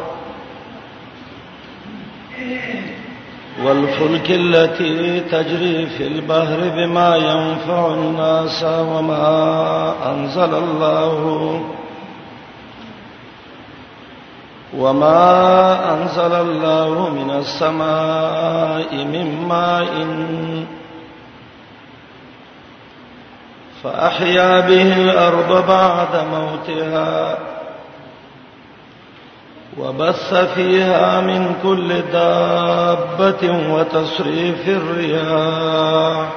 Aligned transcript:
والفلك 3.64 4.32
التي 4.32 5.20
تجري 5.20 5.86
في 5.86 6.08
البحر 6.08 6.58
بما 6.76 7.16
ينفع 7.16 7.88
الناس 7.94 8.64
وما 8.64 9.28
أنزل 10.14 10.54
الله 10.54 11.66
وما 14.78 15.94
أنزل 15.94 16.34
الله 16.36 17.10
من 17.10 17.32
السماء 17.32 18.96
من 18.96 19.48
ماء 19.48 19.94
فأحيا 23.84 24.60
به 24.60 24.94
الأرض 24.98 25.68
بعد 25.68 26.16
موتها 26.34 27.38
وبث 29.80 30.34
فيها 30.34 31.22
من 31.22 31.56
كل 31.64 32.02
دابة 32.14 33.74
وتصريف 33.76 34.70
الرياح 34.70 36.28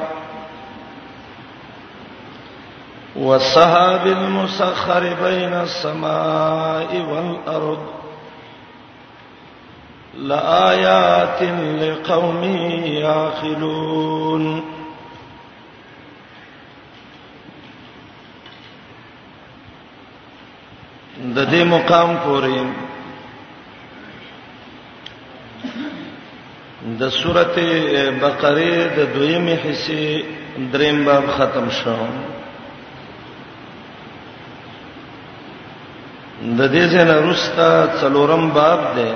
والسحاب 3.16 4.06
المسخر 4.06 5.00
بين 5.24 5.54
السماء 5.54 6.88
والأرض 7.10 7.78
لآيات 10.20 11.42
لقوم 11.82 12.40
يعقلون 12.44 14.46
د 21.18 21.50
دې 21.50 21.64
مقام 21.74 22.16
پورې 22.24 22.66
د 26.98 27.00
سورته 27.20 27.66
بقره 28.26 28.72
د 28.96 29.00
دویمه 29.14 29.54
حصے 29.64 30.06
دریم 30.76 30.98
باب 31.04 31.24
ختم 31.38 31.66
شو 31.80 31.96
د 36.40 36.72
دې 36.72 36.84
ځنه 36.94 37.16
رستا 37.30 37.70
څلورم 38.00 38.44
باب 38.60 38.80
دی 39.00 39.12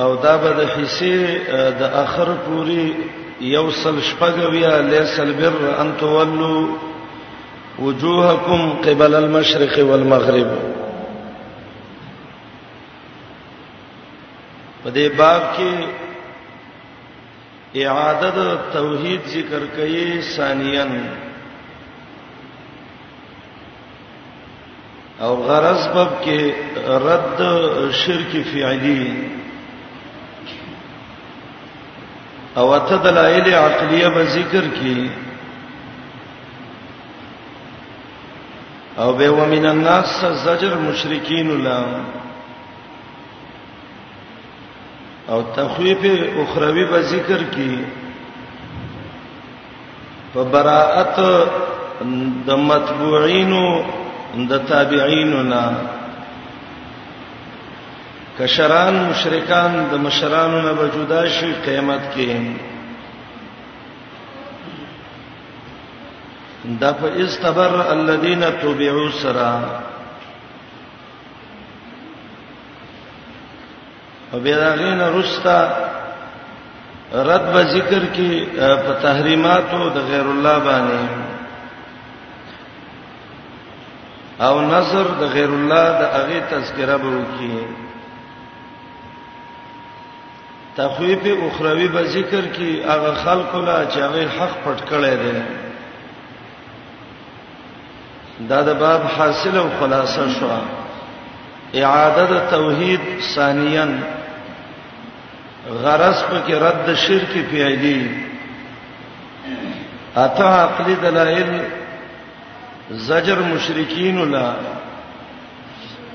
او 0.00 0.14
دا 0.16 0.36
به 0.38 0.52
د 0.58 0.60
حصے 0.74 1.38
د 1.80 1.82
اخر 2.04 2.26
پوری 2.44 2.94
یوصل 3.40 4.00
شپګویا 4.10 4.80
لیسل 4.90 5.32
بر 5.38 5.58
ان 5.80 5.92
تولوا 6.00 6.62
وجوهکم 7.78 8.72
قبل 8.86 9.14
المشرق 9.14 9.78
والمغرب 9.88 10.48
په 14.84 14.90
دې 14.94 15.06
باب 15.18 15.42
کې 15.56 15.72
اعاده 17.84 18.30
د 18.38 18.40
توحید 18.72 19.20
ذکر 19.34 19.62
کوي 19.76 20.08
ثانیاً 20.36 20.86
او 25.20 25.32
غرض 25.36 25.88
باب 25.94 26.12
کې 26.24 26.38
رد 27.04 27.40
شرک 28.04 28.30
فعلی 28.52 29.04
او 32.56 32.78
ته 32.78 32.96
دلایل 32.96 33.54
عقلیه 33.54 34.08
به 34.08 34.24
ذکر 34.24 34.68
کی 34.80 35.10
او 38.96 39.12
به 39.12 39.30
ومن 39.30 39.66
الناس 39.66 40.24
زجر 40.24 40.74
مشرکین 40.78 41.62
لا 41.62 41.84
او 45.28 45.42
تخویف 45.56 45.98
اخروی 46.42 46.84
به 46.84 47.02
ذکر 47.02 47.42
کی 47.54 47.84
په 50.34 50.44
براءت 50.44 51.16
د 52.46 52.50
متبوعین 52.50 53.52
د 54.48 54.58
تابعین 54.68 55.32
نه 55.48 55.64
کشران 58.38 58.94
مشرکان 59.10 59.72
د 59.90 59.94
مشرانو 60.06 60.60
نه 60.62 60.72
به 60.72 60.88
جدا 60.94 61.24
شي 61.38 61.52
قیامت 61.64 62.00
کې 62.14 62.30
دا 66.80 66.92
په 67.00 67.06
استبر 67.24 67.72
الذين 67.96 68.40
تبعوا 68.62 69.08
سرا 69.22 69.54
او 74.32 74.38
بیا 74.40 74.72
غین 74.80 75.00
رستا 75.18 75.58
رد 77.30 77.46
به 77.52 77.62
ذکر 77.76 78.02
کې 78.14 78.56
په 78.86 78.92
تحریماتو 79.06 79.84
د 79.96 80.10
غیر 80.10 80.26
الله 80.34 80.58
باندې 80.70 81.08
او 84.44 84.60
نظر 84.74 85.06
د 85.20 85.24
غیر 85.38 85.48
الله 85.56 85.86
د 86.00 86.12
هغه 86.18 86.40
تذکرہ 86.50 86.96
به 86.98 87.10
وکړي 87.18 87.52
تخویف 90.76 91.20
اخروی 91.46 91.88
به 91.88 92.04
ذکر 92.04 92.40
کی 92.40 92.82
هغه 92.82 93.14
خلق 93.24 93.54
لا 93.64 93.84
چې 93.90 93.96
هغه 93.98 94.28
حق 94.38 94.50
پټ 94.64 94.80
کړی 94.90 95.16
دی 95.22 95.36
دا 98.48 98.60
د 98.62 98.78
باب 98.78 99.02
حاصل 99.16 99.56
او 99.58 99.68
خلاصه 99.80 100.28
شو 100.40 100.46
اعاده 101.80 102.26
توحید 102.50 103.00
ثانیاً 103.34 103.86
غرض 105.82 106.18
په 106.22 106.38
کې 106.46 106.52
رد 106.62 106.88
شرک 106.94 107.32
پیایي 107.50 107.98
اته 110.16 110.44
عقلی 110.46 110.94
دلایل 111.02 111.50
زجر 112.90 113.38
مشرکین 113.52 114.18
ولا 114.18 114.54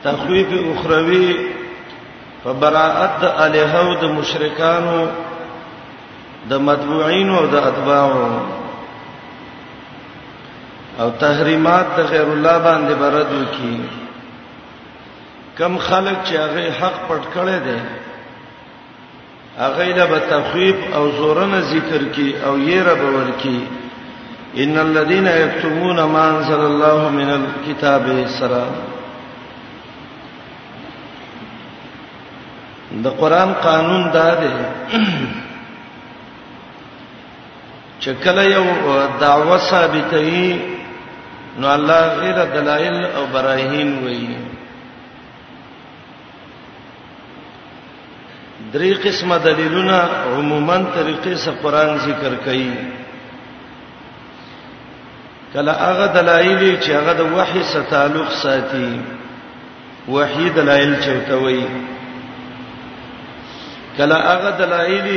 تخویف 0.03 0.47
اخروی 0.77 1.55
په 2.47 2.53
براءت 2.63 3.13
د 3.21 3.23
الہو 3.45 3.87
د 4.01 4.03
مشرکانو 4.17 4.99
د 6.49 6.61
مدبوعين 6.67 7.27
او 7.39 7.45
د 7.53 7.55
اتباعو 7.69 8.29
او 11.01 11.07
تحریمات 11.25 11.87
د 11.97 11.99
غیر 12.11 12.27
الله 12.35 12.55
باندې 12.67 12.93
بردو 13.03 13.41
کی 13.55 13.73
کم 15.57 15.73
خلک 15.89 16.17
چې 16.27 16.35
هغه 16.45 16.65
حق 16.79 16.97
پټ 17.09 17.23
کړي 17.35 17.57
دي 17.67 17.79
هغه 19.63 19.85
له 19.99 20.05
بتخویب 20.13 20.75
او 20.95 21.03
زورنه 21.19 21.59
ذکر 21.73 22.01
کی 22.15 22.27
او 22.45 22.53
یې 22.69 22.79
رب 22.89 23.01
ورکی 23.15 23.59
ان 24.63 24.77
الذين 24.87 25.27
يكتمون 25.27 26.03
ما 26.03 26.29
انزل 26.29 26.61
الله 26.71 27.09
من 27.09 27.29
الكتاب 27.37 28.15
سرا 28.39 28.67
د 33.03 33.07
قران 33.19 33.53
قانون 33.63 34.09
دا 34.13 34.29
دی 34.41 34.51
چې 37.99 38.11
کله 38.23 38.43
یو 38.43 38.65
دعوه 39.19 39.57
ثابتې 39.69 40.55
نو 41.59 41.67
الله 41.73 42.01
غیر 42.19 42.37
دلایل 42.53 43.05
او 43.15 43.23
براهین 43.33 43.89
وایي 44.03 44.37
درې 48.73 48.93
قسمه 49.05 49.37
دلیلونه 49.39 49.97
عموما 50.37 50.77
طریقې 50.95 51.35
سره 51.35 51.53
قران 51.63 51.97
ذکر 51.97 52.35
کوي 52.45 52.71
کله 55.53 55.71
هغه 55.71 56.07
دلایل 56.21 56.79
چې 56.79 56.89
هغه 56.91 57.13
د 57.19 57.35
وحي 57.35 57.63
سره 57.63 57.83
تعلق 57.91 58.31
ساتي 58.43 58.89
وحي 60.07 60.49
دلایل 60.49 60.95
چوتوي 61.05 61.63
کله 63.97 64.15
هغه 64.31 64.49
دلایل 64.63 65.07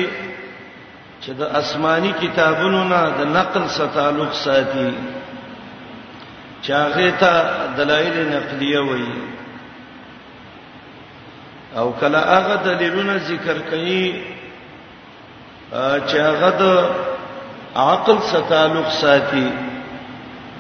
چې 1.23 1.31
د 1.41 1.43
آسماني 1.61 2.13
کتابونو 2.23 2.83
نه 2.93 3.01
د 3.19 3.27
نقل 3.39 3.65
سره 3.77 3.91
تعلق 3.99 4.33
ساتي 4.45 4.89
چاغه 6.69 7.09
ته 7.21 7.33
دلایل 7.79 8.17
نقلیه 8.35 8.81
وایي 8.91 9.19
او 11.81 11.89
کله 12.01 12.21
هغه 12.35 12.57
دلیلونه 12.69 13.17
ذکر 13.31 13.57
کړي 13.71 14.07
چې 16.09 16.19
هغه 16.31 16.51
د 16.63 16.67
عقل 17.93 18.17
سره 18.31 18.45
تعلق 18.55 18.89
ساتي 19.03 19.47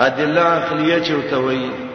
ادله 0.07 0.43
عقلیه 0.59 0.99
چورته 1.09 1.37
وایي 1.47 1.89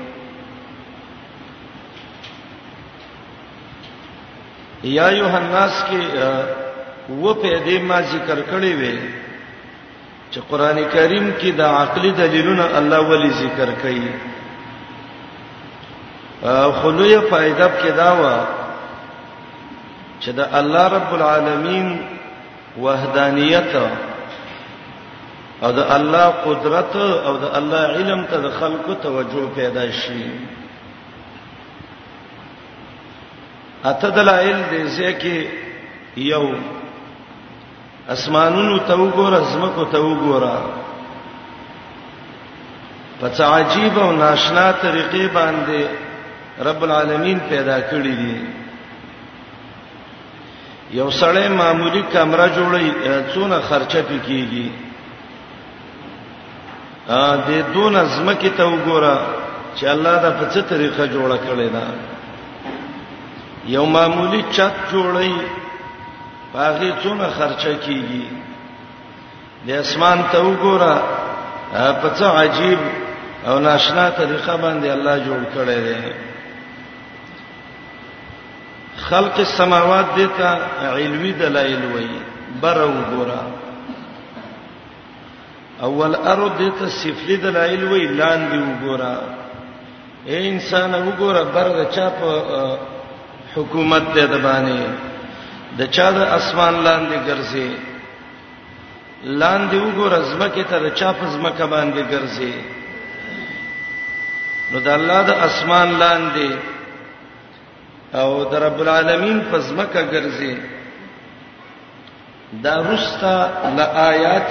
یا 4.94 5.06
یوحناس 5.18 5.78
کې 5.90 7.18
و 7.24 7.34
په 7.42 7.60
دې 7.66 7.80
ما 7.90 8.00
ذکر 8.12 8.40
کړی 8.52 8.74
وې 8.80 8.98
چې 10.32 10.40
قران 10.50 10.78
کریم 10.96 11.30
کې 11.40 11.52
د 11.60 11.62
عقلي 11.62 12.12
دلیلونه 12.22 12.66
الله 12.80 13.00
ولی 13.12 13.30
ذکر 13.42 13.70
کړي 13.82 14.10
خلوی 16.82 17.16
فائدہ 17.30 17.68
کې 17.80 17.92
دا 17.98 18.12
و 18.22 18.34
چې 20.22 20.30
د 20.40 20.54
الله 20.60 20.88
رب 20.96 21.14
العالمین 21.18 21.88
وحدانیت 22.82 23.72
او 25.64 25.72
د 25.80 25.82
الله 25.98 26.28
قدرت 26.46 26.96
او 27.00 27.34
د 27.44 27.50
الله 27.62 27.82
علم 27.98 28.24
ته 28.34 28.38
د 28.46 28.52
خلقو 28.60 28.94
توجه 29.08 29.44
پیدا 29.56 29.86
شي 30.02 30.24
اته 33.90 34.10
دلایل 34.18 34.60
دې 34.72 34.84
ځکه 34.98 35.36
یو 36.32 36.46
اسمانونو 38.16 38.78
ته 38.88 38.94
وګوره 39.02 39.40
زمکو 39.54 39.84
ته 39.96 40.00
وګوره 40.08 40.56
په 43.20 43.28
څه 43.36 43.44
عجیب 43.58 43.96
او 44.06 44.10
ناشنا 44.24 44.66
طریقې 44.86 45.26
باندې 45.38 45.82
رب 46.70 46.84
العالمین 46.88 47.40
پیدا 47.52 47.78
کړی 47.92 48.16
دی 48.22 48.38
یو 51.00 51.08
سړی 51.20 51.48
معمولی 51.62 52.04
کمره 52.16 52.48
جوړی 52.58 52.86
څونه 53.34 53.58
خرچه 53.70 54.02
پکېږي 54.10 54.68
ا 57.22 57.38
دې 57.48 57.60
دون 57.74 57.96
ازمکه 58.04 58.50
ته 58.58 58.64
وګوره 58.74 59.16
چې 59.78 59.86
الله 59.94 60.16
دا 60.28 60.32
په 60.32 60.46
څه 60.54 60.60
طریقه 60.74 61.08
جوړه 61.08 61.38
کړې 61.48 61.70
ده 61.78 61.86
یو 63.68 63.86
معمولی 63.86 64.42
چت 64.52 64.72
جوړی 64.92 65.34
باغی 66.54 66.92
څونه 67.04 67.28
خرچه 67.38 67.74
کیږي 67.86 68.26
د 69.68 69.72
اسمان 69.84 70.18
ته 70.32 70.38
وګوره 70.40 70.96
په 72.02 72.10
څه 72.10 72.26
عجیب 72.42 72.80
او 73.48 73.60
ناشنا 73.60 74.10
طریقه 74.10 74.56
باندې 74.58 74.86
الله 74.86 75.20
جوړ 75.26 75.42
کړی 75.56 75.80
دی 75.88 76.14
خلق 79.10 79.38
السماوات 79.48 80.06
دته 80.18 80.58
علوی 80.94 81.32
دلایل 81.44 81.86
وایي 81.94 82.22
بر 82.62 82.86
وګوره 82.88 83.44
اول 85.88 86.16
ارض 86.16 86.52
دته 86.62 86.88
سفلی 87.04 87.38
دلایل 87.38 87.84
وایي 87.86 88.08
لاندې 88.08 88.60
وګوره 88.68 89.14
اے 90.28 90.50
انسان 90.50 90.92
وګوره 90.96 91.44
بر 91.56 91.68
د 91.78 91.90
چا 91.96 92.10
په 92.20 92.92
حکومت 93.56 94.04
دې 94.16 94.26
د 94.34 94.36
باندې 94.46 94.84
د 95.78 95.82
چا 95.96 96.08
د 96.16 96.18
اسمان 96.38 96.74
لاندې 96.86 97.18
ګرځي 97.28 97.70
لاندې 99.42 99.76
وګوره 99.84 100.20
زمکه 100.32 100.64
ته 100.70 100.78
د 100.86 100.88
چا 101.00 101.10
په 101.20 101.26
زمکه 101.36 101.66
باندې 101.74 102.02
ګرځي 102.14 102.54
نو 104.72 104.80
د 104.86 104.88
الله 104.98 105.22
د 105.30 105.32
اسمان 105.48 105.90
لاندې 106.04 106.50
او 108.22 108.30
د 108.52 108.54
رب 108.66 108.80
العالمین 108.84 109.40
په 109.52 109.58
زمکه 109.68 110.02
ګرځي 110.14 110.54
دا 112.64 112.76
رستا 112.92 113.36
لآیات 113.78 114.50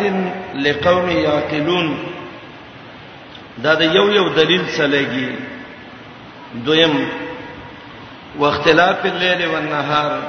لقوم 0.66 1.08
یاقلون 1.10 1.88
دا 3.64 3.74
د 3.80 3.94
یو 3.96 4.06
یو 4.18 4.26
دلیل 4.40 4.64
سره 4.76 4.86
لګي 4.86 5.30
دویم 6.66 6.94
واختلاف 8.38 9.06
الليل 9.06 9.46
والنهار 9.46 10.20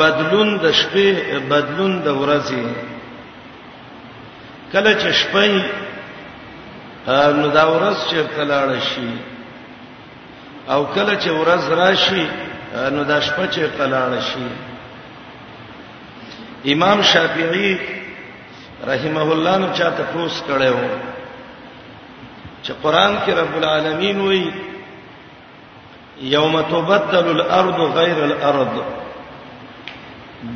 بدلون 0.00 0.58
د 0.64 0.72
شپې 0.80 1.08
بدلون 1.52 1.92
د 2.06 2.08
ورځې 2.20 2.64
کله 4.72 4.92
چې 5.02 5.08
شپې 5.20 5.50
نو 7.38 7.46
دا 7.58 7.64
ورځ 7.74 7.96
چیرته 8.10 8.42
لاړ 8.52 8.68
شي 8.90 9.10
او 10.72 10.80
کله 10.96 11.14
چې 11.22 11.30
ورځ 11.40 11.62
راشي 11.82 12.24
نو 12.96 13.00
دا 13.12 13.18
شپه 13.28 13.44
چیرته 13.56 13.84
لاړ 13.94 14.12
شي 14.30 14.48
امام 16.74 16.98
شافعي 17.12 17.72
رحمه 18.90 19.26
الله 19.32 19.54
نو 19.62 19.68
چاته 19.80 20.02
پوس 20.12 20.34
کړو 20.48 20.78
چې 22.62 22.72
قران 22.82 23.12
کې 23.26 23.30
رب 23.42 23.52
العالمین 23.62 24.16
وایي 24.20 24.48
یوم 26.20 26.62
تبدل 26.62 27.40
الارض 27.40 27.74
غیر 27.96 28.20
الارض 28.24 28.78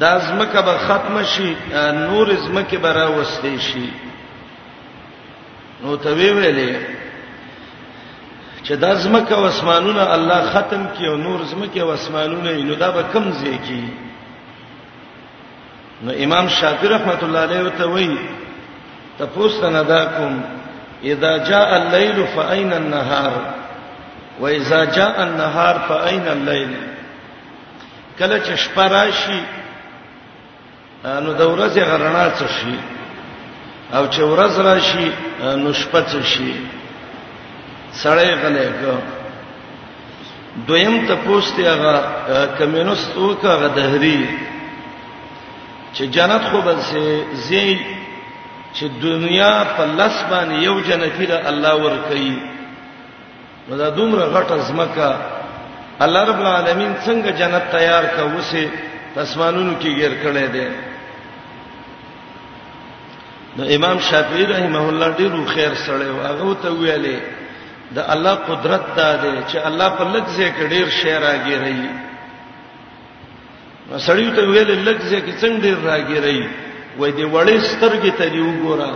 دا 0.00 0.19
زمکه 0.19 0.60
به 0.62 0.78
ختم 0.78 1.22
شي 1.22 1.56
نور 1.75 2.34
زمکه 2.34 2.78
به 2.78 2.93
راوستي 2.93 3.58
شي 3.60 3.93
نو 5.84 5.96
ته 5.96 6.14
وی 6.14 6.31
ویلې 6.31 6.76
چې 8.69 8.72
دا 8.72 8.94
زمکه 8.94 9.34
او 9.34 9.44
اسمانونه 9.46 10.02
الله 10.14 10.43
ختم 10.50 10.87
کړي 10.94 11.06
او 11.08 11.16
نور 11.16 11.43
زمکه 11.43 11.81
او 11.82 11.90
اسمانونه 11.90 12.52
نو 12.62 12.75
دا 12.75 12.90
به 12.90 13.02
کم 13.02 13.31
ځای 13.32 13.58
کی 13.69 13.84
نو 16.02 16.12
امام 16.19 16.49
شافعی 16.49 16.88
رحمت 16.88 17.22
الله 17.22 17.38
علیه 17.38 17.70
ته 17.70 17.84
وی 17.88 18.19
تاسو 19.19 19.61
ته 19.61 19.70
نه 19.70 19.82
دا 19.82 20.04
کوم 20.04 20.43
اذا 21.04 21.38
جاء 21.38 21.75
الليل 21.76 22.26
فاين 22.26 22.72
النهار 22.72 23.57
و 24.40 24.46
اذا 24.46 24.85
جاء 24.85 25.23
النهار 25.23 25.79
فاين 25.88 26.29
الليل 26.29 26.76
کله 28.19 28.40
چې 28.44 28.55
شپه 28.56 28.87
راشي 28.88 29.40
نو 31.05 31.32
د 31.32 31.43
ورځې 31.43 31.81
غرنا 31.90 32.25
څه 32.31 32.46
شي 32.58 32.76
او 33.96 34.05
چې 34.08 34.20
ورځ 34.32 34.55
راشي 34.69 35.12
نو 35.43 35.73
شپه 35.73 36.00
څه 36.11 36.23
شي 36.25 36.52
سړی 38.02 38.31
غلې 38.43 38.70
کو 38.81 38.94
دویم 40.67 41.06
ته 41.08 41.17
پوښتې 41.26 41.61
هغه 41.61 41.94
کمینوست 42.58 43.17
وکړه 43.17 43.49
هغه 43.49 43.69
دهری 43.69 44.29
چې 45.94 46.02
جنت 46.02 46.43
خو 46.50 46.61
بل 46.61 46.79
سي 46.82 47.23
زی 47.35 47.79
چې 48.75 48.85
دنیا 49.02 49.64
په 49.76 49.85
لس 49.87 50.17
باندې 50.31 50.62
یو 50.64 50.81
جنتی 50.81 51.26
را 51.26 51.38
الله 51.49 51.75
ور 51.85 51.97
کوي 52.09 52.35
نو 53.68 53.76
دا 53.76 53.88
دومره 53.96 54.25
غټه 54.34 54.56
زمکه 54.68 55.10
الله 56.04 56.22
رب 56.30 56.40
العالمین 56.46 56.92
څنګه 57.06 57.30
جنت 57.40 57.64
تیار 57.72 58.04
کا 58.16 58.22
وسه 58.22 58.70
تسمانونو 59.16 59.72
کې 59.80 59.90
غیر 60.00 60.14
کړي 60.22 60.46
دي 60.54 60.68
نو 63.56 63.62
امام 63.76 63.98
شافعی 64.10 64.44
رحمه 64.52 64.84
الله 64.92 65.08
ډیرو 65.18 65.40
خیر 65.54 65.75
سره 65.80 66.06
واغه 66.18 66.54
ته 66.62 66.68
ویلې 66.80 67.16
د 67.96 68.08
الله 68.14 68.34
قدرت 68.50 68.84
دا 69.00 69.10
دی 69.25 69.30
چې 69.48 69.58
الله 69.70 69.88
په 69.98 70.04
لږ 70.14 70.26
ځای 70.37 70.48
کې 70.56 70.66
ډیر 70.76 70.88
شی 71.00 71.12
راګی 71.25 71.56
رہی 71.62 71.88
نو 73.88 73.98
سړیو 74.06 74.30
ته 74.38 74.42
ویلې 74.50 74.78
لږ 74.88 74.98
ځای 75.10 75.20
کې 75.20 75.34
څنګه 75.42 75.62
ډیر 75.62 75.76
راګی 75.90 76.18
رہی 76.26 76.40
وای 76.98 77.12
دی 77.18 77.25
وړې 77.25 77.56
سترګې 77.72 78.10
ته 78.18 78.28
دی 78.32 78.40
وګوره 78.40 78.92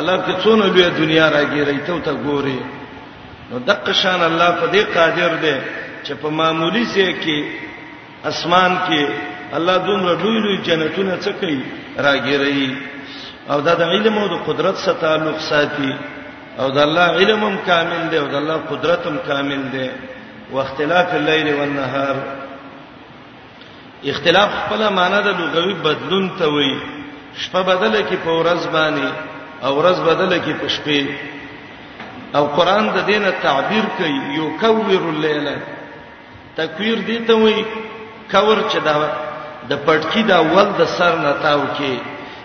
الله 0.00 0.16
کې 0.16 0.34
څونه 0.44 0.66
لوی 0.66 0.90
دنیا 1.04 1.26
راګی 1.36 1.60
رہی 1.68 1.80
ته 1.88 1.98
ته 2.04 2.14
ګوره 2.26 2.60
نو 3.50 3.58
دغه 3.66 3.92
شان 4.02 4.20
الله 4.30 4.50
په 4.60 4.66
دې 4.72 4.82
قادر 4.96 5.32
دی 5.44 5.56
چې 6.04 6.12
په 6.22 6.28
معمولی 6.40 6.84
سي 6.92 7.06
کې 7.22 7.38
اسمان 8.30 8.72
کې 8.86 9.02
الله 9.56 9.76
دومره 9.86 10.12
لوی 10.22 10.38
لوی 10.44 10.56
جنتونه 10.68 11.16
څه 11.24 11.30
کوي 11.40 11.58
راګیري 11.98 12.76
او 13.50 13.58
دا 13.66 13.74
د 13.80 13.82
علم 13.94 14.18
او 14.18 14.28
د 14.32 14.36
قدرت 14.48 14.76
سره 14.84 14.94
تعلق 15.04 15.38
ساتي 15.50 15.92
او 16.60 16.66
د 16.76 16.78
الله 16.86 17.06
علم 17.20 17.40
هم 17.48 17.56
کامل 17.68 18.02
دی 18.10 18.16
او 18.18 18.26
د 18.32 18.34
الله 18.42 18.58
قدرت 18.70 19.06
هم 19.06 19.16
کامل 19.28 19.62
دی 19.74 19.88
واختلاف 20.54 21.14
الليل 21.14 21.48
والنهار 21.54 22.16
اختلاف 24.12 24.48
خپل 24.62 24.88
معنی 25.00 25.20
د 25.26 25.28
لغوي 25.42 25.74
بدلون 25.88 26.30
ته 26.38 26.46
وایي 26.54 26.74
شپه 27.42 27.60
بدله 27.70 28.00
کې 28.08 28.18
په 28.24 28.30
ورځ 28.38 28.62
باندې 28.76 29.06
او 29.64 29.70
ورځ 29.80 29.96
بدله 30.08 30.36
کې 30.44 30.52
په 30.60 30.68
شپې 30.76 31.02
او 32.36 32.46
قران 32.46 32.86
د 32.96 32.98
دینه 33.10 33.30
تعبیر 33.44 33.84
کوي 33.98 34.18
یو 34.38 34.46
کویر 34.62 35.02
الليل 35.14 35.46
تکویر 36.56 36.98
دي 37.08 37.18
ته 37.26 37.34
وای 37.42 37.62
کور 38.32 38.56
چې 38.70 38.78
دا 38.84 38.94
د 39.70 39.78
پټکی 39.86 40.22
دا 40.32 40.38
ول 40.40 40.70
د 40.78 40.84
سر 40.96 41.16
نه 41.24 41.32
تاو 41.42 41.60
کی 41.78 41.96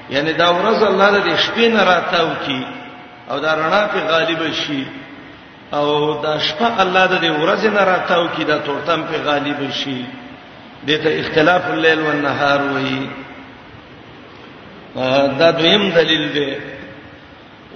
یعنی 0.10 0.34
دا 0.34 0.50
ورځ 0.58 0.82
الله 0.88 1.10
د 1.12 1.30
شپې 1.46 1.68
نه 1.76 1.84
راتاو 1.90 2.30
کی 2.46 2.62
او 3.30 3.40
دا 3.40 3.52
رڼا 3.60 3.84
په 3.94 4.00
غالب 4.10 4.42
شي 4.54 4.84
او 5.74 5.88
دا 6.24 6.40
شپه 6.40 6.82
الله 6.84 7.06
د 7.08 7.26
ورځ 7.40 7.66
نه 7.78 7.84
راتاو 7.92 8.26
کی 8.36 8.44
دا 8.44 8.58
تورتم 8.58 9.04
په 9.04 9.18
غالب 9.26 9.60
شي 9.84 10.06
دته 10.88 11.10
اختلاف 11.20 11.70
الليل 11.72 12.00
والنهار 12.08 12.62
وایي 12.72 13.10
دا 15.40 15.52
دویم 15.52 15.90
دلیل 15.92 16.30
دی 16.34 16.52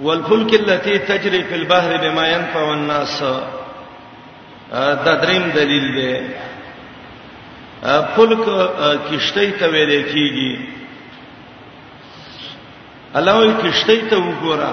والفلك 0.02 0.54
التي 0.54 0.98
تجري 0.98 1.44
في 1.44 1.54
البحر 1.54 1.96
بما 1.96 2.28
ينفع 2.28 2.72
الناس 2.72 3.22
دا 5.04 5.14
دریم 5.22 5.50
دلیل 5.54 5.86
دی 5.96 6.12
فلک 8.16 8.44
کشتی 9.10 9.50
ته 9.50 9.68
ویل 9.68 9.90
کیږي 10.02 10.52
الله 13.16 13.34
وی 13.38 13.52
کشتی 13.62 13.96
ته 14.10 14.16
وګوره 14.18 14.72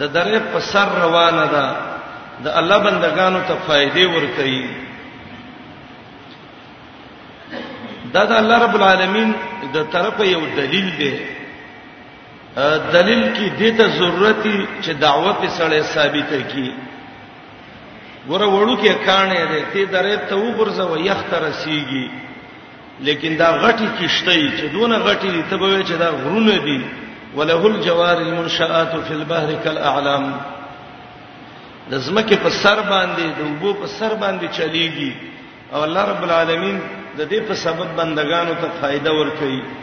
د 0.00 0.02
درې 0.12 0.38
په 0.52 0.58
سر 0.70 0.88
روانه 1.02 1.44
ده 1.54 1.66
د 2.46 2.48
الله 2.62 2.78
بندگانو 2.88 3.40
ته 3.48 3.54
فائدې 3.68 4.04
ورکړي 4.14 4.62
دا 8.14 8.22
د 8.24 8.32
الله 8.42 8.56
رب 8.64 8.74
العالمین 8.80 9.30
د 9.74 9.76
طرفه 9.92 10.24
یو 10.24 10.42
دلیل 10.56 10.88
دی 10.98 11.14
دلیل 12.56 13.22
کې 13.34 13.48
د 13.58 13.76
ته 13.76 13.86
ضرورت 13.98 14.42
چې 14.84 14.90
دعوه 15.00 15.32
په 15.32 15.48
سره 15.56 15.82
ثابته 15.82 16.40
کی 16.52 16.72
ور 18.28 18.40
وړو 18.40 18.76
کې 18.80 18.92
کانه 19.04 19.44
ده 19.50 19.60
ته 19.72 19.84
درې 19.84 20.28
ته 20.28 20.36
وګرځو 20.36 21.00
یخت 21.00 21.30
رسیږي 21.34 22.06
لیکن 23.00 23.36
دا 23.36 23.56
غټي 23.62 23.88
کشته 24.00 24.32
چې 24.56 24.64
دونه 24.76 24.98
غټي 24.98 25.30
دي 25.32 25.42
ته 25.50 25.56
به 25.56 25.82
چې 25.86 25.92
دا 25.96 26.10
غرونه 26.10 26.56
دي 26.66 26.80
وله 27.36 27.66
الجوار 27.66 28.16
المنشآت 28.16 28.94
فی 29.08 29.14
البحر 29.14 29.52
کالاعلام 29.64 30.24
د 31.90 31.94
زمکه 31.98 32.36
په 32.36 32.50
سر 32.50 32.82
باندې 32.82 33.26
د 33.38 33.40
وبو 33.50 33.72
په 33.80 33.86
سر 33.86 34.14
باندې 34.14 34.48
چلیږي 34.56 35.12
او 35.72 35.82
الله 35.84 36.04
رب 36.10 36.22
العالمین 36.24 36.80
د 37.18 37.28
دې 37.30 37.40
په 37.48 37.54
سبب 37.54 37.86
بندگانو 37.96 38.54
ته 38.60 38.68
فائدہ 38.80 39.10
ورکړي 39.10 39.81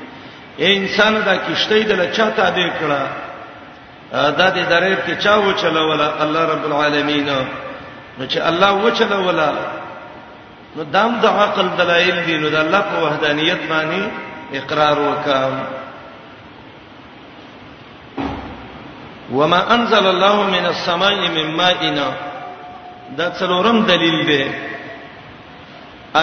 اے 0.61 0.71
انسان 0.77 1.15
دا 1.25 1.35
کشته 1.47 1.75
دل 1.89 2.01
چا 2.15 2.27
ته 2.37 2.45
دې 2.55 2.67
کړه 2.79 3.01
دا 4.39 4.47
دې 4.55 4.63
درې 4.71 4.95
کې 5.05 5.13
چا 5.23 5.35
و 5.35 5.51
چلوله 5.61 6.07
الله 6.23 6.41
رب 6.53 6.63
العالمین 6.69 7.25
نو 8.19 8.23
چې 8.27 8.37
الله 8.49 8.71
و 8.85 8.89
چلوله 8.99 9.47
نو 10.75 10.83
دام 10.95 11.13
د 11.25 11.37
عقل 11.43 11.69
دلایل 11.81 12.17
دي 12.25 12.35
نو 12.41 12.49
د 12.55 12.57
الله 12.63 12.81
په 12.89 13.03
وحدانیت 13.03 13.59
باندې 13.69 14.03
اقرار 14.59 14.99
وکام 15.03 15.53
وما 19.37 19.59
انزل 19.75 20.05
الله 20.09 20.43
من 20.55 20.65
السماء 20.71 21.17
من 21.37 21.53
ماء 21.61 21.77
دا 23.21 23.29
څلورم 23.39 23.79
دلیل 23.93 24.19
دی 24.31 24.43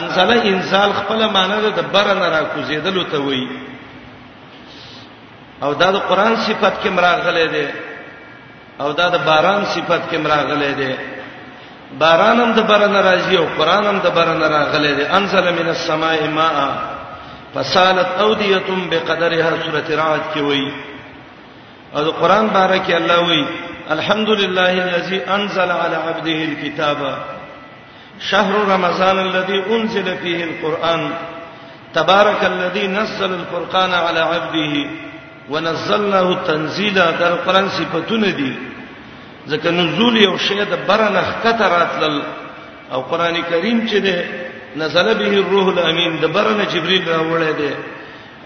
انزل 0.01 0.35
انزال 0.53 0.95
خپل 1.01 1.27
معنی 1.39 1.71
د 1.81 1.83
بره 1.97 2.15
نه 2.21 2.29
را 2.37 2.43
کوزیدلو 2.57 3.03
ته 3.15 3.19
وایي 3.31 3.49
او 5.65 5.71
دا 5.81 5.89
د 5.95 5.97
قران 6.09 6.35
صفت 6.47 6.75
کې 6.83 6.89
مراغله 6.97 7.45
ده 7.55 7.69
او 8.83 8.89
دا 8.99 9.07
د 9.15 9.17
باران 9.29 9.63
صفت 9.75 10.03
کې 10.11 10.17
مراغله 10.25 10.71
ده 10.81 10.93
باران 12.01 12.37
هم 12.43 12.51
د 12.59 12.61
برنه 12.71 13.01
راځي 13.09 13.37
او 13.43 13.47
قران 13.59 13.85
هم 13.91 13.99
د 14.07 14.09
برنه 14.17 14.47
راغله 14.57 14.93
ده 14.99 15.05
انزل 15.19 15.45
من 15.59 15.69
السماء 15.77 16.21
ماء 16.41 16.57
فسالت 17.55 18.09
اوديه 18.25 18.69
بقدرها 18.91 19.51
سوره 19.65 19.89
رعد 20.01 20.25
کې 20.35 20.41
وایي 20.49 20.73
او 21.97 22.01
د 22.09 22.11
قران 22.21 22.45
بارک 22.59 22.87
الله 23.01 23.21
وایي 23.29 23.47
الحمدلله 23.97 24.73
الذي 24.89 25.19
انزل 25.37 25.71
على 25.83 25.97
عبده 26.09 26.37
الكتاب 26.49 27.01
شهر 28.31 28.55
رمضان 28.75 29.17
الذي 29.29 29.59
انزل 29.75 30.07
فيه 30.23 30.41
القران 30.51 31.03
تبارك 31.95 32.41
الذي 32.55 32.85
نزل 32.87 33.31
الفرقان 33.41 33.95
على 33.95 34.21
عبده 34.21 34.75
ونزلناه 35.51 36.29
تنزيلا 36.47 37.07
دا 37.23 37.29
قران 37.47 37.69
صفاتونه 37.69 38.31
دي 38.39 38.53
ځکه 39.51 39.69
نزول 39.79 40.15
یو 40.27 40.35
شی 40.49 40.57
د 40.73 40.77
برنه 40.89 41.23
خطر 41.43 41.71
راتل 41.79 42.15
او 42.95 43.01
قران 43.11 43.37
کریم 43.51 43.79
چې 43.91 43.99
ده 44.07 44.17
نزل 44.83 45.09
به 45.19 45.27
الروح 45.43 45.67
الامین 45.75 46.13
د 46.23 46.27
برنه 46.37 46.65
جبريل 46.75 47.05
راوړی 47.13 47.53
دی 47.61 47.73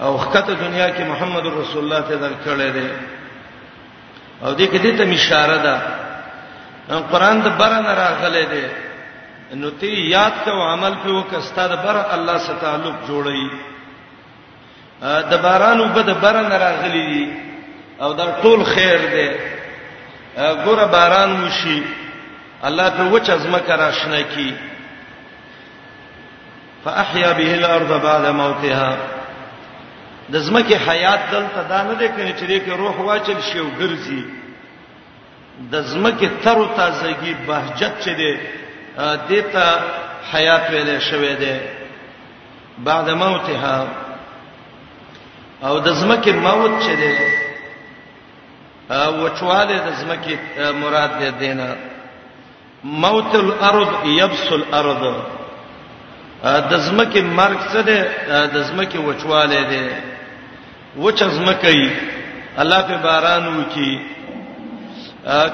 او 0.04 0.19
خطه 0.19 0.52
دنیا 0.62 0.88
کې 0.97 1.02
محمد 1.12 1.45
رسول 1.61 1.83
الله 1.85 2.00
ته 2.09 2.14
درکړی 2.26 2.69
دی 2.76 2.88
او 4.45 4.54
دې 4.59 4.66
کې 4.73 4.80
دې 4.85 4.92
ته 4.99 5.04
اشاره 5.14 5.57
ده 5.66 5.76
قران 7.12 7.40
د 7.40 7.49
برنه 7.61 7.90
راغلی 8.04 8.47
دی 8.54 8.66
نو 9.61 9.71
تی 9.80 9.87
یاد 10.16 10.33
کو 10.45 10.50
عمل 10.73 10.95
په 11.04 11.09
وکستا 11.19 11.66
د 11.71 11.76
بر 11.85 11.97
الله 12.16 12.37
سره 12.47 12.57
تعلق 12.64 12.97
جوړی 13.09 13.42
د 15.02 15.33
باران 15.42 15.80
وبد 15.80 16.21
برن 16.21 16.52
راغلي 16.52 17.04
دي 17.11 17.28
او 18.02 18.12
دا 18.12 18.25
ټول 18.42 18.64
خیر 18.64 18.99
دی 19.12 19.28
ګوره 20.64 20.87
باران 20.95 21.45
وشي 21.45 21.83
الله 22.64 22.88
په 22.90 23.04
وچ 23.12 23.30
ازمه 23.30 23.59
کرا 23.59 23.90
شنه 23.92 24.23
کی 24.35 24.52
فاحيا 26.85 27.33
به 27.33 27.54
الارض 27.54 27.95
بعد 28.02 28.26
موتها 28.26 28.92
د 30.33 30.37
زمکه 30.37 30.76
حیات 30.88 31.30
دلته 31.33 31.62
دا 31.69 31.83
نه 31.83 31.95
ده 31.95 32.09
کړي 32.16 32.40
چې 32.40 32.45
دغه 32.45 32.76
روح 32.76 32.97
واچل 32.97 33.40
شي 33.40 33.59
او 33.59 33.69
ګرځي 33.80 34.25
د 35.73 35.80
زمکه 35.83 36.30
تر 36.45 36.57
او 36.59 36.66
تازگی 36.76 37.35
بهجت 37.49 38.00
چي 38.04 38.14
دي 38.21 38.33
دته 39.30 39.80
حیات 40.35 40.66
ویلې 40.71 41.00
شوې 41.11 41.35
ده 41.42 41.61
بعد 42.78 43.11
موتها 43.11 43.87
او 45.67 45.79
د 45.87 45.88
زمکه 46.00 46.33
موت 46.33 46.71
چي 46.85 46.95
دي 47.00 47.12
او 48.90 49.29
چواله 49.38 49.76
د 49.87 49.88
زمکه 50.00 50.35
مراد 50.83 51.11
دې 51.21 51.31
دینه 51.40 51.69
موت 53.05 53.31
الارض 53.45 53.90
يبس 54.21 54.47
الارض 54.59 55.02
د 56.71 56.73
زمکه 56.87 57.21
مرګ 57.38 57.59
څه 57.73 57.81
ده 57.88 57.99
د 58.55 58.57
زمکه 58.69 58.99
وچواله 59.09 59.62
ده 59.73 59.87
وچ 61.02 61.19
زمکه 61.38 61.71
الله 62.62 62.81
په 62.88 62.97
باران 63.07 63.45
وکي 63.59 63.90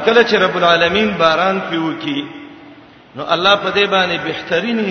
کله 0.05 0.23
چې 0.29 0.35
رب 0.45 0.55
العالمین 0.59 1.09
باران 1.23 1.57
پیو 1.69 1.91
کی 2.03 2.21
نو 3.17 3.23
الله 3.35 3.55
په 3.57 3.69
دې 3.77 3.85
باندې 3.95 4.17
بهترینه 4.29 4.89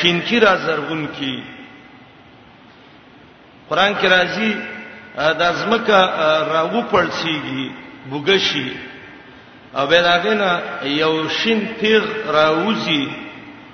شینکی 0.00 0.38
را 0.40 0.52
زرغون 0.56 1.02
کی 1.16 1.34
قران 3.70 3.94
کې 3.94 4.06
راځي 4.06 4.52
د 5.38 5.42
ازمکه 5.42 6.00
راغو 6.52 6.82
پړسیږي 6.82 7.72
بوګشي 8.10 8.70
او 9.76 9.86
به 9.86 10.00
راغی 10.00 10.34
نه 10.34 10.48
یو 10.82 11.28
شین 11.28 11.68
تیغ 11.80 12.02
راوځي 12.26 13.08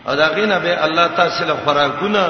او 0.09 0.15
دا 0.17 0.29
غینه 0.29 0.59
به 0.59 0.85
الله 0.85 1.07
تاسو 1.09 1.45
له 1.45 1.55
خوراکونه 1.65 2.27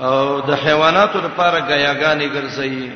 او 0.00 0.40
د 0.40 0.50
حیواناتو 0.64 1.18
لپاره 1.18 1.58
غیاګانې 1.60 2.26
ګرځي 2.36 2.90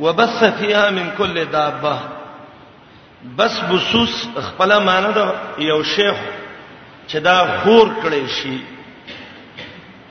وبث 0.00 0.44
فيها 0.44 0.90
من 0.90 1.10
كل 1.18 1.44
دابه 1.44 1.98
بس 3.36 3.60
بصوص 3.70 4.26
خپل 4.48 4.78
معنی 4.84 5.12
دا 5.14 5.32
یو 5.58 5.82
شیخ 5.82 6.14
چې 7.08 7.16
دا 7.18 7.58
خور 7.62 7.88
کړي 8.04 8.28
شي 8.42 8.58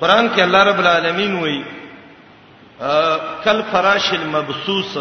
قران 0.04 0.26
کې 0.36 0.40
الله 0.44 0.62
رب 0.70 0.80
العالمین 0.84 1.34
وایي 1.42 1.64
کل 3.44 3.62
فراش 3.72 4.08
المبسوس 4.14 4.96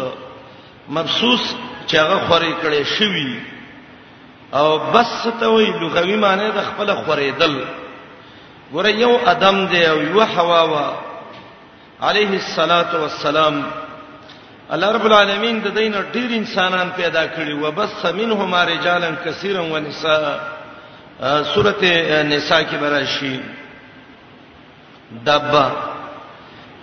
مبسوس 0.97 1.47
چې 1.87 1.95
هغه 2.03 2.19
خوري 2.27 2.51
کړي 2.63 2.83
شوی 2.83 3.39
او 4.59 4.67
بس 4.93 5.15
ته 5.39 5.47
وایي 5.53 5.71
لغوي 5.81 6.15
معنی 6.21 6.45
د 6.57 6.61
خپل 6.67 6.91
خوریدل 6.99 7.57
ګوره 8.73 8.89
یو 8.99 9.17
ادم 9.31 9.59
دی 9.73 9.81
او 9.87 9.97
یو 10.01 10.23
حوا 10.35 10.61
وا 10.73 10.85
عليه 12.09 12.35
الصلاه 12.41 12.93
والسلام 13.01 13.57
الله 14.77 14.91
رب 14.97 15.05
العالمین 15.09 15.59
د 15.65 15.75
دین 15.79 15.93
ډیر 16.19 16.37
انسانان 16.37 16.89
پیدا 17.01 17.25
کړي 17.27 17.53
و 17.61 17.71
بس 17.71 18.05
منهم 18.21 18.55
رجالا 18.71 19.11
کثیرا 19.27 19.61
ونساء 19.73 20.23
سورته 21.53 22.23
نساء 22.23 22.61
کې 22.61 22.75
براشي 22.85 23.33
دبا 25.21 25.71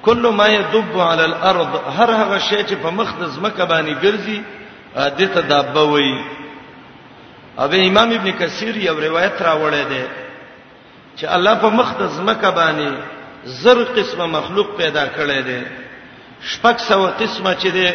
کل 0.05 0.29
ما 0.31 0.47
يدب 0.49 1.01
على 1.01 1.25
الارض 1.25 1.77
هر 1.99 2.11
هغه 2.11 2.39
شی 2.39 2.63
چې 2.65 2.75
په 2.83 2.91
مخ 2.99 3.15
د 3.21 3.25
زمکه 3.25 3.65
باندې 3.65 4.03
ګرځي 4.03 4.39
دته 5.19 5.41
دبا 5.41 5.83
وایي 5.83 6.25
اوبه 7.59 7.87
امام 7.89 8.11
ابن 8.11 8.31
کثیر 8.33 8.77
یو 8.77 9.01
روایت 9.01 9.37
راوړی 9.43 9.85
دی 9.91 10.05
چې 11.19 11.25
الله 11.25 11.55
په 11.55 11.71
مخ 11.81 11.95
د 11.99 12.07
زمکه 12.07 12.51
باندې 12.51 12.91
زر 13.45 13.85
قسمه 13.97 14.27
مخلوق 14.27 14.77
پیدا 14.79 15.07
کړی 15.17 15.41
دی 15.49 15.61
شپږ 16.53 16.77
سو 16.79 17.07
قسمه 17.21 17.55
چې 17.55 17.69
دی 17.73 17.93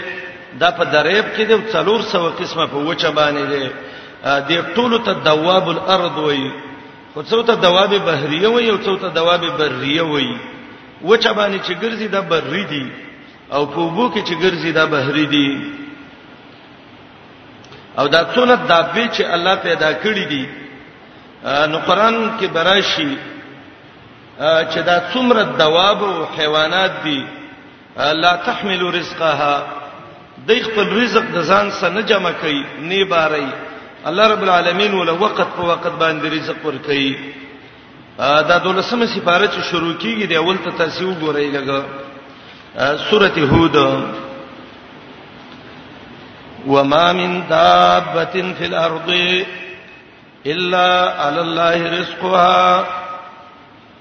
دا 0.60 0.72
په 0.72 0.84
دریب 0.84 1.26
کې 1.38 1.42
دی 1.48 1.54
او 1.54 1.62
څلور 1.74 2.02
سو 2.12 2.30
قسمه 2.40 2.66
په 2.68 2.78
وچه 2.78 3.12
باندې 3.12 3.44
دی 3.52 3.70
د 4.50 4.66
ټولو 4.76 4.98
ته 5.06 5.14
دواب 5.14 5.70
الارض 5.70 6.18
وایي 6.18 6.52
او 7.16 7.24
څو 7.24 7.42
ته 7.44 7.56
دواب 7.56 7.90
بحریه 7.96 8.48
وي 8.48 8.70
او 8.72 8.78
څو 8.78 8.96
ته 9.00 9.08
دواب 9.10 9.44
بریه 9.58 10.02
وي 10.04 10.38
وچه 11.06 11.32
باندې 11.34 11.60
چې 11.68 11.74
ګرځي 11.82 12.08
دا 12.12 12.22
بری 12.22 12.64
دي 12.64 12.86
او 13.54 13.66
په 13.66 13.80
وبو 13.82 14.10
کې 14.12 14.24
چې 14.24 14.34
ګرځي 14.36 14.72
دا 14.74 14.86
بحری 14.86 15.26
دي 15.26 15.50
او 18.00 18.08
دا 18.08 18.28
څونه 18.36 18.58
دابې 18.70 19.06
چې 19.16 19.24
الله 19.34 19.56
پیدا 19.56 19.90
کړې 20.04 20.26
دي 20.30 20.46
نو 21.72 21.78
قران 21.88 22.32
کې 22.40 22.46
براشي 22.52 23.18
چې 24.72 24.80
دا 24.84 25.00
څومره 25.14 25.44
دواب 25.60 26.04
او 26.04 26.26
حیوانات 26.38 26.92
دي 27.04 27.24
لا 27.98 28.36
تحمل 28.36 28.82
رزقها 28.96 29.64
د 30.48 30.52
خپل 30.64 30.88
رزق 31.04 31.24
د 31.34 31.42
ځان 31.44 31.72
سره 31.72 31.90
نه 31.94 32.02
جمع 32.02 32.32
کوي 32.42 32.64
نه 32.82 33.04
باري 33.06 33.48
الله 34.10 34.26
رب 34.28 34.44
العالمین 34.46 34.92
ول 34.94 35.10
وخت 35.10 35.42
په 35.56 35.62
وخت 35.70 35.88
باندې 36.02 36.26
رزق 36.34 36.58
ورکړي 36.66 37.10
دا 38.50 38.58
دولسمه 38.58 39.06
سفاره 39.06 39.48
چې 39.48 39.62
شروع 39.70 39.94
کیږي 39.94 40.26
د 40.26 40.34
اول 40.42 40.58
ته 40.66 40.72
تاسو 40.82 41.06
وګورئ 41.10 41.48
لګه 41.56 41.80
سورته 43.10 43.42
هود 43.54 43.76
وما 46.68 47.08
من 47.14 47.42
دابه 47.56 48.54
في 48.58 48.66
الارض 48.72 49.10
الا 50.46 51.22
على 51.22 51.42
الله 51.42 51.78
رزقها 52.00 52.66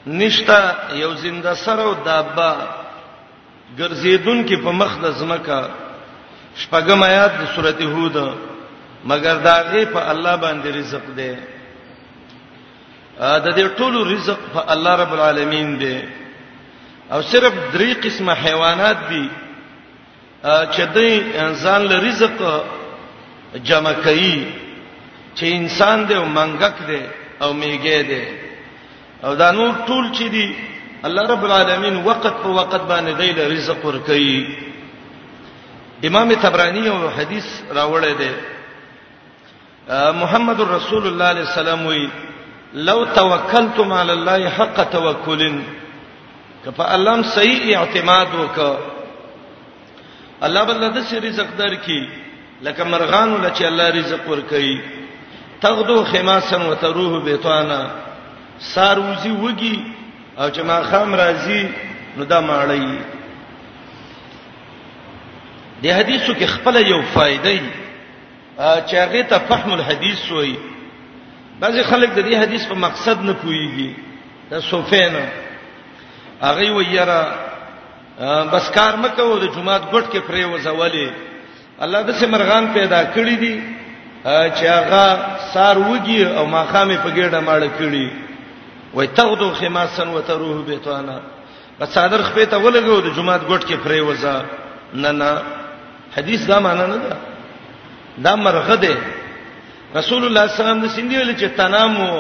نشتا 0.07 0.61
یو 1.03 1.13
زنده 1.27 1.55
سره 1.67 1.83
او 1.83 1.93
دابه 2.05 2.51
ګرځیدون 3.79 4.49
کې 4.49 4.55
په 4.65 4.71
مخ 4.73 4.93
د 5.05 5.07
زمکه 5.21 5.61
شپږم 6.57 7.01
آیات 7.13 7.33
د 7.39 7.41
سورته 7.55 7.85
هود 7.85 8.17
مگر 9.11 9.35
دا 9.49 9.57
غي 9.71 9.85
په 9.95 10.01
الله 10.13 10.35
باندې 10.45 10.69
رزق 10.81 11.05
دی 11.19 11.35
د 13.45 13.47
دې 13.57 13.65
ټولو 13.79 13.99
رزق 14.15 14.39
په 14.55 14.61
الله 14.73 14.95
رب 15.03 15.13
العالمین 15.17 15.69
دی 15.81 15.99
او 17.13 17.21
صرف 17.33 17.53
درې 17.75 17.91
قسمه 18.05 18.33
حیوانات 18.45 18.97
دي 19.11 19.27
چې 20.45 20.83
دوی 20.95 21.15
انسان 21.45 21.81
له 21.91 21.97
رزق 22.09 22.37
جمع 23.69 23.93
کوي 24.07 24.39
چې 25.37 25.45
انسان 25.61 25.99
دی 26.09 26.15
او 26.21 26.25
منګک 26.39 26.77
دی 26.91 27.03
او 27.43 27.49
میګه 27.61 28.01
دی 28.11 28.25
او 29.25 29.35
دا 29.41 29.49
نور 29.59 29.73
ټول 29.87 30.05
چې 30.19 30.23
دي 30.35 30.49
الله 31.07 31.25
رب 31.33 31.45
العالمین 31.47 31.97
وقت 32.11 32.27
په 32.43 32.49
وقت 32.61 32.81
باندې 32.91 33.13
دی 33.21 33.31
له 33.39 33.45
رزق 33.55 33.85
ور 33.85 33.99
کوي 34.07 34.47
امام 36.09 36.29
تبرانی 36.43 36.81
یو 36.87 37.09
حدیث 37.19 37.47
راوړی 37.71 38.13
دی 38.21 38.33
محمد 39.93 40.61
رسول 40.61 41.07
الله 41.07 41.25
علیه 41.31 41.45
السلام 41.49 41.87
وی 41.87 42.07
لو 42.89 43.05
توکلتم 43.15 43.93
علی 43.93 44.11
الله 44.11 44.49
حق 44.59 44.81
توکل 44.91 45.43
کفا 46.67 46.85
اللهم 46.93 47.23
صحیح 47.35 47.79
اعتماد 47.79 48.29
وک 48.35 48.59
الله 50.47 50.65
بل 50.65 50.89
د 50.89 51.15
رزق 51.27 51.53
در 51.59 51.75
کی 51.85 52.01
لکه 52.63 52.85
مرغان 52.85 53.33
ول 53.35 53.47
چې 53.51 53.63
الله 53.65 53.91
رزق 53.99 54.29
ور 54.29 54.41
کوي 54.49 54.81
تغدو 55.61 56.05
خماسن 56.05 56.63
وتروح 56.67 57.23
بیتانا 57.25 57.81
ساروزی 58.73 59.37
وږي 59.43 59.79
او 60.41 60.51
چې 60.51 60.61
ما 60.65 60.83
خام 60.91 61.15
راځي 61.17 61.67
نو 62.17 62.25
دا 62.25 62.41
ماړی 62.41 62.89
دی 65.83 65.91
حدیثو 65.93 66.33
کې 66.35 66.45
خپل 66.47 66.87
یو 66.87 67.01
فائدې 67.15 67.83
چې 68.59 68.95
هغه 68.95 69.23
ته 69.23 69.39
فهم 69.39 69.73
الحديث 69.75 70.31
وایي 70.33 70.57
بعضی 71.61 71.83
خلک 71.83 72.11
د 72.15 72.19
دې 72.19 72.35
حدیث 72.43 72.67
په 72.67 72.75
مقصد 72.75 73.21
نه 73.23 73.33
پويږي 73.43 73.91
د 74.51 74.61
سوفینه 74.61 75.29
هغه 76.43 76.73
ویرا 76.73 77.23
بس 78.53 78.71
کار 78.71 78.97
مکو 78.97 79.39
د 79.39 79.45
جمعات 79.55 79.83
ګټ 79.93 80.05
کې 80.13 80.19
پرې 80.29 80.45
وزولې 80.45 81.11
الله 81.81 82.01
د 82.03 82.11
سمرغان 82.21 82.73
پیدا 82.75 83.05
کړی 83.15 83.35
دي 83.43 83.61
چې 84.27 84.65
هغه 84.67 85.07
سار 85.55 85.77
وږي 85.79 86.27
او 86.39 86.47
ماخامې 86.47 86.97
په 87.05 87.11
ګډه 87.11 87.41
ماړه 87.47 87.71
کړی 87.79 88.11
وای 88.95 89.07
تغدو 89.07 89.51
خماسن 89.51 90.09
وتروه 90.09 90.63
بیتوانا 90.67 91.21
بس 91.81 91.89
صادر 91.89 92.23
خپې 92.23 92.47
ته 92.47 92.57
ولګو 92.59 93.01
د 93.03 93.15
جمعات 93.17 93.41
ګټ 93.51 93.63
کې 93.67 93.77
پرې 93.85 94.01
وزا 94.01 94.43
نه 94.95 95.11
نه 95.11 95.43
حدیث 96.17 96.47
دا 96.47 96.61
معنی 96.61 96.87
نه 96.87 96.97
ده 96.97 97.34
دا 98.23 98.33
مرغه 98.45 98.77
ده 98.85 98.95
رسول 99.99 100.23
الله 100.29 100.45
صلی 100.47 100.61
الله 100.61 100.73
علیه 100.73 100.83
وسلم 100.83 100.83
د 100.83 100.89
سیندې 100.97 101.17
ویل 101.19 101.33
چې 101.41 101.49
تنامو 101.61 102.13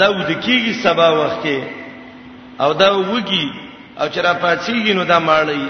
دا 0.00 0.06
ودکیږي 0.18 0.72
سبا 0.84 1.08
وخت 1.20 1.38
کې 1.44 1.58
او 2.60 2.72
دا 2.72 2.90
وږي 2.92 3.48
او 4.00 4.06
چې 4.08 4.18
را 4.24 4.34
پاتېږي 4.42 4.92
نو 4.98 5.04
دا 5.04 5.18
ماړی 5.20 5.64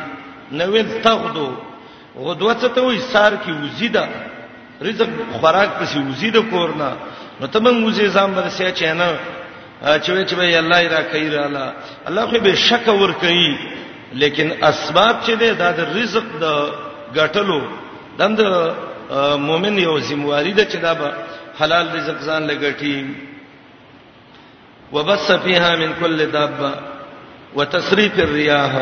نو 0.53 0.65
ویل 0.73 1.03
تاخدو 1.03 1.49
غدوه 2.17 2.55
څه 2.55 2.69
ته 2.75 2.81
وي 2.83 2.99
سار 3.01 3.33
کې 3.45 3.51
وزیدا 3.65 4.07
رزق 4.83 5.09
خوراک 5.41 5.71
پسې 5.81 5.99
وزیدا 6.11 6.41
کورنا 6.51 6.91
نو 7.41 7.47
ته 7.47 7.61
مونږ 7.61 7.79
وزې 7.93 8.07
ځان 8.15 8.31
برسې 8.35 8.73
چې 8.75 8.85
نه 9.01 9.09
چوي 10.07 10.27
چې 10.27 10.35
به 10.35 10.59
الله 10.59 10.89
را 10.89 11.03
کوي 11.13 11.31
را 11.31 11.45
الله 11.47 11.73
الله 12.09 12.27
خو 12.27 12.39
به 12.39 12.55
شک 12.55 12.87
ور 12.89 13.13
کوي 13.13 13.57
لیکن 14.13 14.49
اسباب 14.63 15.17
چې 15.27 15.31
ده 15.41 15.53
د 15.73 15.81
رزق 15.97 16.25
د 16.41 16.47
غټلو 17.15 17.61
دند 18.19 18.41
مؤمن 19.19 19.75
یو 19.79 19.99
ذمہواری 20.09 20.53
ده 20.53 20.65
چې 20.65 20.77
دا 20.83 20.95
به 21.01 21.09
حلال 21.61 21.87
رزق 21.97 22.19
ځان 22.27 22.47
لګټي 22.51 22.97
وبث 24.93 25.33
فيها 25.33 25.77
من 25.77 25.95
كل 26.01 26.27
دابه 26.27 26.75
وتصريف 27.57 28.19
الرياح 28.27 28.73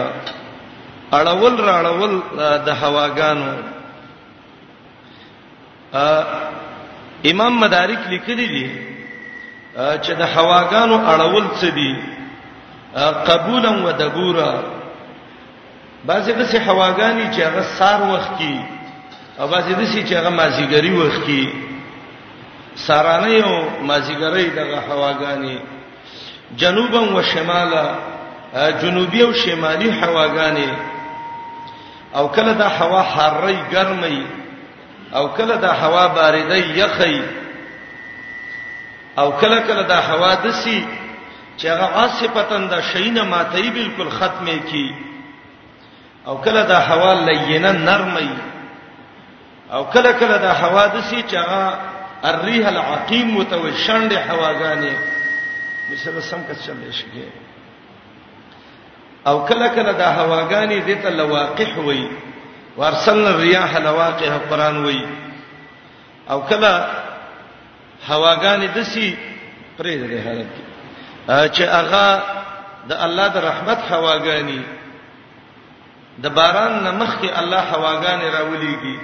اړول 1.13 1.57
راړول 1.71 2.21
د 2.67 2.69
هواګانو 2.83 3.51
ا 6.05 6.07
امام 7.31 7.53
مدارک 7.61 7.99
لیکلی 8.09 8.47
دي 8.55 8.67
چې 9.77 10.11
د 10.11 10.23
هواګانو 10.35 10.97
اړول 11.07 11.45
څه 11.61 11.67
دي 11.81 11.93
قبولا 13.29 13.71
ودبورا 13.85 14.53
بعضی 16.05 16.33
د 16.33 16.43
هواګانی 16.43 17.33
چې 17.33 17.41
هغه 17.41 17.63
سار 17.79 18.01
وخت 18.11 18.31
کې 18.39 18.55
او 19.39 19.47
باسي 19.49 19.73
د 19.79 19.83
سي 19.93 20.01
چې 20.09 20.15
هغه 20.21 20.31
مازیګری 20.41 20.91
وخت 21.01 21.21
کې 21.27 21.43
سارانه 22.87 23.29
یو 23.41 23.53
مازیګری 23.91 24.47
دغه 24.59 24.79
هواګانی 24.89 25.57
جنوبا 26.61 27.01
و 27.17 27.23
شمالا 27.33 27.85
جنوبي 28.83 29.21
او 29.27 29.33
شمالي 29.43 29.91
هواګانی 30.01 30.71
او 32.19 32.25
کله 32.37 32.53
دا 32.63 32.69
هوا 32.79 33.03
حرې 33.15 33.57
ګرمي 33.73 34.19
او 35.15 35.25
کله 35.39 35.57
دا 35.67 35.73
هوا 35.83 36.05
باردې 36.17 36.79
یخی 36.83 37.23
او 39.21 39.29
کله 39.41 39.59
کله 39.69 39.83
دا 39.83 39.99
هوا 40.11 40.35
دسی 40.35 40.79
چې 41.59 41.67
هغه 41.73 41.87
عاصفتن 42.01 42.69
دا 42.69 42.81
شینه 42.91 43.23
ماتې 43.33 43.65
بالکل 43.79 44.11
ختمه 44.19 44.59
کی 44.71 44.89
او 46.27 46.39
کله 46.45 46.63
دا 46.63 46.79
هوا 46.91 47.11
لینه 47.27 47.73
نرمي 47.73 48.31
او 49.73 49.85
کله 49.93 50.13
کله 50.21 50.37
دا 50.43 50.53
حوادثي 50.55 51.23
چې 51.23 51.35
هغه 51.35 51.79
الريح 52.25 52.69
العقيم 52.69 53.37
متوشند 53.39 54.13
هواګانې 54.13 54.95
مثلا 55.93 56.21
سم 56.21 56.41
کڅ 56.49 56.59
چلې 56.67 56.93
شي 56.93 57.07
او 59.27 59.45
کله 59.47 59.69
کله 59.69 59.93
دا 59.93 60.09
هواګانې 60.19 60.85
دې 60.87 61.03
ته 61.03 61.11
لواقح 61.11 61.79
وي 61.79 62.09
وارسلنا 62.77 63.31
الرياح 63.31 63.77
لواقح 63.77 64.37
قران 64.51 64.85
وي 64.85 65.07
او 66.31 66.41
کله 66.43 66.91
هواګانې 68.09 68.67
دسي 68.77 69.17
پرې 69.79 69.97
دې 69.97 70.27
حالت 70.27 70.51
کې 70.57 70.65
چې 71.55 71.63
هغه 71.63 72.23
د 72.89 72.93
الله 73.05 73.29
د 73.29 73.37
رحمت 73.51 73.79
هواګانې 73.91 74.61
د 76.19 76.27
باران 76.29 76.85
نمخ 76.85 77.17
کې 77.21 77.39
الله 77.39 77.63
هواګانې 77.73 78.35
راولېږي 78.35 78.97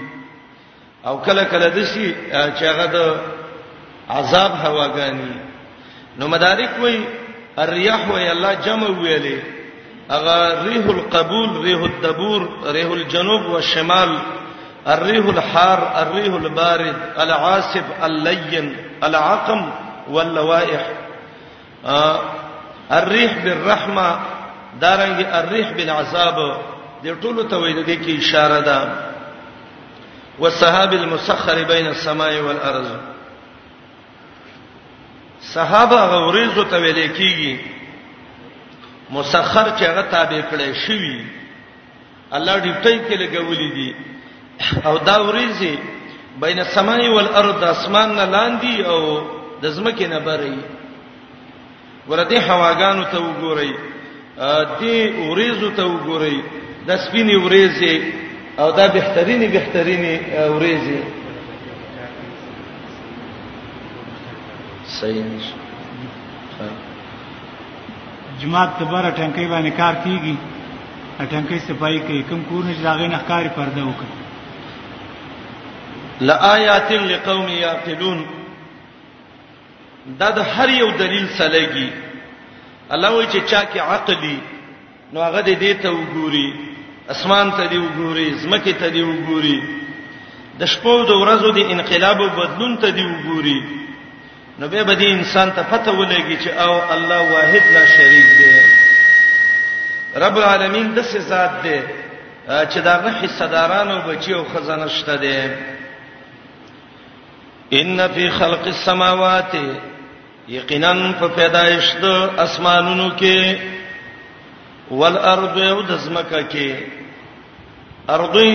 او 1.07 1.21
کله 1.21 1.45
کله 1.45 1.69
دشي 1.69 2.15
چې 2.33 2.63
هغه 2.65 2.87
د 2.87 3.17
عذاب 4.11 4.51
هواګانی 4.53 5.35
نو 6.19 6.29
مدارک 6.29 6.71
وای 6.83 7.01
الرياح 7.59 8.11
وای 8.11 8.31
الله 8.33 8.55
جمع 8.55 8.89
ویلې 8.89 9.39
هغه 10.11 10.65
ريح 10.65 10.85
القبول 10.87 11.61
ريح 11.63 11.81
الدبور 11.83 12.43
ريح 12.67 12.91
الجنوب 12.93 13.43
والشمال 13.45 14.19
الريح 14.89 15.25
الحار 15.27 15.93
الريح 16.03 16.35
البارد 16.35 16.97
العاصف 17.19 17.85
اللين 18.05 18.77
العقم 19.05 19.71
واللوائح 20.11 20.83
الريح 22.93 23.45
بالرحمه 23.45 24.17
دارنګ 24.81 25.35
الريح 25.41 25.71
بالعذاب 25.71 26.57
د 27.05 27.17
ټولو 27.23 27.43
ته 27.51 27.57
ویل 27.57 27.85
کې 27.87 28.19
اشاره 28.21 28.61
ده 28.61 28.89
والسحاب 30.39 30.93
المسخر 30.93 31.63
بین 31.65 31.87
السماء 31.87 32.41
والارض 32.45 32.87
صحابه 35.53 36.05
غوریزو 36.07 36.63
ته 36.63 36.79
ویل 36.81 37.09
کیږي 37.13 37.61
مسخر 39.11 39.69
چې 39.79 39.83
هغه 39.83 40.03
تابع 40.15 40.41
کړي 40.51 40.75
شوی 40.87 41.25
الله 42.39 42.55
ډیټای 42.59 43.01
کې 43.09 43.15
لګولې 43.15 43.75
دي 43.79 43.91
او 44.87 44.95
دا 44.99 45.19
وريزي 45.23 45.75
بین 46.47 46.59
السماء 46.59 47.09
والارض 47.15 47.65
اسمان 47.65 48.15
نه 48.17 48.25
لاندې 48.25 48.87
او 48.87 49.21
د 49.63 49.67
زمکه 49.67 50.07
نه 50.07 50.19
بري 50.19 50.59
ورته 52.09 52.39
هواګانو 52.39 53.05
ته 53.13 53.19
وګورئ 53.19 53.77
دې 54.81 55.19
وريزو 55.31 55.71
ته 55.71 55.83
وګورئ 55.83 56.43
د 56.87 56.89
سپینې 56.97 57.35
وريزي 57.45 58.13
او 58.59 58.71
دا 58.71 58.87
بهتريني 58.89 59.47
بهتريني 59.47 60.21
وريزي 60.51 60.99
صحیح 65.01 65.43
جماعت 68.41 68.71
تبره 68.81 69.11
ټنکی 69.11 69.47
باندې 69.49 69.71
کار 69.77 69.95
کیږي 70.05 70.37
ټنکی 71.31 71.59
صفائی 71.67 71.99
کوي 72.01 72.23
کوم 72.29 72.43
کور 72.49 72.65
نه 72.65 72.75
ځاغې 72.83 73.09
نه 73.15 73.19
ښکاری 73.19 73.49
پرده 73.49 73.85
وکړي 73.85 74.23
لآيات 76.21 76.93
لقوم 76.93 77.49
يعقلون 77.49 78.21
دا 80.21 80.31
د 80.37 80.53
هر 80.57 80.69
یو 80.69 80.91
دلیل 80.91 81.27
سلګي 81.29 81.91
الله 82.91 83.15
وایي 83.15 83.29
چې 83.29 83.51
چا 83.51 83.65
کې 83.65 83.79
عقلي 83.95 84.39
نو 85.13 85.21
هغه 85.21 85.43
دې 85.47 85.83
ته 85.83 85.89
وګوري 85.97 86.49
اسمان 87.13 87.51
ته 87.57 87.67
دی 87.69 87.79
وګوري 87.79 88.33
زمکه 88.43 88.73
ته 88.81 88.89
دی 88.89 89.03
وګوري 89.03 89.59
د 90.59 90.63
شپو 90.73 90.93
د 91.11 91.13
ورځو 91.23 91.51
د 91.55 91.59
انقلاب 91.73 92.21
او 92.23 92.29
بدلون 92.37 92.77
ته 92.81 92.91
دی 92.91 93.05
وګوري 93.05 93.61
نو 94.59 94.69
به 94.69 94.83
بدی 94.83 95.07
انسان 95.13 95.51
ته 95.53 95.63
پته 95.63 95.91
ولګي 95.93 96.37
چې 96.45 96.49
او 96.59 96.73
الله 96.95 97.21
واحد 97.33 97.63
لا 97.75 97.85
شریک 97.97 98.27
دی 98.39 98.55
رب 100.21 100.37
العالمین 100.37 100.95
د 100.95 100.99
څه 101.05 101.19
ذات 101.19 101.53
دی 101.63 101.79
چې 102.71 102.79
داغه 102.79 103.11
حصداران 103.23 103.91
او 103.91 104.01
بچي 104.09 104.35
او 104.35 104.45
خزانه 104.55 104.89
شته 104.89 105.17
دي 105.17 105.39
ان 107.73 108.09
فی 108.15 108.31
خلق 108.31 108.65
السماوات 108.67 109.53
یقینا 110.49 110.95
په 111.21 111.29
پیدایشت 111.29 112.05
اسمانونو 112.39 113.11
کې 113.17 113.59
والارض 114.91 115.57
یو 115.59 115.81
د 115.83 115.91
زمکه 116.05 116.43
کې 116.53 116.73
ارضی 118.17 118.51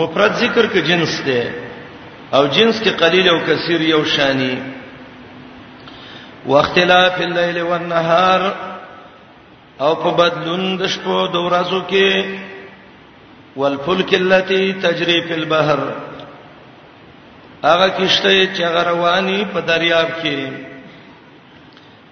مفرد 0.00 0.32
ذکر 0.42 0.66
کې 0.72 0.78
جنس 0.86 1.20
دی 1.26 1.42
او 2.36 2.46
جنس 2.46 2.82
کې 2.82 2.90
قلیل 2.98 3.28
او 3.28 3.38
کثیر 3.46 3.80
یو 3.82 4.04
شانی 4.14 4.54
واختلاف 6.46 7.20
الليل 7.20 7.60
والنهار 7.62 8.40
او 9.80 9.94
په 10.02 10.10
بدلون 10.20 10.76
د 10.78 10.86
شپو 10.94 11.18
د 11.26 11.36
ورځو 11.46 11.80
کې 11.90 12.24
والفلک 13.56 14.14
التي 14.14 14.72
تجري 14.72 15.22
في 15.22 15.34
البحر 15.34 15.78
هغه 17.64 17.88
کشته 17.88 18.30
چې 18.54 18.62
غروانی 18.74 19.44
په 19.52 19.60
دریاب 19.60 20.08
کې 20.22 20.70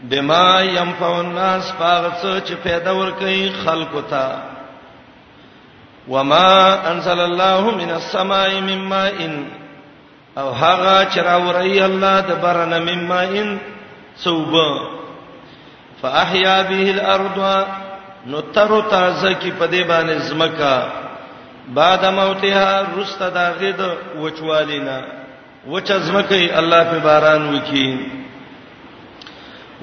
بما 0.03 0.61
ينفع 0.61 1.21
الناس 1.21 1.71
فغص 1.79 2.23
چې 2.25 2.55
پیدا 2.65 2.91
ور 2.93 3.11
کوي 3.19 3.51
خلکو 3.65 4.01
ته 4.01 4.43
وما 6.09 6.91
انزل 6.91 7.21
الله 7.21 7.71
من 7.71 7.91
السماء 7.91 8.61
من 8.61 8.79
ماء 8.85 9.29
او 10.39 10.51
هغه 10.51 11.05
چې 11.11 11.19
راوړی 11.19 11.79
الله 11.83 12.21
د 12.21 12.41
برنه 12.43 12.79
من 12.79 13.05
ماء 13.07 13.59
صوب 14.17 14.57
فاحيا 16.03 16.63
به 16.63 16.91
الارض 16.91 17.67
نو 18.27 18.41
تر 18.41 18.81
تازه 18.91 19.33
کی 19.35 19.51
په 19.51 19.67
دې 19.67 19.85
باندې 19.89 20.23
زمکا 20.23 20.87
بعد 21.69 22.05
موتها 22.05 22.83
رست 22.97 23.23
داغد 23.23 23.81
وچوالینا 24.19 25.01
وچ 25.67 25.93
زمکه 25.93 26.59
الله 26.59 26.83
په 26.85 26.99
باران 26.99 27.55
وکي 27.55 28.20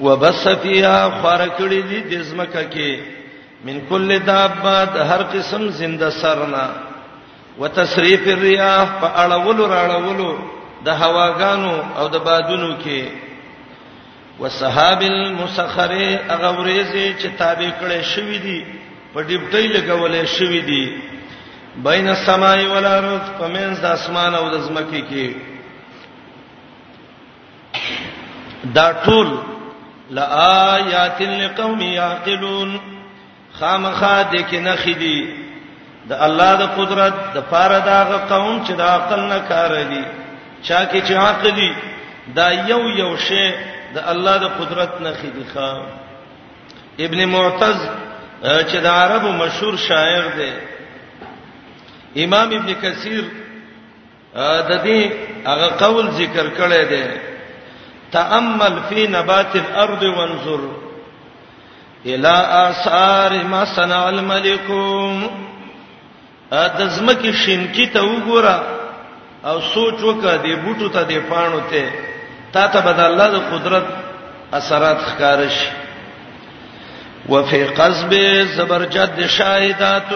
وبس 0.00 0.48
فيها 0.48 1.20
خرکړې 1.22 1.82
دي 1.90 2.00
د 2.10 2.22
زمکه 2.30 2.62
کې 2.74 2.90
من 3.64 3.80
کل 3.88 4.18
دابات 4.26 4.96
هر 5.10 5.22
قسم 5.32 5.68
زنده 5.78 6.10
سرنا 6.20 6.66
وتصریف 7.60 8.26
الرياح 8.34 8.86
فاړولو 9.00 9.64
راړولو 9.76 10.30
د 10.84 10.88
هواګانو 11.02 11.74
او 11.98 12.08
د 12.14 12.22
بادونو 12.28 12.70
کې 12.84 13.02
وسحاب 14.40 15.00
المسخر 15.02 15.92
اغوريزه 16.28 17.18
چې 17.18 17.28
تابع 17.38 17.70
کړي 17.80 18.02
شوې 18.14 18.38
دي 18.42 18.64
په 19.14 19.22
ډیپټي 19.22 19.66
لګولې 19.74 20.24
شوې 20.38 20.60
دي 20.60 20.98
بین 21.86 22.08
السماء 22.08 22.58
والارض 22.68 23.22
پمنځ 23.38 23.80
د 23.82 23.86
اسمان 23.98 24.34
او 24.34 24.48
د 24.54 24.60
زمکه 24.68 25.00
کې 25.10 25.28
دا 28.64 28.92
ټول 29.04 29.28
لآيات 30.10 31.22
لقوم 31.22 31.80
يعقلون 31.80 32.78
خامخا 33.60 34.22
د 34.22 34.34
کې 34.50 34.56
نه 34.66 34.74
خدي 34.76 35.34
د 36.10 36.12
الله 36.26 36.50
د 36.62 36.68
قدرت 36.78 37.14
د 37.34 37.38
پاره 37.52 37.78
داغه 37.90 38.18
قوم 38.32 38.64
چې 38.66 38.72
د 38.80 38.80
عقل 38.80 39.20
نه 39.32 39.38
کار 39.48 39.72
دي 39.92 40.04
چا 40.66 40.84
کې 40.84 41.00
چې 41.06 41.12
عقل 41.12 41.50
دي 41.60 41.70
دا 42.36 42.48
یو 42.70 42.80
یو 43.02 43.16
شی 43.16 43.44
د 43.94 43.98
الله 44.12 44.36
د 44.44 44.52
قدرت 44.58 44.92
نه 45.00 45.12
خدي 45.20 45.44
خام 45.54 45.86
ابن 47.06 47.24
معتز 47.26 47.78
چې 48.42 48.78
د 48.84 48.86
عربو 48.86 49.32
مشهور 49.42 49.76
شاعر 49.88 50.24
دی 50.38 50.52
امام 52.24 52.48
ابن 52.58 52.74
کثیر 52.82 53.24
د 54.68 54.72
دې 54.84 55.10
هغه 55.48 55.68
قول 55.86 56.10
ذکر 56.22 56.46
کړی 56.58 56.84
دی 56.92 57.04
تامل 58.12 58.78
فی 58.88 59.06
نبات 59.12 59.54
الارض 59.62 60.02
وانظر 60.04 60.60
الى 62.06 62.32
آثار 62.68 63.34
ما 63.52 63.64
صنع 63.74 64.00
الملک 64.08 64.70
ا 66.52 66.66
د 66.78 66.88
زمکه 66.96 67.30
شینکی 67.40 67.86
ته 67.94 68.00
وګوره 68.00 68.56
او 69.48 69.60
سوچ 69.72 69.98
وکړه 70.02 70.34
دی 70.44 70.54
بوټو 70.54 70.88
ته 70.92 71.02
دی 71.10 71.18
پانو 71.32 71.60
ته 71.70 71.90
تا 72.52 72.66
ته 72.74 72.80
بد 72.86 73.00
الله 73.06 73.26
د 73.34 73.44
قدرت 73.54 73.86
اثرات 74.58 75.00
ښکار 75.08 75.42
شي 75.48 75.68
وفي 77.28 77.64
قصب 77.80 78.14
زبرجد 78.56 79.20
شاهدات 79.26 80.10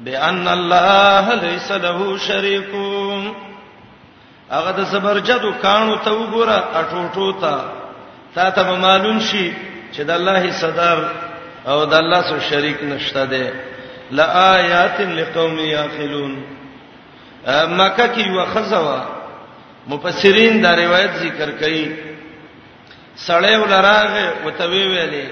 بان 0.00 0.48
الله 0.48 1.34
ليس 1.34 1.70
له 1.72 2.18
شريكون 2.28 3.07
هغه 4.50 4.70
د 4.78 4.80
زبرجدو 4.92 5.50
کانو 5.62 5.96
ته 6.04 6.10
وګوره 6.12 6.58
اټوټو 6.80 7.32
ته 7.40 7.54
تا 8.34 8.50
ته 8.56 8.76
معلوم 8.86 9.20
شي 9.20 9.52
چې 9.94 10.02
د 10.08 10.10
الله 10.10 10.52
صدر 10.62 10.98
او 11.66 11.84
د 11.84 11.94
الله 11.94 12.20
سره 12.30 12.40
شریک 12.50 12.78
نشته 12.92 13.24
ده 13.32 13.50
لآیات 14.10 15.00
لقوم 15.18 15.58
یاخلون 15.58 16.32
مکه 17.46 18.06
کې 18.14 18.26
یو 18.28 18.46
خزوا 18.54 19.00
مفسرین 19.92 20.62
دا 20.62 20.72
روایت 20.76 21.12
ذکر 21.24 21.50
کړي 21.60 21.92
سړی 23.26 23.54
ولراغه 23.56 24.32
وتوی 24.44 24.84
ویلې 24.88 25.26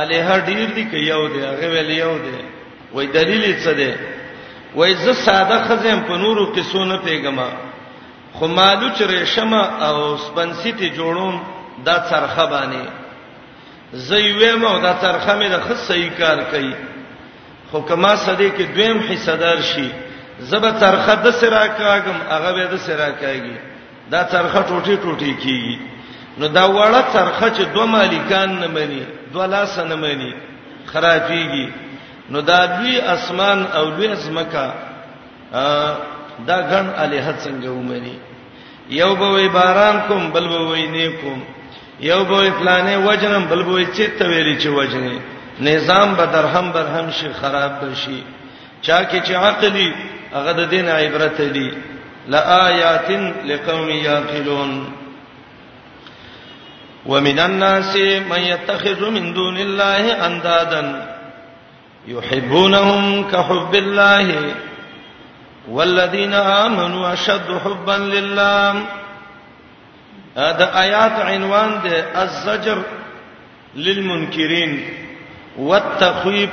الیها 0.00 0.36
ډیر 0.48 0.66
دی 0.74 0.84
کې 0.92 1.00
یو 1.12 1.22
دی 1.28 1.40
هغه 1.46 1.66
ویلې 1.72 1.98
یو 2.04 2.18
دی 2.18 2.38
وای 2.94 3.06
دلیل 3.06 3.56
څه 3.64 3.70
دی 3.70 3.94
وای 4.74 4.94
زه 4.94 5.12
ساده 5.24 5.58
خزم 5.68 6.00
په 6.08 6.14
نورو 6.24 6.46
کې 6.54 6.60
سونه 6.72 6.98
پیګما 7.08 7.48
خو 8.32 8.46
مالوچ 8.46 9.00
ریشم 9.02 9.52
او 9.54 10.16
سپنسی 10.16 10.72
ته 10.72 10.88
جوړوم 10.90 11.36
دا 11.84 11.96
څرخه 12.10 12.44
باندې 12.52 12.88
زویو 13.92 14.58
مو 14.58 14.78
دا 14.78 14.94
څرخه 15.02 15.32
مې 15.38 15.48
د 15.50 15.58
خصې 15.66 16.10
کار 16.20 16.38
کوي 16.52 16.74
خو 17.70 17.80
کما 17.80 18.16
سده 18.16 18.50
کې 18.50 18.62
دویم 18.74 18.98
حصدار 19.10 19.60
شي 19.60 19.90
زبر 20.40 20.72
څرخه 20.80 21.14
د 21.24 21.30
سرا 21.30 21.66
کاګم 21.68 22.18
هغه 22.30 22.52
به 22.52 22.64
د 22.66 22.76
سرا 22.76 23.10
کاږي 23.22 23.56
دا 24.10 24.24
څرخه 24.28 24.64
ټوټي 24.68 24.96
ټوټي 25.02 25.32
کیږي 25.42 25.78
نو 26.38 26.46
دا 26.48 26.64
وړه 26.64 27.02
څرخه 27.12 27.50
چې 27.56 27.62
دوه 27.74 27.86
مالکان 27.86 28.58
نه 28.60 28.66
مني 28.66 29.06
دوه 29.32 29.46
لاس 29.46 29.78
نه 29.78 29.96
مني 29.96 30.34
خرابيږي 30.94 31.68
نو 32.30 32.40
دا 32.40 32.66
دوی 32.66 33.00
اسمان 33.00 33.66
او 33.72 33.90
دوی 33.90 34.14
زمکا 34.14 34.68
دا 36.46 36.56
غن 36.70 36.88
الہ 36.96 37.32
څنګه 37.44 37.68
ومني 37.68 38.18
یو 39.00 39.14
به 39.14 39.28
وی 39.34 39.48
باران 39.48 40.00
کوم 40.08 40.30
بل 40.32 40.48
به 40.48 40.60
وی 40.70 40.86
نیکوم 40.86 41.40
یو 42.00 42.24
به 42.24 42.50
پلانې 42.60 42.96
وجنم 43.06 43.44
بل 43.50 43.62
به 43.62 43.86
چې 43.94 44.18
ته 44.18 44.24
ویلې 44.24 44.60
چې 44.62 44.66
وجنې 44.68 45.18
نظام 45.60 46.14
به 46.14 46.24
درهم 46.26 46.72
برهم 46.72 47.10
شي 47.10 47.32
خراب 47.40 47.72
بشي 47.90 48.22
چا 48.82 49.04
کې 49.04 49.22
چې 49.26 49.30
عقلی 49.32 49.94
هغه 50.34 50.52
د 50.52 50.68
دین 50.68 50.88
عبرت 50.88 51.38
دی 51.40 51.70
لآیات 52.28 53.10
لقوم 53.46 53.90
یاقلون 53.90 54.72
ومن 57.06 57.38
الناس 57.38 57.96
من 58.30 58.40
يتخذ 58.40 59.08
من 59.10 59.32
دون 59.34 59.56
الله 59.58 60.24
اندادا 60.26 61.04
يحبونهم 62.08 63.24
كحب 63.30 63.74
الله 63.74 64.54
والذین 65.70 66.34
آمنوا 66.34 67.12
اشد 67.12 67.50
حبا 67.64 67.96
لله 67.96 68.74
دا 70.36 70.66
آیات 70.84 71.16
عنوان 71.32 71.70
دی 71.82 71.94
الزجر 72.22 72.78
للمنکرین 73.74 74.72
والتخویب 75.58 76.50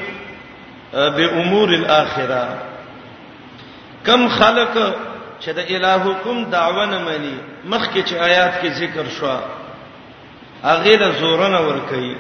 بامور 0.93 1.69
الاخره 1.80 2.45
کم 4.06 4.28
خلق 4.38 4.78
چې 5.43 5.49
د 5.58 5.60
الہکم 5.75 6.43
دعوه 6.56 6.86
نه 6.86 6.99
مانی 6.99 7.38
مخکې 7.69 8.10
چې 8.10 8.13
آیات 8.30 8.54
کې 8.62 8.67
ذکر 8.67 9.10
شو 9.10 9.38
هغه 10.63 10.95
د 11.04 11.12
زورنه 11.21 11.60
ور 11.67 11.80
کوي 11.91 12.15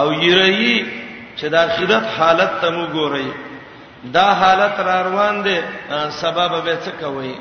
او 0.00 0.12
یری 0.12 0.86
چې 1.36 1.44
د 1.54 1.54
اخرت 1.54 2.06
حالت 2.18 2.60
ته 2.60 2.70
مو 2.76 2.86
ګورئ 2.92 3.28
دا 4.04 4.34
حالت 4.40 4.80
را 4.80 5.02
روان 5.02 5.42
دي 5.42 5.62
سبب 6.10 6.64
به 6.64 6.76
څه 6.76 6.90
کوي 7.00 7.34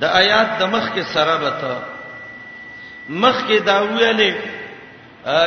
د 0.00 0.04
آیات 0.04 0.58
د 0.58 0.62
مخ 0.62 0.88
کې 0.94 1.02
سره 1.14 1.36
بته 1.36 1.74
مخ 3.08 3.36
کې 3.48 3.58
دا 3.66 3.82
ویلې 3.82 4.34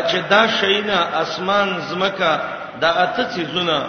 چې 0.10 0.17
دا 0.29 0.47
شینا 0.60 0.99
اسمان 1.21 1.81
زمکه 1.89 2.39
دا 2.81 2.89
اته 3.03 3.23
چیزونه 3.36 3.86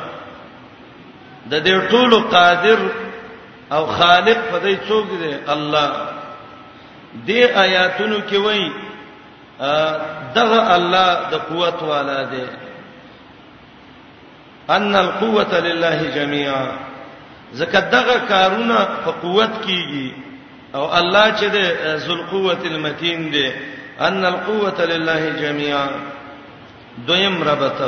د 1.51 1.55
دې 1.66 1.90
ټولو 1.90 2.19
قادر 2.31 2.79
او 3.73 3.87
خالق 3.87 4.38
په 4.51 4.59
دې 4.61 4.75
څوک 4.88 5.07
دی 5.23 5.35
الله 5.49 5.90
دې 7.27 7.57
آیاتونو 7.64 8.19
کې 8.31 8.35
وایي 8.37 8.73
دغه 10.35 10.75
الله 10.75 11.21
د 11.31 11.35
قوت 11.49 11.83
والا 11.83 12.23
دی 12.23 12.45
ان 14.70 14.96
القوه 14.96 15.59
لله 15.61 16.02
جميعا 16.14 16.66
زکه 17.52 17.81
دغه 17.81 18.18
کارونه 18.29 18.88
په 19.05 19.11
قوت 19.22 19.50
کیږي 19.66 20.12
او 20.74 20.98
الله 20.98 21.26
چې 21.40 21.44
د 21.52 21.57
اه، 21.57 21.96
ذل 21.96 22.22
قوت 22.31 22.66
المتين 22.66 23.31
دی 23.31 23.52
ان 24.00 24.24
القوه 24.24 24.85
لله 24.85 25.31
جميعا 25.42 25.87
دویم 27.09 27.42
ربط 27.42 27.83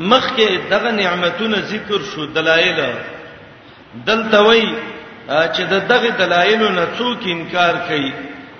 مخکې 0.00 0.50
دغه 0.70 0.90
نعمتونه 0.90 1.58
ذکر 1.60 2.02
شو 2.14 2.24
دلایل 2.24 2.80
دلته 4.06 4.40
وای 4.42 4.68
اه، 5.30 5.52
چې 5.52 5.60
دغه 5.88 6.08
دلایل 6.18 6.62
نه 6.72 6.86
څوک 6.98 7.26
انکار 7.26 7.74
کوي 7.88 8.12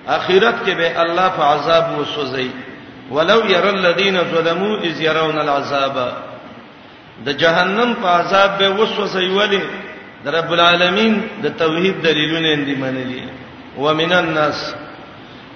اخرت 0.09 0.55
کې 0.67 0.71
به 0.77 1.03
الله 1.03 1.29
په 1.29 1.43
عذاب 1.43 1.99
وسوځي 1.99 2.51
ولو 3.11 3.41
ير 3.41 3.69
الذين 3.71 4.19
ظلموا 4.35 4.79
اذ 4.81 5.01
يرون 5.01 5.39
العذاب 5.39 5.99
د 7.27 7.31
جهنم 7.43 7.91
په 8.03 8.09
عذاب 8.21 8.51
به 8.59 8.69
وسوسه 8.79 9.21
یولې 9.33 9.63
د 10.25 10.27
رب 10.39 10.51
العالمین 10.57 11.15
د 11.45 11.47
توحید 11.63 11.95
دلیلونه 12.07 12.49
اندي 12.57 12.75
منلي 12.83 13.23
و 13.85 13.95
من 14.01 14.13
الناس 14.23 14.59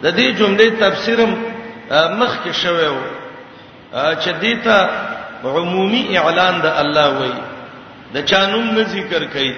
د 0.02 0.06
دې 0.18 0.26
جملې 0.38 0.68
تفسیرم 0.82 1.30
مخ 2.20 2.32
کې 2.44 2.52
شوی 2.62 2.86
و 2.96 3.00
چې 4.22 4.30
دې 4.42 4.54
ته 4.64 4.76
عمومي 5.58 6.02
اعلان 6.20 6.54
د 6.60 6.66
الله 6.82 7.08
وای 7.18 7.34
د 8.14 8.26
چانوم 8.30 8.66
نه 8.76 8.82
ذکر 8.94 9.22
کړي 9.34 9.52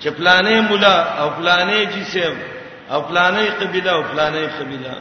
چې 0.00 0.08
پلانې 0.18 0.56
مولا 0.70 0.96
او 1.22 1.26
پلانې 1.38 1.78
جسم 1.94 2.34
او 2.92 2.98
پلانې 3.08 3.46
قبيله 3.60 3.90
او 3.98 4.02
پلانې 4.12 4.44
قبيله 4.58 4.94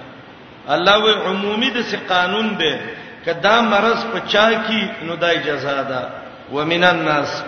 الله 0.75 0.95
وای 1.03 1.15
عمومي 1.29 1.69
د 1.77 1.81
سي 1.91 1.97
قانون 2.13 2.47
دی 2.61 2.73
کدا 3.25 3.55
مرض 3.73 3.99
پچا 4.13 4.45
کی 4.67 4.81
نو 5.07 5.15
دای 5.23 5.37
جزا 5.45 5.73
ده 5.75 5.83
دا 5.91 6.01
ومن 6.53 6.83
الناس 6.83 7.43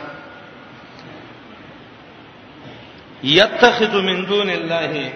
يتخذ 3.23 4.01
من 4.01 4.25
دون 4.25 4.49
الله 4.49 5.11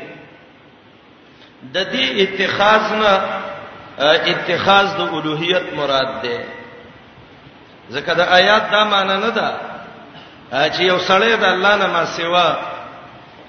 د 1.63 1.77
دې 1.77 2.09
اتخاذ 2.23 2.93
نه 2.93 3.11
اتخاذ 4.31 4.87
د 4.97 5.01
اولوہیت 5.15 5.73
مراد 5.77 6.09
ده 6.23 6.37
ځکه 7.91 8.13
د 8.13 8.19
آیات 8.19 8.71
دا 8.71 8.83
معنی 8.83 9.17
نه 9.21 9.29
ده 9.29 9.53
چې 10.51 10.81
یو 10.81 10.99
سړی 10.99 11.35
د 11.41 11.43
الله 11.43 11.75
نه 11.75 11.87
ما 11.87 12.05
سیوا 12.05 12.59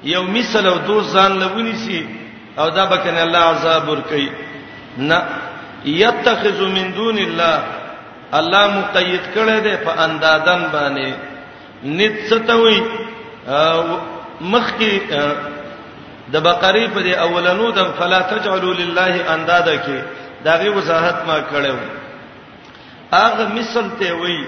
یو 0.03 0.23
مثال 0.23 0.67
او 0.67 0.77
دو 0.79 1.03
ځان 1.03 1.41
لبونی 1.41 1.73
سي 1.77 2.09
او 2.59 2.69
دا 2.69 2.85
بکنه 2.85 3.23
الله 3.23 3.39
عذاب 3.39 3.89
ور 3.89 4.01
کوي 4.01 4.31
نه 4.97 5.23
یتخذ 5.85 6.63
من 6.63 6.95
دون 6.95 7.19
الله 7.19 7.63
الله 8.35 8.67
مقید 8.67 9.23
کړی 9.35 9.61
دی 9.61 9.77
په 9.85 9.93
اندازن 10.05 10.63
باندې 10.73 11.13
نڅتوي 11.85 12.81
مخ 14.41 14.71
کې 14.79 14.93
د 16.33 16.37
بقره 16.37 16.87
په 16.95 17.01
دی 17.03 17.15
اولنو 17.15 17.71
د 17.71 17.85
فلا 17.99 18.23
تجعلوا 18.23 18.75
لله 18.75 19.25
انداده 19.35 19.75
کې 19.87 19.99
داغه 20.45 20.71
وضاحت 20.77 21.17
ما 21.27 21.39
کړو 21.41 21.75
اغه 23.13 23.49
مثال 23.55 23.91
ته 24.01 24.13
وایي 24.15 24.45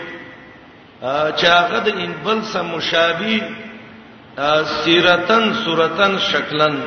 چې 1.38 1.47
هغه 1.47 1.79
د 1.79 1.88
انبل 2.03 2.43
سم 2.45 2.67
مشابه 2.77 3.41
سیرتن 4.83 5.53
صورتن 5.64 6.19
شکلن 6.19 6.79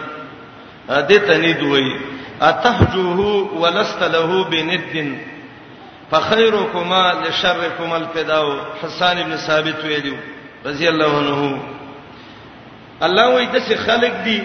د 0.87 1.11
تنید 1.27 1.61
وایي 1.63 1.95
اتهجوه 2.41 3.49
ولست 3.59 4.01
له 4.03 4.43
بندن 4.43 5.15
فخيركما 6.11 7.23
لشركم 7.27 7.93
الفداء 7.93 8.65
حسان 8.81 9.17
ابن 9.17 9.35
ثابت 9.35 9.75
ویلو 9.83 10.15
رضی 10.65 10.87
الله 10.89 11.11
عنه 11.17 11.41
الله 13.03 13.27
وې 13.35 13.45
د 13.55 13.57
څه 13.67 13.75
خلق 13.87 14.13
دي 14.25 14.43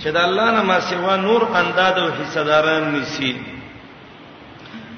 چې 0.00 0.08
د 0.16 0.16
الله 0.16 0.46
نه 0.56 0.62
ما 0.62 0.80
سیوا 0.80 1.16
نور 1.16 1.40
انداد 1.60 1.96
او 2.02 2.08
حصہ 2.18 2.42
داران 2.48 2.84
نسی 3.00 3.36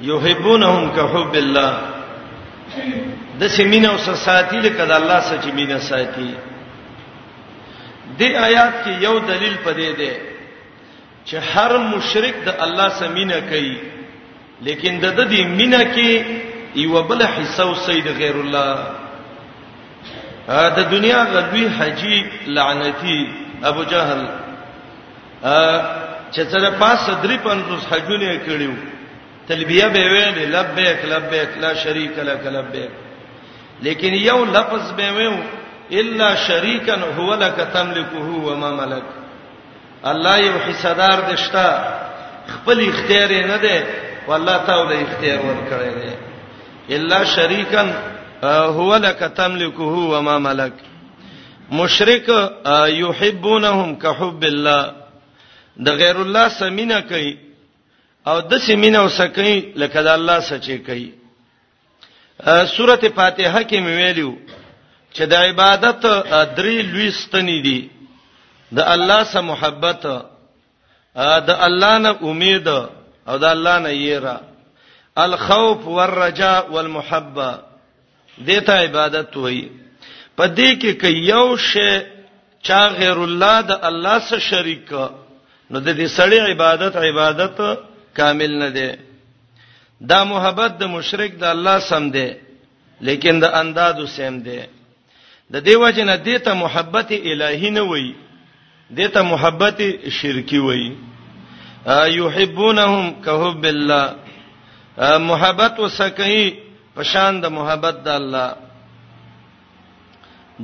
یحبونهم 0.01 0.91
كحب 0.97 1.35
الله 1.35 1.73
د 3.41 3.47
سیمینه 3.47 3.89
او 3.91 3.99
ساتي 4.15 4.61
لکه 4.61 4.85
د 4.85 4.91
الله 4.93 5.21
سچ 5.21 5.45
مینه 5.47 5.79
ساتي 5.79 6.35
دې 8.19 8.29
آیات 8.47 8.75
کې 8.85 9.03
یو 9.07 9.19
دلیل 9.19 9.57
پدې 9.67 9.91
ده 9.99 10.17
چې 11.27 11.35
هر 11.55 11.77
مشرک 11.79 12.35
د 12.47 12.55
الله 12.63 12.89
سمینه 12.89 13.41
کوي 13.51 13.94
لیکن 14.63 14.99
د 15.03 15.07
د 15.19 15.21
دې 15.31 15.41
مینا 15.59 15.83
کې 15.95 16.11
یو 16.75 17.03
بل 17.09 17.21
حصہ 17.35 17.63
او 17.63 17.75
سید 17.87 18.07
غیر 18.19 18.37
الله 18.43 18.75
ا 20.63 20.65
د 20.77 20.79
دنیا 20.95 21.21
غدوی 21.33 21.67
حجی 21.79 22.19
لعنتی 22.57 23.21
ابو 23.71 23.83
جهل 23.91 24.23
ا 25.57 25.61
چې 26.35 26.41
سره 26.53 26.71
پاس 26.79 26.99
درې 27.25 27.37
پنځوس 27.49 27.83
حجونه 27.91 28.35
کړیو 28.47 28.75
تلبیه 29.49 29.89
به 29.95 30.05
ویل 30.13 30.37
لبیک 30.57 31.05
لبیک 31.13 31.49
لا 31.65 31.73
شریک 31.83 32.19
لک 32.29 32.47
لبیک 32.57 32.91
لیکن 33.85 34.15
یو 34.15 34.39
لفظ 34.45 34.93
به 34.99 35.11
ویو 35.17 35.37
الا 36.01 36.35
شریکن 36.47 37.03
هو 37.17 37.35
لک 37.41 37.59
تملکه 37.73 38.43
و 38.47 38.55
ما 38.63 38.71
ملک 38.77 39.03
الله 40.13 40.39
یو 40.39 40.57
حصدار 40.67 41.21
دشتا 41.33 41.69
خپل 42.53 42.87
اختیار 42.89 43.31
نه 43.33 43.57
ده 43.65 44.04
والله 44.29 44.57
تعالی 44.67 44.97
اختیار 45.05 45.41
ورکړی 45.49 45.93
دی 46.01 46.13
الا 46.97 47.25
شریکن 47.25 47.89
هو 48.77 48.95
لك 48.97 49.19
تملكه 49.37 49.95
وما 50.13 50.39
ملك 50.39 50.73
مشرک 51.73 52.27
یحبونهم 53.03 53.95
كحب 53.97 54.45
الله 54.45 54.83
د 55.77 55.89
غیر 56.01 56.17
الله 56.23 56.49
سمینه 56.49 57.01
کوي 57.01 57.37
او 58.27 58.41
د 58.41 58.53
سمینه 58.69 59.01
وسکې 59.07 59.79
لکه 59.85 60.03
د 60.03 60.09
الله 60.19 60.41
سچې 60.41 60.77
کوي 60.87 61.11
سوره 62.77 63.09
فاتحه 63.17 63.63
کې 63.63 63.79
مې 63.85 63.97
ویلو 64.01 64.35
چې 65.13 65.23
د 65.33 65.49
عبادت 65.49 66.03
درې 66.57 66.79
لوی 66.93 67.11
ستنې 67.11 67.65
دي 67.69 67.91
د 68.73 68.81
الله 68.99 69.23
سره 69.25 69.41
محبت 69.55 70.03
د 71.49 71.57
الله 71.67 71.99
نه 71.99 72.17
امید 72.29 72.69
او 73.29 73.37
دا 73.39 73.53
الله 73.53 73.79
نه 73.85 73.91
یرا 74.11 74.37
الخوف 75.25 75.81
والرجاء 75.97 76.63
والمحبه 76.75 77.51
دته 78.49 78.73
عبادت 78.85 79.33
وای 79.43 79.61
په 80.39 80.45
دې 80.57 80.71
کې 80.81 80.91
کې 81.01 81.11
یو 81.33 81.47
شی 81.69 81.91
چا 82.67 82.81
غیر 82.99 83.19
الله 83.29 83.57
د 83.69 83.73
الله 83.89 84.17
سره 84.29 84.43
شریک 84.51 84.89
نو 85.73 85.77
د 85.87 85.89
دې 85.99 86.07
سړی 86.19 86.39
عبادت 86.53 86.93
عبادت 86.97 87.57
کامل 88.19 88.53
نه 88.63 88.69
دی 88.77 88.91
دا 90.11 90.21
محبت 90.33 90.71
د 90.81 90.85
مشرک 90.97 91.33
د 91.43 91.45
الله 91.55 91.77
سم 91.89 92.05
دی 92.17 92.29
لیکن 93.07 93.35
د 93.45 93.47
اندازو 93.61 94.07
سم 94.17 94.35
دی 94.47 94.61
د 95.53 95.57
دیو 95.67 95.85
جن 95.97 96.07
د 96.17 96.21
دې 96.29 96.37
ته 96.45 96.53
محبت 96.65 97.09
الهی 97.31 97.71
نه 97.77 97.83
وای 97.91 98.09
د 98.97 99.01
ته 99.15 99.21
محبت 99.33 99.79
شرکی 100.19 100.59
وای 100.67 100.85
یحبونهم 101.87 103.17
كحب 103.25 103.65
الله 103.65 104.15
محبت 105.19 105.81
وسکئ 105.81 106.53
پشان 106.97 107.41
د 107.41 107.47
محبت 107.53 107.95
د 108.05 108.09
الله 108.09 108.51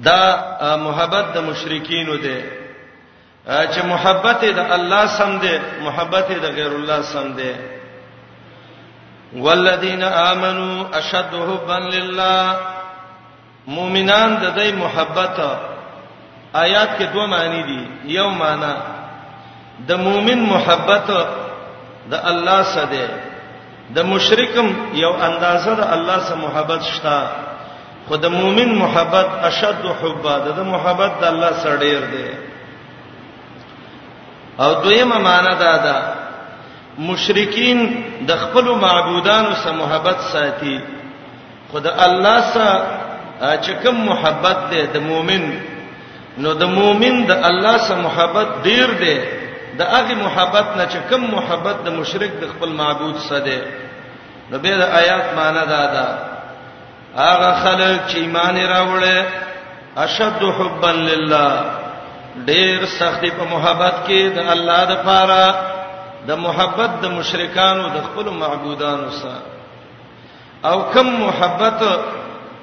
دا 0.01 0.23
محبت 0.81 1.25
د 1.35 1.39
مشرکینو 1.45 2.17
ده 2.17 2.39
چې 3.47 3.81
محبت 3.85 4.45
د 4.45 4.59
الله 4.73 5.07
سم 5.19 5.39
ده 5.39 5.61
محبت 5.83 6.29
د 6.41 6.45
غیر 6.57 6.73
الله 6.73 7.01
سم 7.03 7.33
ده 7.37 7.55
والذین 9.35 10.03
آمنوا 10.03 10.89
اشد 10.99 11.33
حبا 11.35 11.79
لله 11.79 12.57
مؤمنان 13.67 14.37
د 14.43 14.55
دې 14.59 14.73
محبت 14.75 15.39
آیات 16.55 16.99
کې 16.99 17.05
دوه 17.13 17.27
معنی 17.27 17.63
دي 17.63 18.13
یو 18.15 18.31
معنی 18.31 19.00
د 19.89 19.91
مؤمن 20.07 20.41
محبت 20.55 21.09
د 22.11 22.15
الله 22.31 22.61
سره 22.75 22.89
ده 22.93 23.07
د 23.97 23.99
مشرکم 24.13 24.67
یو 25.05 25.13
اندازه 25.29 25.73
د 25.81 25.83
الله 25.95 26.19
سره 26.27 26.39
محبت 26.47 26.81
شته 26.95 27.17
خو 28.07 28.15
د 28.25 28.27
مؤمن 28.39 28.71
محبت 28.85 29.29
اشد 29.49 29.85
حب 30.01 30.25
ده 30.45 30.51
د 30.61 30.63
محبت 30.75 31.13
د 31.23 31.25
الله 31.33 31.53
سره 31.63 31.75
ډیر 31.85 32.01
ده 32.13 32.27
او 34.63 34.71
دویمه 34.85 35.19
معنا 35.29 35.55
ده 35.63 35.73
دا 35.87 35.97
مشرکین 37.11 37.79
د 38.29 38.31
خپل 38.43 38.65
معبودانو 38.85 39.53
سره 39.63 39.75
محبت 39.83 40.19
ساتي 40.33 40.77
خو 41.71 41.79
د 41.87 41.89
الله 42.07 42.39
سره 42.55 42.73
چې 43.65 43.73
کوم 43.83 43.97
محبت 44.13 44.59
ده 44.71 44.81
د 44.95 44.97
مؤمن 45.11 45.45
نو 46.43 46.51
د 46.61 46.65
مؤمن 46.79 47.15
د 47.31 47.33
الله 47.49 47.77
سره 47.87 47.99
محبت 48.09 48.49
ډیر 48.65 48.89
ده 49.05 49.05
دی 49.05 49.40
د 49.81 49.83
هغه 49.95 50.15
محبت 50.27 50.67
نه 50.79 50.85
چې 50.93 50.99
کم 51.11 51.23
محبت 51.37 51.77
د 51.87 51.89
مشرک 52.01 52.33
د 52.39 52.45
خپل 52.53 52.71
معبود 52.81 53.17
سره 53.29 53.57
نو 54.51 54.57
به 54.65 54.73
د 54.81 54.83
آیات 55.01 55.27
معنا 55.39 55.65
دا 55.75 55.83
ده 55.95 56.07
هغه 57.29 57.51
خلک 57.65 58.01
چې 58.11 58.17
ایمان 58.25 58.57
راوړل 58.75 59.25
اشد 60.05 60.41
حبا 60.59 60.91
لله 61.11 61.53
ډیر 62.51 62.77
سخت 62.99 63.23
په 63.39 63.45
محبت 63.55 63.95
کې 64.07 64.21
د 64.37 64.51
الله 64.55 64.81
د 64.93 65.01
پاره 65.09 65.45
د 66.29 66.41
محبت 66.47 66.91
د 67.05 67.17
مشرکانو 67.19 67.85
د 67.97 67.99
خپل 68.09 68.27
معبودانو 68.43 69.09
سره 69.21 69.39
او 70.71 70.77
کم 70.95 71.07
محبت 71.25 71.81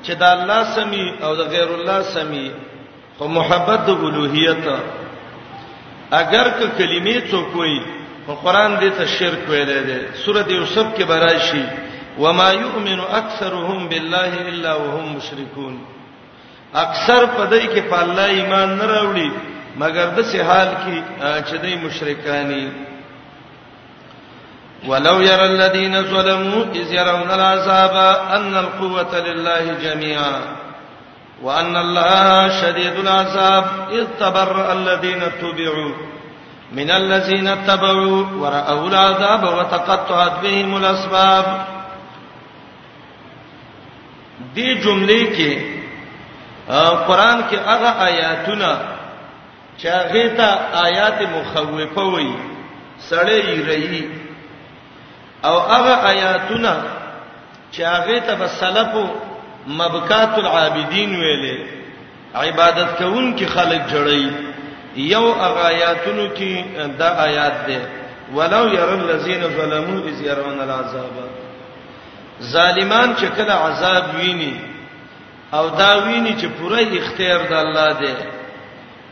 چې 0.05 0.13
د 0.21 0.23
الله 0.35 0.61
سمي 0.77 1.05
او 1.25 1.31
د 1.41 1.51
غیر 1.53 1.69
الله 1.77 1.99
سمي 2.15 2.47
خو 3.17 3.27
محبت 3.37 3.81
د 3.91 4.05
الوهیت 4.09 4.65
اگر 6.11 6.47
که 6.59 6.67
کلمې 6.77 7.31
څوک 7.31 7.55
وایي 7.55 7.81
په 8.27 8.33
قران 8.35 8.79
دې 8.79 8.91
ته 8.97 9.05
شرک 9.05 9.49
ویلې 9.49 9.81
ده 9.87 10.13
سوره 10.25 10.45
یوسف 10.53 10.95
کې 10.97 11.03
براشي 11.03 11.63
وما 12.19 12.51
يؤمن 12.51 12.99
اكثرهم 12.99 13.87
بالله 13.89 14.31
الا 14.49 14.75
وهم 14.75 15.15
مشركون 15.15 15.79
اکثر 16.75 17.25
پدای 17.25 17.67
کې 17.67 17.81
په 17.89 17.99
الله 18.03 18.25
ایمان 18.25 18.75
نه 18.77 18.83
راوړي 18.85 19.31
مګر 19.79 20.05
د 20.17 20.21
سه 20.21 20.43
حال 20.43 20.67
کې 20.67 21.03
چې 21.49 21.55
دوی 21.61 21.75
مشرکانی 21.75 22.69
ولو 24.87 25.21
ير 25.21 25.41
الذين 25.45 26.01
ظلموا 26.03 26.63
اذ 26.75 26.91
يرون 26.91 27.29
العذاب 27.31 27.95
ان 28.35 28.55
القوه 28.57 29.17
لله 29.19 29.73
جميعا 29.83 30.41
وان 31.43 31.75
الله 31.75 32.49
شديد 32.61 32.95
العذاب 33.05 33.65
اذ 33.91 34.05
تبرأ 34.19 34.73
الذين 34.73 35.21
تبعوا 35.41 35.91
من 36.71 36.91
الذين 36.91 37.67
تبعوا 37.67 38.25
ورأوا 38.41 38.87
العذاب 38.89 39.43
وتقطعت 39.57 40.31
بهم 40.43 40.75
الاسباب 40.77 41.45
دې 44.55 44.81
جمله 44.85 45.23
کې 45.37 45.59
آه، 46.69 46.93
قران 47.07 47.43
کې 47.51 47.55
هغه 47.69 47.89
آیاتونه 48.07 48.77
چې 49.77 49.87
هغه 49.87 50.27
ته 50.37 50.49
آیات 50.85 51.21
مخوفه 51.21 52.01
وي 52.01 52.33
سړې 53.09 53.69
ری 53.69 54.09
او 55.45 55.59
هغه 55.59 56.09
آیاتونه 56.09 56.81
چې 57.71 57.81
هغه 57.81 58.19
ته 58.19 58.35
په 58.35 58.47
مبکات 59.67 60.33
العابدین 60.39 61.15
ویلې 61.21 61.57
عبادت 62.35 62.89
کوونکې 62.97 63.43
خلک 63.55 63.81
جړی 63.91 64.25
یو 65.13 65.25
آیاتونو 65.47 66.27
کې 66.35 66.87
دا 66.99 67.09
آیات 67.27 67.55
ده 67.67 67.81
ولو 68.35 68.63
ير 68.77 68.89
الذين 69.01 69.41
ظلموا 69.57 69.99
اذ 70.09 70.21
يرون 70.25 70.59
العذاب 70.61 71.11
ظالمان 72.51 73.13
چې 73.19 73.25
کله 73.37 73.53
عذاب 73.53 74.03
ویني 74.15 74.53
او 75.53 75.69
دا 75.69 75.91
ویني 76.05 76.35
چې 76.41 76.45
پوره 76.59 76.99
اختیار 76.99 77.39
د 77.49 77.53
الله 77.53 77.93
دی 77.99 78.13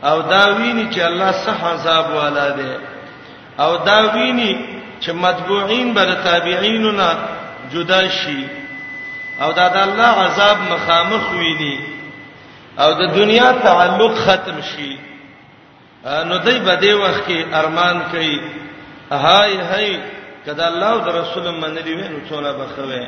او 0.02 0.20
دا 0.22 0.44
ویني 0.58 0.88
چې 0.92 1.00
الله 1.00 1.32
صح 1.32 1.64
عذاب 1.72 2.10
والا 2.16 2.48
دی 2.56 2.72
او 3.58 3.76
دا 3.76 3.98
ویني 4.14 4.52
چې 5.00 5.10
متبوعين 5.10 5.94
بر 5.94 6.14
تابعیننا 6.24 7.08
جدا 7.72 8.08
شي 8.08 8.40
او 9.42 9.52
دا 9.52 9.68
د 9.76 9.76
الله 9.88 10.12
عذاب 10.26 10.58
مخامخ 10.72 11.24
ویني 11.40 11.76
او 12.82 12.90
د 13.00 13.02
دنیا 13.18 13.48
تعلق 13.66 14.12
ختم 14.26 14.58
شي 14.70 14.92
نو 16.28 16.34
دای 16.46 16.58
په 16.66 16.74
دې 16.82 16.92
وخت 17.02 17.20
کې 17.28 17.38
ارمان 17.60 17.96
کوي 18.12 18.36
هاي 19.12 19.56
هاي 19.70 19.98
کدا 20.46 20.66
الله 20.68 20.92
او 20.92 21.20
رسول 21.20 21.44
منلی 21.60 21.94
وینو 21.94 22.18
څونه 22.28 22.50
بخوي 22.60 23.04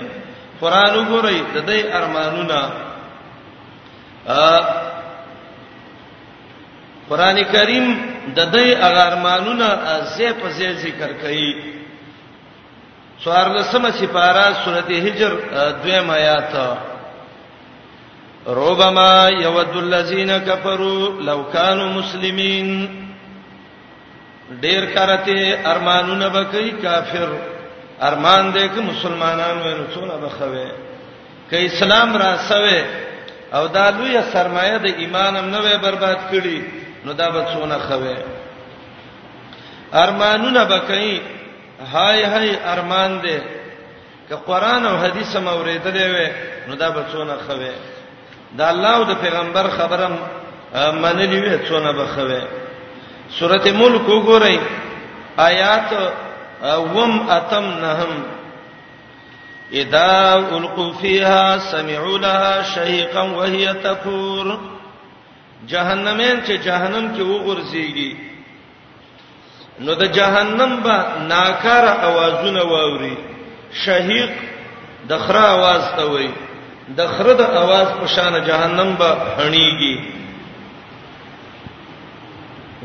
قران 0.61 0.93
وګورئ 0.97 1.38
د 1.57 1.59
دې 1.71 1.81
ارمانونه 1.99 2.61
قران 7.09 7.43
کریم 7.53 7.87
د 8.38 8.41
دې 8.55 8.69
اغارمانونه 8.88 9.67
زې 10.19 10.31
په 10.43 10.49
زې 10.59 10.71
ذکر 10.85 11.11
کوي 11.23 11.78
سوار 13.25 13.49
لسمه 13.59 13.91
سپارا 14.01 14.45
سورته 14.65 14.97
هجر 15.07 15.33
دویم 15.83 16.11
آیات 16.11 16.53
ربما 18.47 19.29
يود 19.29 19.77
الذين 19.77 20.39
كفروا 20.39 21.21
لو 21.23 21.45
كانوا 21.53 21.89
مسلمين 21.99 22.69
ډیر 24.63 24.85
کارته 24.95 25.41
ارمانونه 25.73 26.29
بکئی 26.35 26.71
کافر 26.83 27.31
ارمان 28.09 28.53
دې 28.53 28.67
کې 28.75 28.81
مسلمانانو 28.91 29.65
یې 29.65 29.95
څونه 29.95 30.17
بخوي 30.27 30.69
کې 31.51 31.59
اسلام 31.73 32.17
را 32.23 32.37
سوي 32.49 32.85
او 33.55 33.67
دا 33.67 33.91
لوی 33.91 34.17
سرمایه 34.33 34.77
د 34.77 34.87
ایمانم 34.87 35.51
نه 35.51 35.59
وې 35.63 35.77
برباد 35.77 36.19
کړي 36.31 36.63
نو 37.05 37.13
دا 37.13 37.29
به 37.31 37.45
څونه 37.53 37.79
خوي 37.89 38.17
ارمانونه 40.05 40.65
بکئی 40.75 41.21
هاي 41.81 42.25
هاي 42.25 42.59
ارمان 42.73 43.23
دې 43.23 43.38
ک 44.29 44.33
قرآن 44.47 44.87
او 44.87 44.99
حدیث 44.99 45.37
هم 45.37 45.47
اوریدلې 45.49 46.09
وې 46.14 46.31
نو 46.69 46.75
دا 46.75 46.88
به 46.88 47.05
څونه 47.12 47.37
خوي 47.49 47.71
دا 48.53 48.71
الله 48.71 48.97
او 48.97 49.03
د 49.05 49.12
پیغمبر 49.23 49.71
خبرم 49.71 50.19
منلې 50.75 51.41
وې 51.43 51.69
څونه 51.69 51.93
به 51.93 52.07
خوي 52.07 52.43
سورته 53.38 53.73
ملک 53.73 54.03
وګورئ 54.09 54.59
آیات 55.38 55.91
وم 56.95 57.29
اتم 57.31 57.64
نهم 57.64 58.23
اذا 59.73 60.35
القوا 60.57 60.93
فيها 60.93 61.59
سمعوا 61.59 62.19
لها 62.19 62.62
شهيقا 62.62 63.23
وهي 63.23 63.75
تفور 63.75 64.59
جهنمین 65.67 66.43
چې 66.47 66.51
جهنم 66.53 67.14
کې 67.14 67.21
وګرځيږي 67.23 68.28
نو 69.85 69.93
د 70.03 70.05
جهنم 70.19 70.73
به 70.85 70.95
ناکار 71.33 71.85
اوازونه 72.09 72.62
واوري 72.72 73.16
شهیق 73.85 74.33
د 75.09 75.12
خره 75.24 75.43
आवाज 75.57 75.83
ته 75.97 76.05
وای 76.12 76.31
د 76.99 77.01
خره 77.14 77.35
د 77.41 77.43
आवाज 77.62 77.89
په 78.01 78.07
شان 78.14 78.35
جهنم 78.49 78.91
به 79.01 79.11
هنيږي 79.39 79.97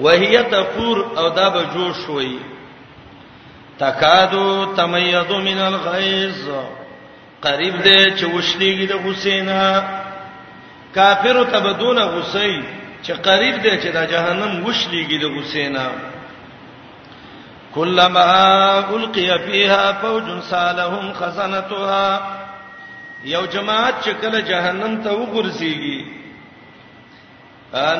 وهي 0.04 0.36
تقور 0.54 0.98
او 1.20 1.30
دا 1.38 1.48
به 1.50 1.62
جوش 1.74 2.10
وای 2.10 2.38
تکادو 3.80 4.50
تميز 4.78 5.30
من 5.48 5.58
الغيظ 5.72 6.41
قریب 7.46 7.76
دې 7.86 8.02
چې 8.20 8.24
وشليږي 8.34 8.86
د 8.89 8.94
حسینا 9.04 9.64
کافر 10.96 11.38
ته 11.52 11.58
بدون 11.66 11.98
غسې 12.14 12.54
چې 13.04 13.12
قریب 13.28 13.56
دې 13.64 13.74
چې 13.84 13.88
د 13.98 14.00
جهنم 14.14 14.52
وشليږي 14.66 15.18
د 15.24 15.26
حسینا 15.38 15.88
کلمہ 17.76 18.26
القی 18.96 19.28
فیها 19.46 19.94
فوج 20.02 20.28
سالهم 20.50 21.06
خزنتها 21.20 23.24
یو 23.36 23.44
جماعت 23.54 23.96
چې 24.04 24.12
کله 24.24 24.40
جهنم 24.50 24.98
ته 25.06 25.10
وګرځيږي 25.10 25.98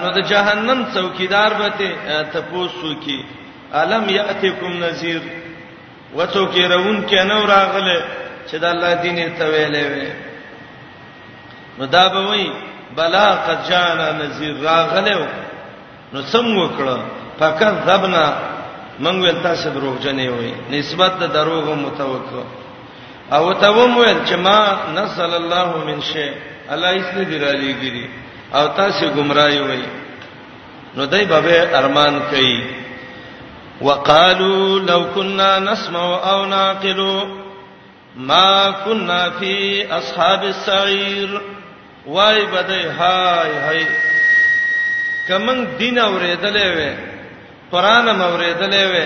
نو 0.02 0.08
د 0.18 0.28
جهنم 0.34 0.84
څوکیدار 0.98 1.54
به 1.62 1.70
ته 1.80 1.90
تاسو 2.36 2.92
کی 3.06 3.16
الم 3.82 4.04
یاتیکم 4.16 4.76
نذیر 4.84 5.22
وتوکرون 6.18 7.00
کنه 7.14 7.38
راغله 7.54 7.96
چې 8.48 8.56
د 8.66 8.68
الله 8.76 8.92
دین 9.06 9.18
ته 9.38 9.46
ویلې 9.52 9.84
وي 9.96 10.12
نو 11.80 11.86
دا 12.00 12.06
به 12.16 12.24
وای 12.30 12.48
بلا 12.98 13.28
قد 13.50 13.60
جانا 13.74 14.08
نذیر 14.24 14.54
راغله 14.72 15.20
نو 16.14 16.22
سم 16.22 16.48
وکړه 16.62 16.98
فکذبنا 17.40 18.26
مونږ 19.06 19.18
ول 19.26 19.38
تاسو 19.48 19.68
دروغ 19.76 19.96
جنې 20.06 20.28
وي 20.38 20.52
نسبت 20.76 21.12
د 21.22 21.24
دروغ 21.38 21.66
متوقع 21.86 22.44
او 23.38 23.44
ته 23.64 23.70
و 23.78 23.88
مول 23.96 24.18
چې 24.28 24.36
ما 24.46 24.60
نسل 24.98 25.32
الله 25.42 25.70
من 25.88 26.00
شی 26.10 26.28
الله 26.74 26.92
هیڅ 26.96 27.14
نه 27.18 27.24
دی 27.30 27.38
را 27.46 27.52
لګیری 27.64 28.06
او 28.58 28.64
تاسو 28.80 29.04
گمراهي 29.18 29.62
وي 29.68 29.86
نو 30.96 31.06
دای 31.14 31.26
بابه 31.26 31.78
ارمان 31.82 32.20
کوي 32.32 32.58
وقالو 33.88 34.56
لو 34.90 35.02
كنا 35.16 35.50
نسمع 35.60 36.04
او 36.32 36.46
نعقل 36.46 37.02
ما 38.16 38.72
كنا 38.86 39.22
في 39.40 39.54
اصحاب 40.00 40.44
السعير 40.50 41.42
وای 42.08 42.46
بده 42.46 42.92
هاي 43.00 43.52
هاي 43.68 43.88
کمن 45.28 45.58
دین 45.80 45.98
اورېدلې 45.98 46.68
وې 46.78 47.13
قران 47.74 48.06
موریدلې 48.22 48.84
وې 48.92 49.06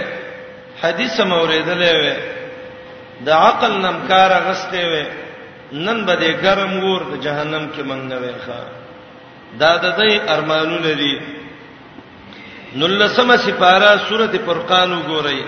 حدیث 0.82 1.16
موریدلې 1.32 1.94
وې 2.02 2.16
د 3.26 3.30
عقل 3.44 3.72
نمکار 3.86 4.32
غستې 4.48 4.84
وې 4.92 5.06
نن 5.86 5.98
به 6.08 6.14
دې 6.22 6.32
ګرم 6.44 6.74
ور 6.86 7.02
د 7.12 7.14
جهنم 7.26 7.64
کې 7.76 7.82
منګ 7.90 8.10
وې 8.22 8.34
ښا 8.46 8.62
دا 9.62 9.72
د 9.84 9.86
دې 10.00 10.12
ارمانونه 10.36 10.92
دي 11.02 11.14
نلسمه 12.82 13.36
سپارا 13.46 13.92
سورته 14.08 14.38
فرقان 14.48 14.90
وګورئ 14.96 15.42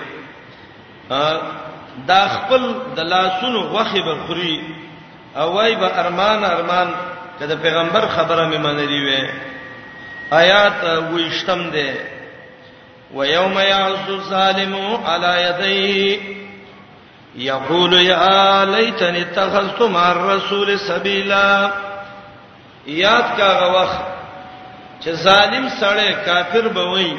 دا 2.09 2.21
خپل 2.35 2.61
د 2.97 2.99
لاسونو 3.13 3.59
غوخه 3.71 4.01
به 4.07 4.13
خوري 4.27 4.55
او 5.39 5.47
وای 5.55 5.75
به 5.81 5.87
ارمان 6.01 6.39
ارمان 6.55 6.87
کده 7.39 7.55
پیغمبر 7.65 8.03
خبره 8.15 8.43
مې 8.51 8.59
منلې 8.65 9.01
وې 9.07 9.21
آیات 10.41 10.77
وېشتم 11.13 11.61
ده 11.75 11.89
ويوم 13.13 13.59
يعز 13.59 14.09
الظالم 14.09 14.97
على 15.05 15.43
يديه 15.43 16.19
يقول 17.35 17.93
يا 17.93 18.65
ليتني 18.65 19.21
اتخذت 19.21 19.81
مع 19.81 20.11
الرسول 20.11 20.79
سبيلا 20.79 21.71
یاد 22.87 23.23
کاغه 23.37 23.81
وخت 23.81 23.99
چې 25.05 25.09
ظالم 25.09 25.67
سړی 25.79 26.25
کافر 26.25 26.67
بوي 26.67 27.17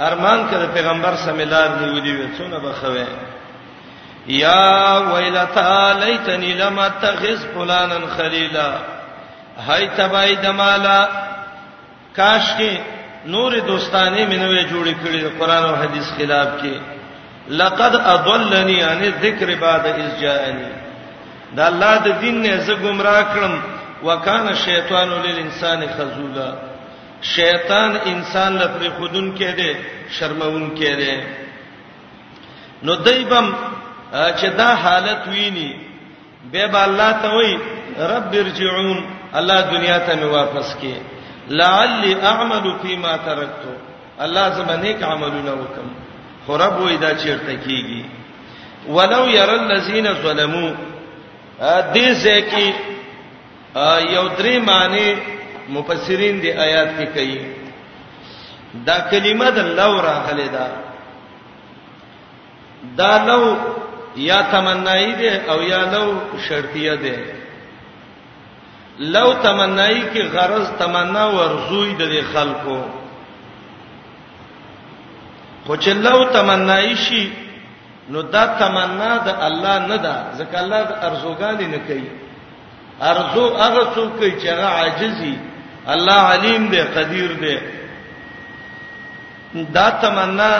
ارمان 0.00 0.48
کړه 0.52 0.74
پیغمبر 0.74 1.14
سمیلار 1.24 1.68
نیولې 1.68 2.16
و 2.22 2.36
څونه 2.36 2.58
بخوي 2.66 3.04
یا 4.26 4.98
ویلتا 5.12 5.92
لیتنی 6.00 6.52
لم 6.54 6.78
اتخذ 6.78 7.42
فلانن 7.54 8.06
خلیلا 8.18 8.72
هاي 9.68 9.86
تبای 9.96 10.34
دمالا 10.34 11.06
کاش 12.16 12.42
کې 12.58 13.01
نور 13.26 13.52
دوستانه 13.66 14.22
منوي 14.28 14.62
جوړې 14.70 14.94
کړې 15.02 15.18
د 15.24 15.28
قران 15.38 15.64
او 15.64 15.74
حديث 15.82 16.06
خلاف 16.18 16.48
کې 16.62 16.74
لقد 17.60 17.94
اضلني 18.14 18.82
عن 18.82 18.98
الذکر 19.08 19.54
بعد 19.60 19.84
اذ 19.86 20.08
جاءني 20.22 20.68
دا 21.56 21.66
الله 21.68 21.94
د 22.06 22.20
دین 22.22 22.42
نه 22.42 22.56
زه 22.66 22.74
گمراه 22.84 23.22
کړم 23.34 23.54
وکانه 24.06 24.54
شیطان 24.66 25.08
للانسان 25.26 25.80
خذولا 25.96 26.50
شیطان 27.34 27.90
انسان 28.12 28.52
لپاره 28.62 28.88
خودون 28.98 29.30
کې 29.36 29.56
دی 29.58 29.72
شرمون 30.18 30.68
کې 30.76 30.96
دی 30.98 31.22
نو 32.82 32.94
دایبم 32.94 33.54
چې 34.12 34.46
دا 34.56 34.74
حالت 34.84 35.28
ویني 35.28 35.70
به 36.52 36.66
با 36.66 36.84
الله 36.84 37.12
ته 37.22 37.28
وای 37.36 37.56
رب 38.12 38.30
ارجعون 38.42 39.02
الله 39.38 39.58
دنیا 39.70 39.98
ته 40.06 40.26
واپس 40.36 40.74
کې 40.80 40.94
لعل 41.48 42.20
اعمل 42.20 42.74
فيما 42.82 43.16
تركت 43.16 43.64
الله 44.20 44.48
زمانه 44.48 44.92
کې 44.92 45.02
عملونه 45.04 45.52
وکم 45.52 45.86
خراب 46.46 46.78
وې 46.86 46.96
دا 47.00 47.12
چیرته 47.14 47.56
کیږي 47.66 48.02
ولو 48.88 49.26
ير 49.28 49.50
الذين 49.54 50.12
ظلموا 50.14 50.70
دې 51.94 52.12
ځکه 52.24 52.72
یو 54.16 54.28
درې 54.38 54.56
معنی 54.66 55.14
مفسرین 55.68 56.40
دې 56.42 56.56
آیات 56.66 56.88
کې 56.98 57.06
کوي 57.14 57.40
دا 58.86 58.98
کلمه 59.10 59.50
د 59.50 59.58
لو 59.80 60.00
راغلي 60.00 60.48
ده 60.48 60.66
دا 62.96 63.18
لو 63.24 63.56
یا 64.16 64.42
تمنای 64.52 65.12
ده 65.12 65.52
او 65.52 65.62
یا 65.62 65.82
لو 65.92 66.14
شرطیه 66.48 66.94
ده 66.94 67.16
لو 69.10 69.32
تمنای 69.42 70.00
کی 70.12 70.20
غرض 70.32 70.66
تمنا 70.78 71.24
ورزوی 71.36 71.94
د 71.98 72.02
خلکو 72.32 72.76
خو 75.66 75.76
چې 75.76 75.88
لو 76.04 76.18
تمنای 76.32 76.92
شي 77.06 77.24
نو 78.14 78.22
دا 78.36 78.44
تمنا 78.62 79.10
د 79.26 79.42
الله 79.48 79.76
نه 79.86 79.96
ده 80.06 80.14
ځکه 80.38 80.56
الله 80.62 80.80
د 80.90 80.92
ارزوګان 81.02 81.58
نه 81.74 81.78
کوي 81.86 82.10
ارزو 83.10 83.44
هغه 83.58 83.82
څوک 83.94 84.18
چې 84.40 84.48
هغه 84.48 84.66
عاجزي 84.78 85.34
الله 85.86 86.20
علیم 86.34 86.66
دی 86.72 86.80
قدیر 86.96 87.30
دی 87.44 87.56
دا 89.78 89.88
تمنا 90.02 90.52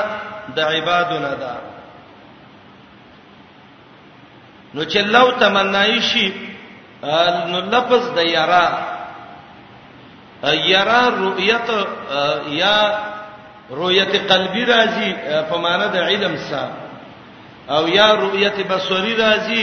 د 0.57 0.59
عبادو 0.61 1.19
نه 1.27 1.35
ده 1.43 1.55
نو 4.75 4.85
چې 4.85 4.99
لو 5.17 5.31
تمنای 5.45 6.01
شي 6.13 6.27
نو 7.51 7.59
لفظ 7.75 8.03
د 8.17 8.19
یرا 8.27 8.69
یرا 10.73 11.03
رؤیت 11.23 11.69
یا 12.63 12.77
رؤیت 13.81 14.13
قلبی 14.33 14.65
راځي 14.65 15.11
په 15.51 15.57
معنا 15.65 15.87
د 15.87 15.97
علم 16.09 16.35
سره 16.37 16.73
او 17.77 17.83
یا 17.89 18.09
رؤیت 18.23 18.57
بصری 18.69 19.15
راځي 19.23 19.63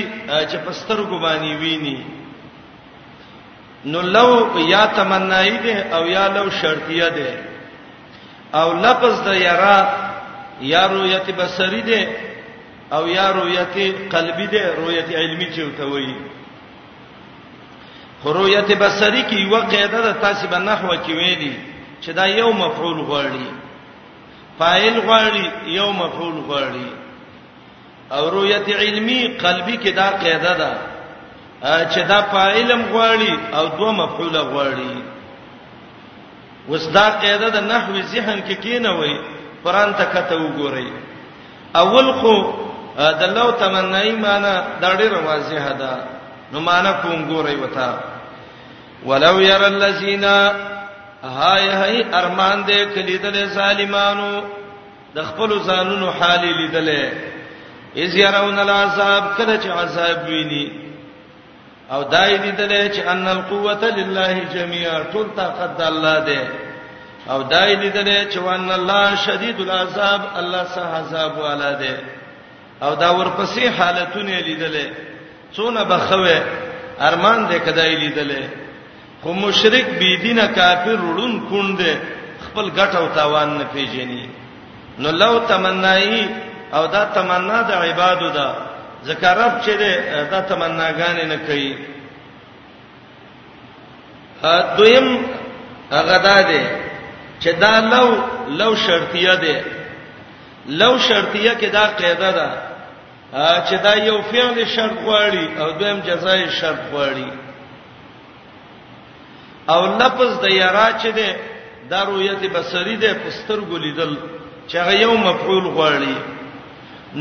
چې 0.49 0.57
پستر 0.67 0.97
ګبانی 1.11 1.53
ویني 1.55 1.99
نو 3.91 4.01
لو 4.01 4.29
یا 4.67 4.85
تمنای 4.95 5.57
ده 5.63 5.97
او 5.97 6.03
یا 6.07 6.27
لو 6.27 6.49
شرطیه 6.49 7.09
ده 7.09 7.29
او 8.61 8.73
لفظ 8.73 9.15
د 9.27 9.33
یرا 9.35 9.77
یا 10.61 10.83
رؤیت 10.87 11.27
بصری 11.37 11.81
ده 11.81 12.01
او 12.91 13.07
یا 13.07 13.31
رؤیت 13.31 13.75
قلبی 14.13 14.47
ده 14.47 14.75
رؤیت 14.79 15.09
علمی 15.11 15.47
چې 15.55 15.59
وتوي 15.63 16.15
قرویت 18.23 18.69
بصری 18.79 19.21
کې 19.29 19.37
یو 19.39 19.55
قاعده 19.71 19.99
ده 20.05 20.11
تاسو 20.23 20.43
به 20.51 20.57
نحوه 20.69 20.95
کې 21.05 21.11
ویلي 21.19 21.53
چې 22.01 22.09
دا 22.19 22.25
یو 22.25 22.49
مفعول 22.53 22.97
غواړي 23.01 23.47
فاعل 24.59 24.95
غواړي 25.01 25.45
یو 25.79 25.89
مفعول 25.91 26.35
غواړي 26.47 26.87
او 28.15 28.23
رؤیت 28.35 28.67
علمی 28.81 29.21
قلبی 29.43 29.75
کې 29.77 29.89
دا 30.01 30.07
قاعده 30.23 30.53
ده 30.61 30.71
چې 31.91 31.99
دا 32.11 32.19
فاعلم 32.21 32.81
غواړي 32.93 33.33
او 33.55 33.63
دوه 33.77 33.91
مفعول 33.91 34.35
غواړي 34.51 34.93
وسدا 36.69 37.07
قاعده 37.09 37.49
ده 37.49 37.61
نحوی 37.61 38.01
ذهن 38.03 38.39
کې 38.49 38.53
کینوي 38.65 39.19
قران 39.65 39.93
ته 39.93 40.05
کته 40.05 40.35
وګورئ 40.37 40.87
اول 41.75 42.13
خو 42.21 42.33
د 43.19 43.23
لو 43.35 43.51
تمنای 43.51 44.11
معنا 44.11 44.65
دا 44.81 44.93
ډیره 44.95 45.19
واضحه 45.25 45.71
ده 45.73 46.18
نو 46.53 46.59
مان 46.67 46.85
کوم 47.01 47.25
ګوري 47.29 47.55
وتا 47.55 47.89
ولو 49.05 49.39
ير 49.39 49.65
الذين 49.67 50.23
هاي 51.23 51.69
هاي 51.69 52.05
ارمان 52.19 52.65
دې 52.65 52.95
کلیدل 52.95 53.49
ظالمانو 53.49 54.29
د 55.15 55.23
خپل 55.29 55.59
ځانونو 55.67 56.09
حال 56.11 56.41
لیدلې 56.41 57.13
اذ 58.03 58.15
يرون 58.19 58.59
العذاب 58.59 59.27
کله 59.37 59.57
چې 59.63 59.67
عذاب 59.81 60.25
ویني 60.29 60.65
او 61.91 62.03
دای 62.03 62.37
دې 62.37 62.59
دلې 62.59 62.95
چې 62.95 63.07
ان 63.11 63.27
القوه 63.27 63.83
لله 63.97 64.45
جميعا 64.53 64.99
ټول 65.13 65.27
طاقت 65.37 65.77
د 65.77 65.81
الله 65.91 66.17
ده 66.19 66.47
او 67.31 67.41
دای 67.43 67.75
دې 67.75 67.95
دلې 67.95 68.33
چې 68.33 68.37
وان 68.37 68.71
الله 68.71 69.15
شدید 69.25 69.59
العذاب 69.61 70.21
الله 70.41 70.63
سه 70.63 70.97
عذاب 70.99 71.37
والا 71.45 71.71
ده 71.83 71.95
او 72.83 72.95
دا 72.95 73.09
ورپسې 73.15 73.79
حالتونه 73.79 74.39
لیدلې 74.41 75.08
څونه 75.55 75.81
بخوي 75.91 76.37
ارمان 77.09 77.39
دې 77.49 77.57
کدای 77.65 77.95
لیدلې 78.03 78.43
خو 79.23 79.29
مشرک 79.43 79.85
بی 79.99 80.11
دینه 80.23 80.45
کافر 80.57 80.97
ورون 81.05 81.33
کونډه 81.49 81.93
خپل 82.45 82.65
ګټ 82.79 82.91
او 83.01 83.07
تاوان 83.17 83.49
نه 83.59 83.63
پیژني 83.73 84.25
نو 85.01 85.09
لو 85.21 85.33
تمنای 85.51 86.21
او 86.77 86.83
دا 86.93 87.03
تمنا 87.17 87.59
د 87.69 87.71
عبادت 87.83 88.33
ده 88.37 88.47
ذکرب 89.07 89.53
چې 89.63 89.71
دا 90.31 90.39
تمناګان 90.51 91.15
نه 91.31 91.37
کوي 91.47 91.71
ا 94.43 94.75
دویم 94.77 95.07
غدا 96.09 96.37
ده 96.49 96.61
چې 97.41 97.49
دا 97.63 97.73
لو 97.93 98.07
لو 98.59 98.71
شرطیه 98.85 99.35
ده 99.45 99.57
لو 100.81 100.91
شرطیه 101.07 101.53
کې 101.61 101.67
دا 101.77 101.83
قاعده 101.99 102.31
ده 102.37 102.49
چې 103.31 103.75
دا 103.83 103.93
یو 103.95 104.21
فعل 104.31 104.57
شرط 104.75 104.97
غواړي 105.05 105.49
او 105.59 105.71
دویم 105.71 105.99
جزای 105.99 106.49
شرط 106.51 106.79
غواړي 106.93 107.29
او 109.69 109.97
لفظ 109.97 110.39
د 110.41 110.45
یرا 110.53 110.89
چې 111.01 111.07
ده 111.17 111.29
د 111.89 111.93
رؤیت 112.09 112.39
بصری 112.55 112.95
ده 112.97 113.13
پستر 113.13 113.59
ګولیدل 113.69 114.17
چې 114.67 114.75
هغه 114.77 114.93
یو 115.01 115.13
مفعول 115.17 115.65
غواړي 115.75 116.15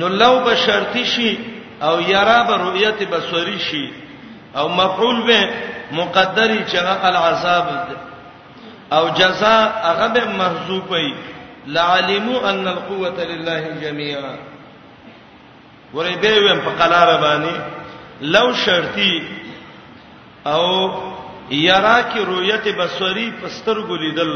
نو 0.01 0.09
لو 0.09 0.41
بشرتی 0.41 1.05
شي 1.05 1.39
او 1.83 2.01
یرا 2.01 2.43
به 2.43 2.57
رؤیت 2.57 3.09
بصری 3.11 3.59
شي 3.59 3.93
او 4.57 4.69
مفعول 4.69 5.27
به 5.27 5.41
مقدری 5.93 6.65
چې 6.69 6.75
هغه 6.77 7.07
العذاب 7.09 7.67
ده 7.69 7.97
او 8.97 9.09
جزاء 9.09 9.73
هغه 9.89 10.09
به 10.09 10.25
محذوب 10.25 10.91
وي 10.91 11.15
لعلموا 11.67 12.51
ان 12.51 12.69
القوه 12.69 13.09
لله 13.25 13.69
جميعا 13.83 14.37
ورې 15.95 16.15
به 16.23 16.33
ویم 16.45 16.61
په 16.67 16.73
قلاره 16.85 17.17
باندې 17.25 17.55
لو 18.35 18.47
شرطي 18.65 19.15
او 20.53 20.65
یرا 21.51 21.99
کی 22.13 22.21
رؤیت 22.31 22.67
بصری 22.79 23.31
پستر 23.41 23.79
ګلیدل 23.89 24.35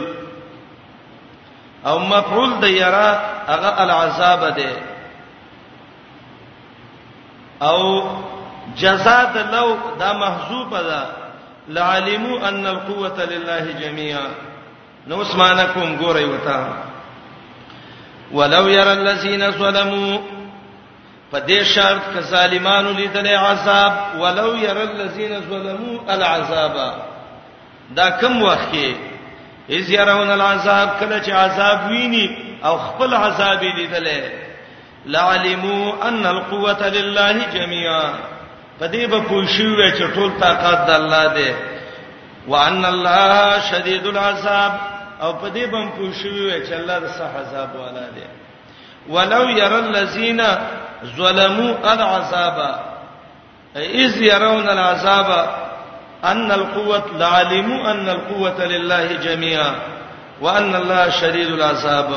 او 1.88 1.98
مفعول 1.98 2.50
د 2.60 2.64
یرا 2.64 3.08
هغه 3.48 3.82
العذاب 3.84 4.42
ده 4.58 4.74
او 7.68 7.80
جزاء 8.80 9.24
د 9.34 9.36
لو 9.54 9.76
دا 10.00 10.12
محذوفه 10.12 10.82
ده 10.82 11.02
لعلموا 11.68 12.48
ان 12.48 12.66
القوه 12.66 13.18
لله 13.32 13.64
جميعا 13.82 14.28
نو 15.06 15.20
اسمانکم 15.22 15.98
ګورې 16.00 16.24
وتا 16.24 16.66
ولو 18.32 18.68
ير 18.68 18.92
الذين 18.92 19.50
ظلموا 19.50 20.18
په 21.32 21.40
دې 21.40 21.62
شرط 21.74 22.02
ک 22.14 22.20
ظالمانو 22.30 22.90
لیدل 22.96 23.26
عذاب 23.34 23.92
ولو 24.20 24.54
ير 24.54 24.80
الذين 24.82 25.40
ظلموا 25.50 26.14
العذاب 26.14 26.76
دا 27.96 28.10
کوم 28.20 28.42
وخت 28.42 28.66
کې 28.72 28.94
از 29.76 29.90
يرون 29.90 30.30
العذاب 30.30 30.88
کله 31.00 31.20
چې 31.22 31.30
عذاب 31.30 31.86
ویني 31.90 32.28
او 32.64 32.76
خپل 32.88 33.14
عذاب 33.14 33.62
لیدل 33.78 34.08
لعلموا 35.06 36.04
ان 36.08 36.26
القوه 36.26 36.86
لله 36.98 37.48
جميعا 37.54 38.04
پدې 38.80 39.10
به 39.10 39.20
پوښیو 39.32 39.90
چې 39.94 40.16
ټول 40.16 40.30
طاقت 40.40 40.86
د 40.86 40.90
الله 41.00 41.34
دی 41.38 41.50
وان 42.48 42.84
الله 42.84 43.58
شدید 43.72 44.06
العذاب 44.14 44.78
او 45.22 45.32
پدې 45.32 45.58
به 45.58 45.88
پوښیو 45.98 46.62
چې 46.68 46.72
الله 46.78 46.98
د 46.98 47.06
صح 47.18 47.36
عذاب 47.44 47.70
والا 47.80 48.08
دی 48.10 48.24
ولو 49.16 49.44
ير 49.64 49.78
الذين 49.82 50.40
ظلموا 51.04 51.72
العذاب 51.94 52.58
اذ 54.04 54.22
يرون 54.22 54.68
العذاب 54.68 55.30
ان 56.24 56.52
القوه 56.52 57.02
لعلم 57.18 57.70
ان 57.72 58.08
القوه 58.08 58.58
لله 58.64 59.06
جميعا 59.12 59.72
وان 60.40 60.74
الله 60.74 61.08
شديد 61.10 61.46
العذاب 61.52 62.10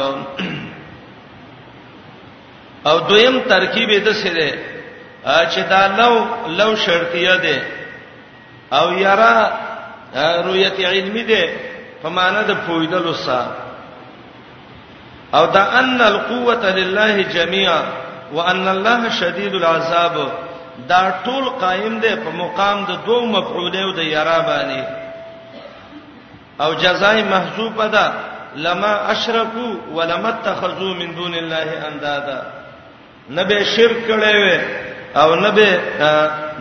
او 2.89 2.97
دویم 3.09 3.39
ترکیب 3.49 3.89
د 4.07 4.09
ده 4.37 5.45
چې 5.53 5.59
دا 5.69 5.87
لو 5.87 6.13
لو 6.47 6.75
شرطیه 6.75 7.35
ده 7.35 7.59
او 8.77 8.93
یارا 8.93 9.35
رؤیت 10.47 10.77
علمی 10.79 11.23
ده 11.23 11.43
په 12.03 12.09
معنی 12.09 12.41
د 12.47 12.51
پویدلو 12.65 13.13
سره 13.13 13.47
او 15.33 15.45
دا 15.45 15.63
ان 15.79 16.01
القوه 16.01 16.65
لله 16.79 17.21
جميعا 17.21 17.81
وان 18.35 18.67
الله 18.67 19.09
شدید 19.09 19.53
العذاب 19.55 20.15
دا 20.89 21.01
ټول 21.25 21.43
قائم 21.63 21.93
دی 22.03 22.15
په 22.23 22.29
مقام 22.41 22.77
د 22.89 22.97
دوه 23.05 23.25
مفعولینو 23.35 23.91
د 23.99 24.01
یرا 24.15 24.39
باندې 24.47 24.81
او 26.63 26.73
جزای 26.83 27.23
محذوفه 27.35 27.87
ده 27.87 28.11
لما 28.65 28.91
اشرکو 29.13 29.67
ولما 29.95 30.29
اتخذو 30.33 30.89
من 31.01 31.15
دون 31.15 31.33
الله 31.35 31.67
اندادا 31.87 32.39
نبه 33.29 33.63
شرک 33.63 33.97
کړي 34.09 34.35
وي 34.43 34.59
او 35.21 35.35
نبه 35.35 35.71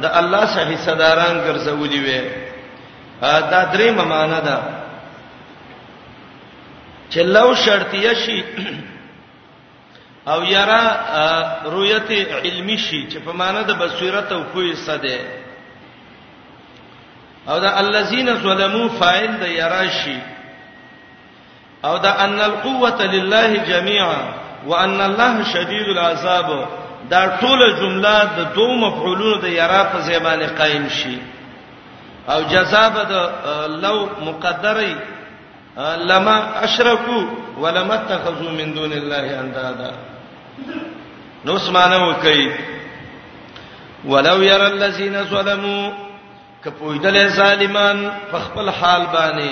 د 0.02 0.06
الله 0.20 0.46
صحیح 0.54 0.76
صداران 0.88 1.34
ګرځولي 1.48 2.00
وي 2.06 2.20
دا 3.20 3.60
درې 3.74 3.90
معنا 3.90 4.40
ده 4.40 4.56
چې 7.10 7.18
لو 7.18 7.54
شرطیه 7.54 8.14
شي 8.14 8.38
او 10.28 10.42
یرا 10.42 10.82
رؤیت 11.72 12.10
علمی 12.10 12.76
شي 12.78 13.06
چې 13.10 13.18
په 13.24 13.32
معنی 13.32 13.64
د 13.64 13.70
بصیرت 13.78 14.32
او 14.32 14.42
کوی 14.52 14.74
صده 14.76 15.18
او 17.48 17.58
دا 17.60 17.70
الذین 17.78 18.34
ظلموا 18.42 18.88
فاعل 18.98 19.32
د 19.42 19.46
یرا 19.48 19.82
شي 20.02 20.18
او 21.84 21.98
دا 21.98 22.12
ان 22.24 22.40
القوه 22.40 23.02
لله 23.14 23.56
جميعا 23.56 24.16
وان 24.66 25.00
الله 25.00 25.44
شدید 25.52 25.88
العذاب 25.96 26.64
دا 27.10 27.36
ټول 27.40 27.60
جمله 27.80 28.24
د 28.24 28.54
دوه 28.54 28.74
مفعولونو 28.76 29.36
د 29.40 29.44
یرا 29.48 29.82
په 29.92 29.98
زبانه 30.00 30.46
قائم 30.58 30.88
شي 30.88 31.18
او 32.28 32.42
جزاب 32.42 32.94
د 32.94 33.30
لو 33.82 34.08
مقدری 34.20 34.94
لما 36.10 36.36
اشرکو 36.64 37.20
ولما 37.60 37.94
اتخذوا 37.94 38.50
من 38.50 38.74
دون 38.74 38.92
الله 38.92 39.40
اندادا 39.40 40.13
نو 41.46 41.54
اسمانه 41.56 42.08
وکي 42.08 42.56
ولو 44.04 44.42
ير 44.42 44.66
الذين 44.66 45.22
ظلموا 45.30 45.84
کپویدل 46.64 47.16
ظالمان 47.38 47.98
په 48.30 48.38
خپل 48.44 48.68
حال 48.80 49.02
باندې 49.14 49.50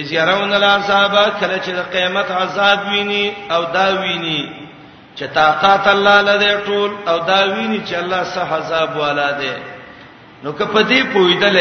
اذ 0.00 0.12
يرون 0.12 0.52
العذاب 0.52 1.12
کله 1.40 1.58
چې 1.58 1.70
د 1.78 1.90
قیامت 1.94 2.30
عذاب 2.42 2.80
ویني 2.92 3.26
او 3.50 3.62
دا 3.76 3.86
ویني 4.00 4.40
چې 5.18 5.22
طاقت 5.34 5.88
الله 5.94 6.20
لده 6.22 6.64
ټول 6.66 6.90
او 7.08 7.18
دا 7.18 7.40
ویني 7.52 7.80
چې 7.86 7.94
الله 8.00 8.22
سه 8.24 8.56
عذاب 8.56 8.96
والا 9.02 9.30
ده 9.30 9.56
نو 10.42 10.52
کپدی 10.58 11.02
پویدل 11.14 11.58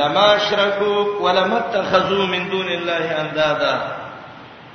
لما 0.00 0.26
اشرکوا 0.34 1.06
ولما 1.26 1.58
اتخذوا 1.58 2.26
من 2.26 2.50
دون 2.50 2.68
الله 2.74 3.20
اندادا 3.22 3.76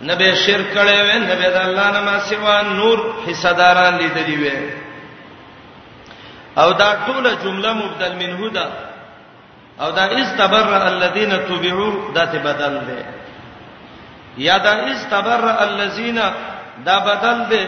نبی 0.08 0.30
شرک 0.46 0.68
کړي 0.74 0.98
وې 1.08 1.18
نبی 1.32 1.48
د 1.56 1.60
الله 1.68 1.88
نه 1.96 2.02
ما 2.08 2.20
سیوا 2.30 2.56
نور 2.80 2.98
حصداران 3.28 3.98
لیدلی 4.02 4.36
وې 4.38 4.58
او 6.62 6.72
دا 6.82 6.90
ټوله 7.08 7.32
جمله 7.44 7.74
مبدل 7.74 8.14
منه 8.24 8.50
ده 8.52 8.68
او 9.82 9.92
دا 9.92 10.06
استبر 10.22 10.72
الذين 10.88 11.32
تبعوا 11.50 11.92
دا 12.16 12.26
ته 12.26 12.40
بدل 12.40 12.74
ده 12.88 13.06
یا 14.38 14.58
دا 14.58 14.74
استبر 14.94 15.44
الذين 15.68 16.20
دا 16.86 17.00
بدل 17.00 17.40
ده 17.50 17.60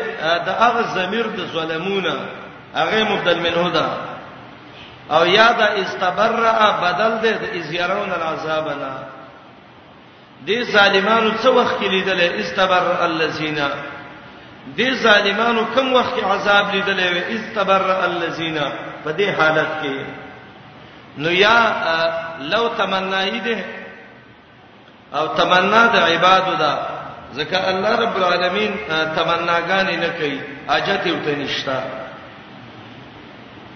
دا 0.45 0.53
هغه 0.65 0.81
ضمیر 0.95 1.25
د 1.37 1.39
ظلمونه 1.55 2.15
هغه 2.75 3.03
مبدل 3.03 3.39
منه 3.39 3.69
ده 3.69 3.87
او 5.17 5.25
یا 5.25 5.51
دا 5.51 5.67
استبر 5.83 6.33
بدل 6.83 7.11
ده 7.23 7.31
د 7.31 7.43
ازيرون 7.57 8.09
العذابنا 8.11 9.04
دې 10.47 10.59
ظالمانو 10.71 11.29
څو 11.41 11.53
وخت 11.61 11.75
کې 11.79 11.87
لیدلې 11.89 12.27
استبر 12.41 12.85
الذین 13.07 13.59
دې 14.77 14.89
ظالمانو 15.05 15.61
کوم 15.75 15.93
وخت 15.93 16.13
کې 16.15 16.25
عذاب 16.31 16.71
لیدلې 16.71 17.13
و 17.13 17.17
استبر 17.35 17.85
الذین 18.07 18.57
په 19.03 19.11
دې 19.17 19.27
حالت 19.39 19.69
کې 19.83 19.99
نو 21.17 21.31
یا 21.31 21.57
لو 22.53 22.67
تمنای 22.67 23.41
دې 23.41 23.57
او 25.17 25.27
تمنا 25.35 25.83
د 25.93 25.95
عبادت 26.09 26.59
دا 26.59 26.73
ځکه 27.37 27.57
الله 27.69 27.95
رب 28.03 28.17
العالمین 28.17 28.75
تمناګانې 28.89 29.95
نه 30.03 30.09
کوي 30.19 30.39
اجت 30.69 31.07
یو 31.07 31.15
ته 31.25 31.35
نشتا 31.37 31.79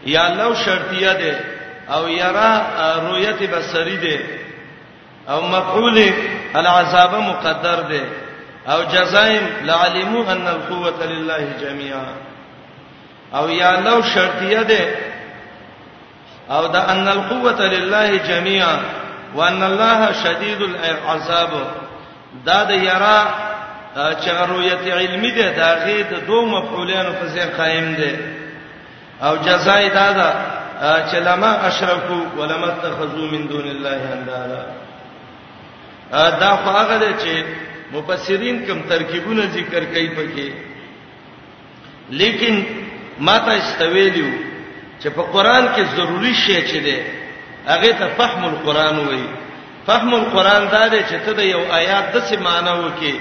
یا 0.05 0.27
لو 0.33 0.55
شرطیه 0.55 1.13
ده 1.13 1.39
او 1.93 2.09
یرا 2.09 2.51
رؤیت 3.09 3.41
بصری 3.55 3.97
ده 3.97 4.23
او 5.29 5.41
مفعول 5.47 5.97
العذاب 6.55 7.13
مقدر 7.15 7.81
دي 7.81 8.03
او 8.67 8.83
جزائم 8.83 9.47
لعلموا 9.65 10.31
ان 10.31 10.47
القوه 10.47 11.05
لله 11.05 11.47
جميعا 11.61 12.13
او 13.33 13.49
یا 13.49 13.71
لو 13.85 14.01
شرطیه 14.01 14.61
ده 14.61 14.89
او 16.49 16.67
دا 16.67 16.91
ان 16.91 17.07
القوه 17.07 17.61
لله 17.61 18.15
جميعا 18.17 18.79
وان 19.35 19.63
الله 19.63 20.11
شديد 20.11 20.61
العذاب 20.61 21.49
دا 22.45 22.63
د 22.63 22.69
یرا 22.69 23.19
چغرویت 24.25 24.83
علمی 24.87 25.31
ده 25.31 25.49
دا 25.51 25.83
غي 25.85 26.03
دو 26.03 26.17
دوه 26.27 26.45
مفعولین 26.45 27.05
په 27.21 27.25
ځای 27.35 27.49
قائم 27.57 27.93
ده 27.95 28.11
او 29.23 29.35
جزای 29.37 29.89
دا 29.89 30.11
دا 30.11 30.33
چې 31.11 31.15
لما 31.15 31.67
اشرکو 31.67 32.21
ولما 32.37 32.67
اتخذوا 32.73 33.27
من 33.31 33.47
دون 33.47 33.63
الله 33.67 33.99
اندادا 34.13 34.65
دا 36.11 36.53
خو 36.61 36.69
هغه 36.79 36.97
دی 37.03 37.11
چې 37.23 37.33
مفسرین 37.95 38.57
کوم 38.67 38.79
ترکیبونه 38.89 39.43
ذکر 39.55 39.83
کوي 39.93 40.07
پکې 40.17 40.49
لیکن 42.21 42.55
ماته 43.27 43.53
استویلیو 43.57 44.31
چې 45.01 45.07
په 45.09 45.21
قران 45.33 45.65
کې 45.75 45.85
ضروری 45.97 46.33
شی 46.33 46.55
چې 46.67 46.79
دی 46.87 46.97
هغه 47.67 47.91
ته 47.99 48.07
فهم 48.17 48.45
القرآن 48.53 48.97
وایي 49.07 49.27
فهم 49.87 50.13
القرآن 50.21 50.67
دا 50.71 50.87
دی 50.87 50.99
چې 50.99 51.15
ته 51.25 51.31
د 51.33 51.39
یو 51.39 51.63
آیات 51.79 52.13
د 52.13 52.17
څه 52.29 52.37
معنی 52.39 52.71
وکې 52.83 53.13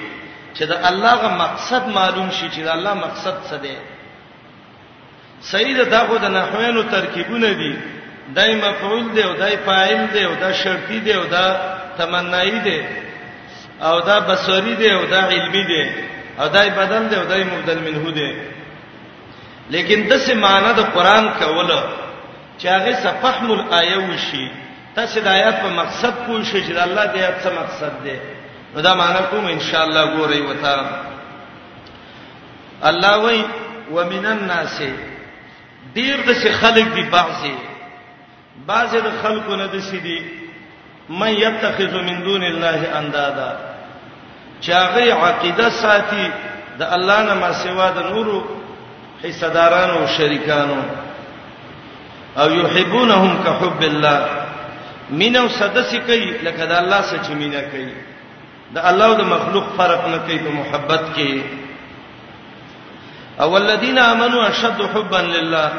چې 0.55 0.64
د 0.64 0.72
الله 0.93 1.14
غو 1.22 1.28
مقصد 1.45 1.89
معلوم 1.89 2.30
شي 2.30 2.49
چې 2.51 2.61
د 2.64 2.68
الله 2.68 2.95
مقصد 2.95 3.34
څه 3.51 3.57
دی 3.62 3.76
سید 5.51 5.89
داغه 5.91 6.18
د 6.18 6.24
نحوینو 6.34 6.82
ترکیبونه 6.82 7.53
دي 7.53 7.76
دای 8.34 8.55
مفعول 8.57 9.09
دی 9.14 9.22
او 9.24 9.32
دای 9.34 9.57
فاعل 9.64 10.07
دی 10.12 10.24
او 10.24 10.34
دا 10.41 10.53
شرطی 10.53 10.99
دی 11.01 11.12
او 11.12 11.24
دا 11.24 11.78
تمنای 11.99 12.59
دی 12.67 12.81
او 13.89 13.99
دا 14.09 14.17
بصری 14.31 14.75
دی 14.81 14.89
او 14.99 15.05
دا 15.13 15.21
علمی 15.35 15.65
دی 15.71 15.85
او 16.43 16.49
دای 16.55 16.71
بدن 16.81 17.05
دی 17.09 17.17
او 17.21 17.25
دای 17.31 17.45
مبدل 17.53 17.79
منه 17.89 18.05
دی 18.19 18.31
لیکن 19.75 20.01
د 20.11 20.13
څه 20.27 20.35
معنی 20.45 20.73
د 20.81 20.81
قران 20.95 21.25
کوله 21.41 21.81
چې 22.59 22.67
هغه 22.77 22.93
صفهم 23.05 23.49
الایه 23.59 23.99
وشي 24.11 24.47
تاسو 24.97 25.21
د 25.21 25.27
آیات 25.37 25.57
په 25.65 25.69
مقصد 25.81 26.13
پوه 26.27 26.43
شئ 26.49 26.61
چې 26.67 26.71
الله 26.87 27.05
دې 27.13 27.19
آیات 27.25 27.41
څه 27.45 27.51
مقصد 27.61 27.93
دی 28.05 28.17
نو 28.75 28.81
دا 28.87 28.93
معنی 29.03 29.23
کوم 29.31 29.45
ان 29.47 29.61
شاء 29.69 29.83
الله 29.87 30.05
ګورئ 30.17 30.41
وتا 30.51 30.75
الله 32.89 33.17
وای 33.25 33.45
ومن 33.95 34.25
الناس 34.35 34.79
ډیر 35.97 36.17
د 36.29 36.33
څه 36.43 36.51
خلق 36.61 36.87
دی 36.95 37.03
بعضی 37.17 37.55
بعضی 38.71 38.99
د 39.07 39.09
خلقونه 39.23 39.67
د 39.67 39.77
سې 39.91 39.97
دی 40.07 40.19
من 41.09 41.29
يتخذ 41.29 42.03
من 42.03 42.23
دون 42.25 42.43
الله 42.45 42.99
اندادا 42.99 43.53
چاغه 44.61 45.13
عقیده 45.27 45.69
ساتي 45.83 46.25
د 46.79 46.83
الله 46.97 47.21
نه 47.29 47.35
ما 47.35 47.53
سوا 47.53 47.91
د 47.97 48.11
نورو 48.11 48.39
حصہ 49.25 49.47
دارانو 49.55 49.95
او 49.99 50.07
شریکانو 50.17 50.81
او 52.39 52.49
يحبونهم 52.61 53.33
كحب 53.45 53.83
الله 53.83 54.21
مینو 55.11 55.49
صدسی 55.49 55.99
کوي 56.07 56.31
لکه 56.45 56.65
د 56.67 56.73
الله 56.73 57.01
سره 57.03 57.21
چې 57.25 57.33
مینا 57.33 57.63
کوي 57.73 57.93
د 58.75 58.79
الله 58.79 59.07
او 59.07 59.15
د 59.15 59.23
مخلوق 59.25 59.67
فرق 59.77 60.09
نه 60.09 60.19
کوي 60.19 60.39
په 60.39 60.51
محبت 60.61 61.03
کې 61.17 61.41
او 63.41 63.57
الذين 63.57 63.99
امنوا 63.99 64.49
اشد 64.49 64.81
حبا 64.95 65.21
لله 65.23 65.71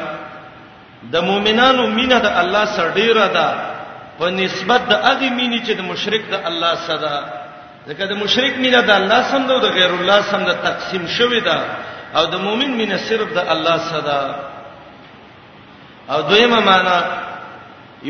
د 1.02 1.16
مؤمنانو 1.22 1.86
مینا 1.86 2.18
د 2.18 2.26
الله 2.44 2.64
سره 2.64 2.90
ډیره 2.94 3.26
ده 3.34 3.69
په 4.20 4.28
نسبت 4.42 4.80
د 4.92 4.94
هغه 5.08 5.28
مینې 5.38 5.58
چې 5.66 5.72
د 5.78 5.82
مشرک 5.90 6.22
د 6.34 6.36
الله 6.48 6.74
صدا 6.88 7.16
ځکه 7.88 8.04
د 8.10 8.12
مشرک 8.22 8.52
مینه 8.64 8.80
د 8.88 8.90
الله 9.00 9.20
سم 9.30 9.42
ده 9.46 9.52
او 9.56 9.60
د 9.64 9.68
غیر 9.76 9.92
الله 9.98 10.20
سم 10.30 10.42
ده 10.48 10.54
تقسیم 10.68 11.02
شوې 11.18 11.40
ده 11.48 11.58
او 12.18 12.24
د 12.32 12.34
مؤمن 12.46 12.70
مینه 12.80 12.96
صرف 13.08 13.28
د 13.38 13.38
الله 13.54 13.76
صدا 13.92 14.20
او 16.14 16.20
دویمه 16.30 16.60
معنا 16.70 16.96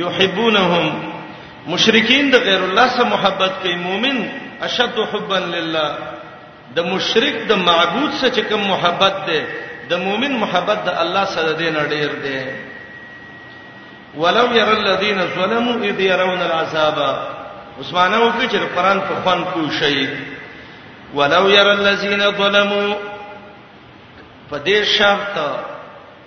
یحبونهم 0.02 0.86
مشرکین 1.74 2.24
د 2.30 2.36
غیر 2.46 2.62
الله 2.68 2.86
سره 2.94 3.06
محبت 3.16 3.52
کوي 3.62 3.76
مؤمن 3.86 4.16
اشد 4.66 4.96
حبا 5.12 5.38
لله 5.54 5.88
د 6.76 6.90
مشرک 6.92 7.36
د 7.50 7.52
معبود 7.68 8.10
سره 8.20 8.30
چې 8.34 8.42
کوم 8.50 8.62
محبت 8.72 9.14
ده 9.28 9.38
د 9.90 10.02
مؤمن 10.06 10.32
محبت 10.42 10.78
د 10.88 10.90
الله 11.04 11.24
سره 11.36 11.50
دین 11.62 11.74
اړیر 11.84 12.12
ده 12.24 12.38
ولو 14.16 14.46
ير 14.52 14.72
الذين 14.72 15.28
ظلموا 15.36 15.76
اذ 15.84 16.00
يرون 16.00 16.42
العذاب 16.42 16.98
عثمان 17.80 18.14
او 18.14 18.30
چې 18.30 18.76
قرآن 18.76 19.00
په 19.00 19.22
خوان 19.24 19.44
کو 19.52 19.70
شي 19.80 20.08
ولو 21.14 21.48
ير 21.48 21.72
الذين 21.72 22.30
ظلموا 22.30 22.94
فدې 24.50 24.82
شرط 24.98 25.38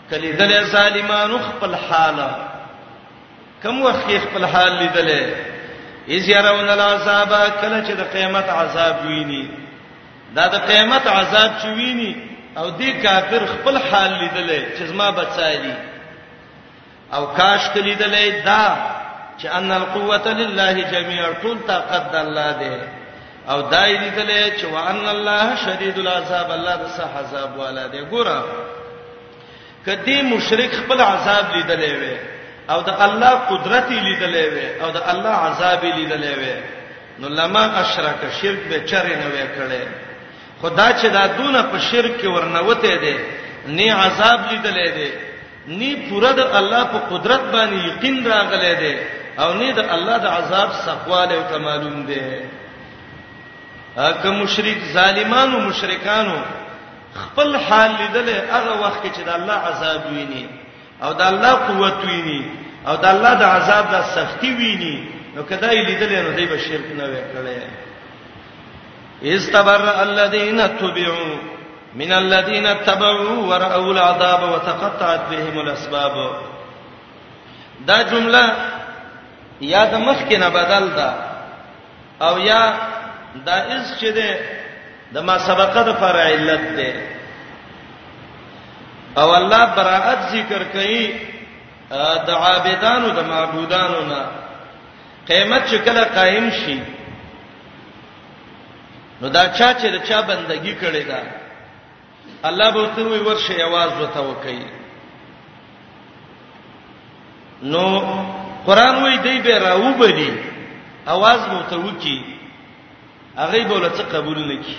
کلی 0.10 0.32
دل 0.32 0.64
ظالمانو 0.72 1.38
خپل 1.48 1.74
حاله 1.76 2.36
کوم 3.64 3.82
وخت 3.86 4.10
خپل 4.24 4.46
حال 4.46 4.72
لیدلې 4.80 5.34
اذ 6.16 6.30
يرون 6.30 6.70
العذاب 6.70 7.30
کله 7.62 7.84
چې 7.88 7.92
د 7.92 8.18
قیامت 8.18 8.50
عذاب 8.50 9.00
ویني 9.06 9.46
دا 10.36 10.48
د 10.48 10.56
قیامت 10.68 11.08
عذاب 11.08 11.52
چې 11.62 11.66
ویني 11.78 12.14
او 12.58 12.70
دې 12.80 13.04
کافر 13.08 13.46
خپل 13.56 13.78
حال 13.78 14.12
لیدلې 14.20 14.80
چې 14.80 14.84
زما 14.84 15.10
بچایلی 15.12 15.76
او 17.16 17.24
کاش 17.38 17.64
کلی 17.74 17.96
دلې 18.02 18.46
دا 18.46 18.66
چې 19.40 19.46
ان 19.58 19.72
القوه 19.72 20.28
لله 20.42 20.74
جميعا 20.94 21.32
طول 21.42 21.58
طاقت 21.68 22.12
د 22.12 22.16
الله 22.26 22.50
دی 22.60 22.76
او 23.50 23.58
دای 23.74 23.98
دې 23.98 24.16
دلې 24.20 24.44
چې 24.62 24.66
وان 24.74 25.10
الله 25.16 25.56
شدید 25.66 25.98
العذاب 26.00 26.52
الله 26.58 26.76
د 26.84 26.86
صح 26.98 27.18
عذاب 27.24 27.58
والا 27.62 27.88
دی 27.88 28.02
ګوره 28.12 28.40
کدی 29.86 30.22
مشرک 30.22 30.72
خپل 30.80 31.02
عذاب 31.02 31.46
لیدلې 31.54 31.94
وې 31.98 32.16
او 32.72 32.80
د 32.88 33.02
الله 33.06 33.34
قدرت 33.52 33.88
لیدلې 33.90 34.46
وې 34.56 34.84
او 34.84 34.90
د 34.92 35.02
الله 35.12 35.36
عذاب 35.50 35.82
لیدلې 35.82 36.38
وې 36.42 36.58
نو 37.20 37.28
لما 37.40 37.64
اشرک 37.82 38.20
شرک 38.42 38.60
به 38.70 38.78
چر 38.90 39.06
نه 39.06 39.28
وې 39.34 39.48
کړي 39.58 39.88
خدا 40.62 40.88
چې 41.02 41.06
دا 41.18 41.28
دونه 41.38 41.62
په 41.62 41.78
شرک 41.90 42.18
کې 42.22 42.26
ورنوته 42.26 42.96
دي 43.04 43.16
نه 43.78 43.94
عذاب 43.94 44.40
لیدلې 44.52 44.90
دي 44.98 45.12
ني 45.68 45.92
پوره 46.10 46.32
د 46.38 46.40
الله 46.60 46.84
په 46.84 47.00
قدرت 47.12 47.42
باندې 47.54 47.76
یقین 47.88 48.26
راغلې 48.26 48.74
ده 48.82 48.94
او 49.44 49.54
ني 49.54 49.72
د 49.74 49.80
الله 49.80 50.18
د 50.18 50.26
عذاب 50.26 50.70
سقواله 50.86 51.34
او 51.36 51.44
تمالوم 51.58 52.06
ده 52.06 52.40
اګه 53.98 54.30
مشرک 54.42 54.78
ظالمانو 54.94 55.60
مشرکانو 55.60 56.38
خپل 57.16 57.56
حال 57.58 57.92
لیدل 58.02 58.30
هغه 58.30 58.74
وخت 58.84 59.04
چې 59.16 59.22
د 59.26 59.30
الله 59.30 59.54
عذاب 59.54 60.02
ویني 60.12 60.46
او 61.04 61.14
د 61.14 61.22
الله 61.22 61.52
قوت 61.68 61.98
ویني 62.06 62.42
او 62.88 62.96
د 62.96 63.06
الله 63.06 63.34
د 63.36 63.44
عذاب 63.44 63.86
د 63.94 63.96
سختی 64.16 64.54
ویني 64.56 64.96
نو 65.36 65.44
کدای 65.44 65.84
لیدل 65.86 66.12
نو 66.26 66.32
دی 66.38 66.46
به 66.46 66.58
شرک 66.58 66.86
نه 67.00 67.06
وکړي 67.14 67.58
استبر 69.26 69.84
الذين 70.06 70.58
تبعوا 70.80 71.53
من 71.96 72.12
الذين 72.14 72.84
تبعوا 72.86 73.30
ورأوا 73.50 73.92
العذاب 73.94 74.42
وتقطعت 74.54 75.20
بهم 75.32 75.60
الاسباب 75.60 76.16
دا 77.88 78.02
جمله 78.02 78.44
یا 79.62 79.84
د 79.94 79.96
مخ 80.06 80.18
کې 80.30 80.34
نه 80.44 80.50
بدل 80.50 80.86
دا 80.98 81.12
او 82.26 82.34
یا 82.40 82.62
دا 83.46 83.56
اس 83.76 83.88
چې 84.00 84.06
ده 84.06 84.40
د 85.14 85.18
ما 85.28 85.38
سبقه 85.38 85.82
د 85.88 85.94
فرع 86.02 86.22
علت 86.36 86.64
ده 86.78 86.94
او 89.18 89.36
الله 89.36 89.66
براءت 89.76 90.20
ذکر 90.34 90.64
کوي 90.74 91.06
د 92.28 92.30
عابدانو 92.30 93.10
د 93.10 93.20
معبودانو 93.28 94.02
نه 94.02 94.22
قیامت 95.28 95.62
چې 95.70 95.76
کله 95.86 96.04
قائم 96.04 96.50
شي 96.50 96.80
نو 99.22 99.28
دا 99.30 99.44
چا 99.58 99.74
چې 99.74 99.86
د 99.96 99.98
چا 100.08 100.22
بندگی 100.22 100.76
کړي 100.82 101.04
ده 101.10 101.43
الله 102.46 102.70
به 102.72 102.84
ته 102.96 103.04
وی 103.12 103.20
ورشه 103.30 103.54
आवाज 103.68 103.92
وته 104.02 104.20
وکي 104.30 104.62
نو 107.72 107.86
قران 108.68 108.96
وی 109.06 109.18
دی 109.26 109.36
به 109.46 109.56
راو 109.66 109.88
بلی 110.02 110.32
आवाज 111.16 111.40
وته 111.54 111.76
وکي 111.86 112.18
هغه 113.42 113.60
بوله 113.72 113.90
څه 113.98 114.04
قبول 114.14 114.40
نکي 114.58 114.78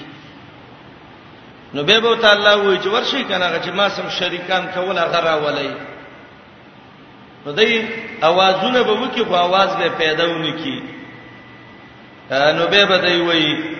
نو 1.74 1.80
به 1.88 1.96
به 2.04 2.12
تعالی 2.24 2.52
وی 2.66 2.76
چې 2.82 2.86
ورشي 2.96 3.22
کنه 3.30 3.58
چې 3.64 3.70
ما 3.78 3.86
سم 3.94 4.08
شریکان 4.18 4.62
کول 4.74 4.96
هغه 5.04 5.18
راولای 5.28 5.68
نو 7.46 7.52
دای 7.58 7.68
اوازونه 8.28 8.80
به 8.88 8.92
وکي 9.02 9.22
خو 9.28 9.34
आवाज 9.46 9.70
به 9.80 9.88
پیدا 10.02 10.24
ونکي 10.34 10.76
نو 12.58 12.64
به 12.72 12.82
به 12.90 12.96
دی 13.04 13.20
وی 13.28 13.73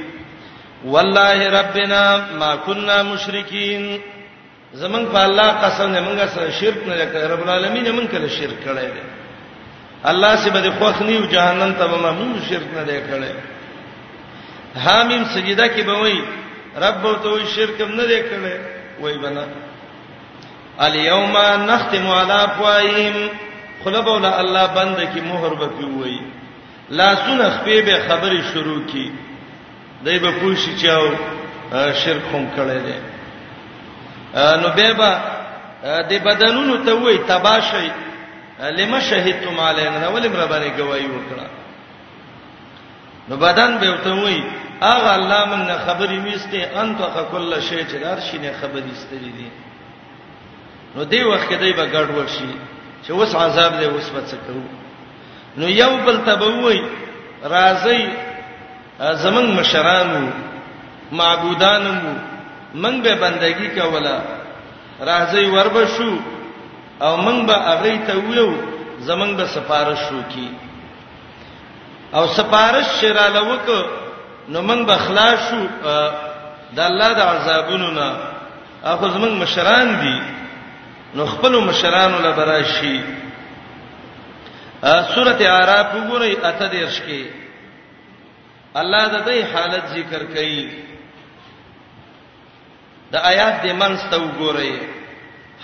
والله 0.84 1.60
ربنا 1.60 2.32
ما 2.38 2.54
كنا 2.66 3.02
مشرکین 3.02 4.00
زمنګ 4.74 5.06
په 5.14 5.16
الله 5.26 5.48
قسم 5.62 5.92
نه 5.92 6.00
موږ 6.00 6.18
سره 6.34 6.50
شرک 6.60 6.80
نه 6.86 7.06
کړ 7.12 7.30
رب 7.32 7.42
العالمین 7.42 7.90
موږ 7.94 8.06
کله 8.12 8.28
شرک 8.28 8.58
کړی 8.64 8.88
دی 8.94 9.02
الله 10.04 10.36
سي 10.36 10.50
بده 10.50 10.70
خوخنی 10.78 11.16
او 11.16 11.24
جهنم 11.26 11.72
ته 11.78 11.86
به 11.86 11.96
موږ 12.20 12.36
شرک 12.48 12.68
نه 12.76 12.82
دی 12.84 12.98
کړی 13.10 13.32
حامیم 14.84 15.24
سجده 15.24 15.68
کې 15.74 15.82
به 15.86 15.94
وای 15.98 16.18
رب 16.76 17.02
ته 17.22 17.44
شرک 17.56 17.80
نه 17.80 18.04
دی 18.06 18.20
کړی 18.28 18.52
وای 19.00 19.18
بنا 19.18 19.44
الیوم 20.78 21.36
نختم 21.70 22.06
علی 22.20 22.32
افواههم 22.32 23.28
خلب 23.84 24.06
ولا 24.06 24.38
الله 24.38 24.66
بند 24.76 24.98
کی 25.14 25.20
مہر 25.20 25.54
بکی 25.62 25.84
وای 25.98 26.18
لا 26.90 27.14
سن 27.16 27.38
خپې 27.38 27.80
به 27.86 27.96
خبرې 28.08 28.40
شروع 28.52 28.80
کی 28.92 29.10
دای 30.04 30.18
به 30.18 30.30
پوښی 30.40 30.76
چاو 30.82 31.04
شرک 32.02 32.22
هم 32.34 32.44
کړی 32.56 32.78
دی 32.86 32.96
نو 34.62 34.68
به 34.76 34.92
با 35.02 35.10
د 36.10 36.12
بدنونو 36.26 36.76
ته 36.84 36.92
وای 36.94 37.18
تباشی 37.30 37.88
لم 38.78 38.92
شهدتم 39.08 39.58
علینا 39.68 40.08
ولم 40.14 40.32
ربانی 40.42 40.68
گواہی 40.78 41.06
وکړه 41.14 41.46
نو 43.28 43.36
بدن 43.36 43.78
به 43.80 43.90
ته 44.04 44.12
وای 44.22 44.42
اغه 44.82 45.12
الله 45.18 45.44
مننه 45.50 45.78
خبرې 45.86 46.18
میسته 46.26 46.58
انت 46.80 46.98
کل 47.32 47.60
شی 47.60 47.80
چې 47.88 47.96
دار 48.04 48.20
شینه 48.20 48.52
خبرې 48.60 48.90
استری 48.92 49.32
دي 49.38 49.50
نو 50.96 51.04
دی 51.04 51.22
وخت 51.22 51.48
کې 51.50 51.54
دی 51.54 51.72
به 51.72 51.86
ګډوډ 51.92 52.28
شي 52.38 52.50
چې 53.06 53.10
اوس 53.10 53.34
عذاب 53.34 53.78
دی 53.80 53.84
اوس 53.84 54.10
بچو 54.10 54.36
نو 55.56 55.68
یو 55.68 55.96
بل 56.04 56.16
تبوي 56.26 56.82
راځي 57.44 58.06
زمنګ 58.98 59.48
مشرانو 59.58 60.26
معبودانو 61.12 61.94
من 62.74 63.02
به 63.02 63.14
بندگی 63.14 63.68
کوله 63.74 64.18
راځي 65.00 65.46
ورب 65.50 65.76
شو 65.98 66.18
او 67.02 67.16
من 67.16 67.46
به 67.46 67.54
هغه 67.54 67.96
ته 68.06 68.14
ویو 68.16 68.50
زمنګ 69.06 69.32
به 69.36 69.46
سفارش 69.46 69.98
شو 70.08 70.20
کی 70.32 70.48
او 72.14 72.26
سفارش 72.36 72.86
شراله 73.00 73.40
وک 73.50 73.68
نو 74.48 74.62
من 74.62 74.86
به 74.86 74.96
خلاص 74.96 75.38
شو 75.50 75.60
د 76.76 76.78
الله 76.80 77.12
د 77.14 77.18
عذابونو 77.20 77.90
نه 77.98 78.08
اخو 78.84 79.06
زمنګ 79.14 79.34
مشران 79.42 79.88
دي 80.00 80.18
نو 81.14 81.26
خپل 81.26 81.52
مشرانو 81.68 82.18
لبراشي 82.18 83.02
سورته 85.14 85.44
اعراف 85.50 85.88
وګورئ 85.94 86.32
اته 86.44 86.66
دیرش 86.68 87.00
کې 87.06 87.43
الله 88.80 89.04
د 89.08 89.16
دې 89.26 89.38
حالت 89.54 89.84
ذکر 89.96 90.22
کړي 90.34 90.58
د 93.12 93.14
آیات 93.32 93.54
د 93.64 93.66
منځ 93.80 93.98
ته 94.10 94.16
وګورئ 94.22 94.74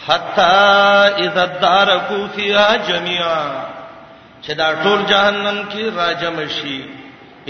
حتا 0.06 0.56
اذا 1.24 1.44
دارکو 1.66 2.18
فیها 2.34 2.68
جميعا 2.90 3.42
چې 4.44 4.52
دا 4.60 4.68
ټول 4.82 5.00
جهنم 5.12 5.58
کې 5.72 5.84
راجم 5.96 6.38
شي 6.58 6.78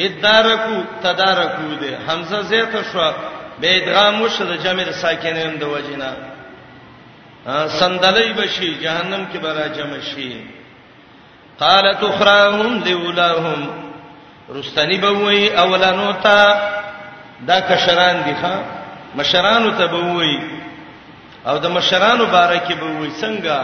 ادارکو 0.06 0.76
تدارکو 1.02 1.68
دې 1.80 1.92
حمزه 2.08 2.38
زیته 2.54 2.80
شو 2.92 3.04
به 3.60 3.68
ادغام 3.78 4.14
وشو 4.22 4.44
د 4.52 4.54
جمع 4.64 4.84
ساکنین 5.02 5.52
د 5.58 5.62
وجینا 5.74 6.12
سندلې 7.80 8.28
بشي 8.40 8.70
جهنم 8.74 9.22
کې 9.32 9.36
به 9.44 9.50
راجم 9.60 9.90
شي 10.14 10.30
قالت 11.62 12.00
اخراهم 12.12 12.72
لولاهم 12.86 13.62
رستنی 14.54 14.98
به 14.98 15.10
وای 15.10 15.50
اولانو 15.56 16.12
ته 16.12 16.54
دا 17.48 17.60
کشران 17.60 18.22
دي 18.22 18.34
ښا 18.34 18.52
مشرانو 19.14 19.70
ته 19.78 19.86
به 19.86 20.00
وای 20.12 20.38
او 21.46 21.58
د 21.58 21.66
مشرانو 21.66 22.26
باره 22.26 22.60
کې 22.68 22.72
به 22.72 22.86
وای 22.98 23.10
څنګه 23.22 23.56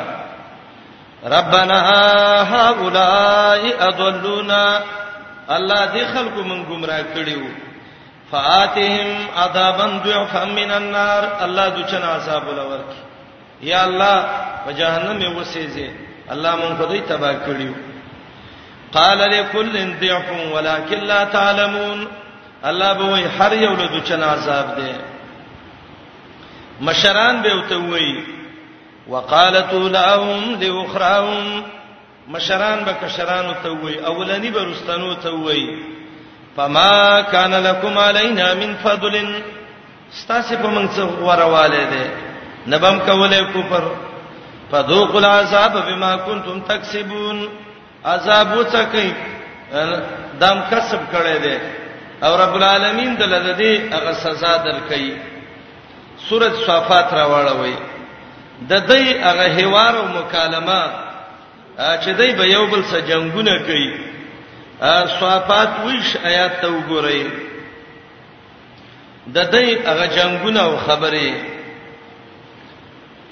ربنا 1.25 1.81
هؤلاء 2.55 3.61
اضلونا 3.89 4.81
الله 5.49 5.83
دې 5.95 6.05
خلکو 6.15 6.41
مونږ 6.43 6.65
گمراه 6.71 7.03
کړیو 7.15 7.45
فاتهم 8.33 9.09
عذابا 9.43 9.87
ضعفا 10.05 10.45
من 10.45 10.71
النار 10.71 11.23
الله 11.41 11.69
دچنا 11.71 12.09
عذاب 12.15 12.49
ولورکی 12.49 13.01
یا 13.63 13.83
الله 13.83 14.25
په 14.67 14.73
جهنم 14.73 15.21
یې 15.23 15.37
وسېځي 15.43 15.89
الله 16.31 16.55
مونږ 16.57 16.79
دوی 16.89 17.01
تباہ 17.01 17.35
کړیو 17.47 17.73
قال 18.97 19.19
لكل 19.19 19.95
ضعف 20.01 20.25
ولكن 20.55 20.99
لا 21.05 21.25
تعلمون 21.25 22.09
الله 22.67 22.93
به 22.93 23.27
هر 23.39 23.53
یو 23.53 23.75
له 23.81 23.93
چنا 24.09 24.27
عذاب 24.35 24.67
دی 24.77 24.93
مشران 26.81 27.43
به 27.43 27.55
وته 27.57 27.77
وی 27.77 28.09
وقالت 29.09 29.73
لهم 29.73 30.41
لاخرهم 30.63 31.63
مشران 32.29 32.79
به 32.85 32.93
کشران 33.03 33.45
وته 33.51 33.69
وی 33.71 33.95
اولنی 33.99 34.51
به 34.51 34.63
رستنو 34.65 35.15
ته 35.15 35.31
وی 35.31 35.63
فما 36.57 37.21
كان 37.23 37.55
لكم 37.55 37.99
علينا 37.99 38.55
من 38.55 38.75
فضل 38.85 39.43
استاسه 40.13 40.63
من 40.67 40.89
موږ 40.89 40.91
څه 40.97 41.01
ورواله 41.23 41.85
دي 41.85 42.07
نبم 42.67 42.99
کوله 42.99 43.45
پر 43.71 43.83
فذوقوا 44.73 45.21
العذاب 45.21 45.73
بما 45.87 46.17
كنتم 46.17 46.61
تكسبون 46.61 47.49
عذاب 48.13 48.49
وڅکې 48.59 49.07
دام 50.41 50.59
کسب 50.71 51.01
کړي 51.13 51.39
دي 51.45 51.57
او 52.25 52.33
رب 52.43 52.55
العالمین 52.59 53.17
دلته 53.21 53.53
دې 53.53 53.95
هغه 53.95 54.13
سزا 54.25 54.53
درکې 54.59 55.11
سورۃ 56.29 56.55
صافات 56.67 57.13
راوړوي 57.19 57.75
د 58.73 58.87
دې 58.89 59.05
هغه 59.29 59.47
هوار 59.63 59.99
او 60.03 60.07
مکالمه 60.19 60.81
چې 61.79 62.11
دې 62.21 62.29
به 62.39 62.45
یو 62.51 62.67
بل 62.67 62.85
سره 62.93 63.01
جنگونه 63.11 63.59
کوي 63.67 63.91
صافات 65.21 65.69
ویش 65.85 66.17
آیات 66.31 66.55
ته 66.61 66.67
وګورئ 66.67 67.27
د 69.27 69.39
دې 69.51 69.87
هغه 69.91 70.07
جنگونه 70.21 70.63
او 70.69 70.77
خبرې 70.77 71.33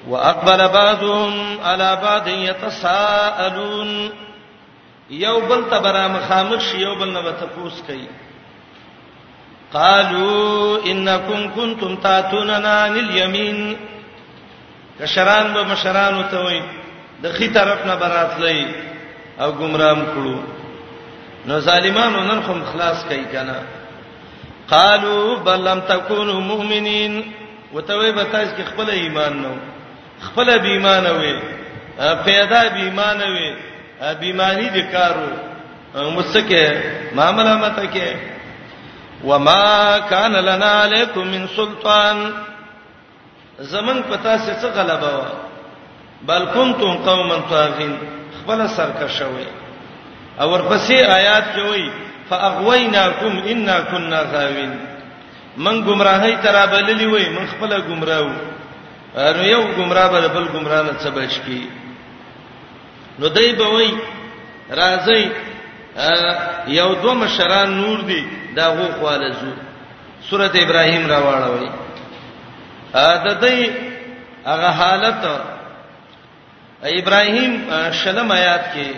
واقبل 0.09 0.69
بعضهم 0.69 1.61
على 1.61 1.99
بعض 2.03 2.29
يتساءلون 2.49 3.99
یو 5.11 5.39
بل 5.49 5.63
ته 5.71 5.79
برا 5.81 6.09
مخامخ 6.09 6.75
یو 6.75 6.95
بل 6.95 7.09
نه 7.13 7.31
تپوس 7.41 7.83
کوي 7.87 8.07
قالو 9.73 10.79
انکم 10.87 11.49
کنتم 11.57 11.97
تاتوننا 12.03 12.85
عن 12.87 12.97
الیمین 12.99 13.75
کشران 15.01 15.53
به 15.53 15.63
مشران 15.73 16.25
ته 16.31 16.39
وای 16.45 16.63
د 17.23 17.33
خي 17.33 17.49
طرف 17.49 17.87
نه 17.87 17.97
برات 17.97 18.39
لای 18.41 18.65
او 19.41 19.53
گمراهم 19.53 20.05
کړو 20.07 20.39
نو 21.47 21.61
ظالمانو 21.61 22.21
نن 22.23 22.41
خو 22.47 22.53
خلاص 22.73 23.05
کوي 23.05 23.25
کنه 23.33 23.63
قالو 24.69 25.37
بل 25.45 25.65
لم 25.69 25.81
تکونوا 25.81 26.41
مؤمنین 26.41 27.23
وتوی 27.75 28.13
به 28.13 28.25
تاسو 28.25 28.57
کې 28.57 28.63
خپل 28.73 28.91
ایمان 28.91 29.39
نو 29.43 29.55
خپل 30.21 30.59
به 30.59 30.69
ایمان 30.69 31.05
وې 31.07 31.35
پیدا 32.25 32.65
به 32.69 32.77
ایمان 32.77 33.19
وې 33.23 33.74
بیماری 34.21 34.69
دې 34.71 34.83
کارو 34.93 35.29
مسکه 36.15 36.65
معاملہ 37.17 37.55
مته 37.63 37.85
کې 37.87 38.17
وما 39.25 39.99
کان 40.09 40.33
لنا 40.33 40.71
علیکم 40.85 41.29
من 41.35 41.47
سلطان 41.57 42.19
زمن 43.73 44.03
پتا 44.09 44.37
سے 44.39 44.55
څه 44.61 44.71
غلبه 44.75 45.19
و 45.19 45.23
بل 46.29 46.45
کنتم 46.55 46.97
قوما 47.05 47.37
طاغین 47.51 47.93
خپل 48.43 48.67
سرکشوي 48.77 49.47
او 50.41 50.51
ورپسې 50.55 50.93
آیات 51.19 51.45
کې 51.57 51.61
وایي 51.69 51.91
فاغویناکم 52.31 53.39
انا 53.47 53.81
كنا 53.81 54.21
غاوین 54.33 54.75
من 55.57 55.81
گمراهی 55.87 56.37
ترا 56.43 56.65
بللی 56.73 57.07
وای 57.07 57.29
من 57.29 57.47
خپل 57.53 57.81
گمراو 57.89 58.29
نو 59.17 59.43
یو 59.45 59.63
گمراه 59.79 60.09
بل 60.13 60.29
بل 60.35 60.49
گمراه 60.57 60.83
نه 60.83 60.95
څه 61.01 61.09
بچ 61.15 61.39
کی 61.47 61.67
نو 63.19 63.29
دای 63.29 63.53
به 63.53 63.65
وای 63.67 63.91
راځي 64.71 65.27
یو 66.79 66.95
دوه 67.03 67.15
مشران 67.15 67.71
نور 67.81 68.01
دي 68.01 68.23
دا 68.57 68.69
غو 68.75 68.89
خواله 68.99 69.31
زو 69.41 69.51
سوره 70.31 70.51
ابراهيم 70.63 71.05
راوړوي 71.13 71.71
ا 72.95 73.13
د 73.25 73.27
دې 73.45 73.71
هغه 74.51 74.71
حالت 74.81 75.21
ابراهيم 77.01 77.53
شلم 78.03 78.33
آیات 78.33 78.65
کې 78.75 78.89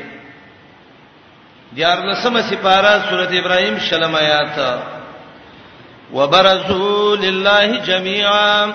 دیار 1.74 1.98
لسمه 2.10 2.40
سپارا 2.50 2.94
سوره 3.10 3.32
ابراهيم 3.40 3.78
شلم 3.78 4.14
آیات 4.14 4.58
وبرزوا 6.12 7.14
لله 7.16 7.66
جميعا 7.88 8.66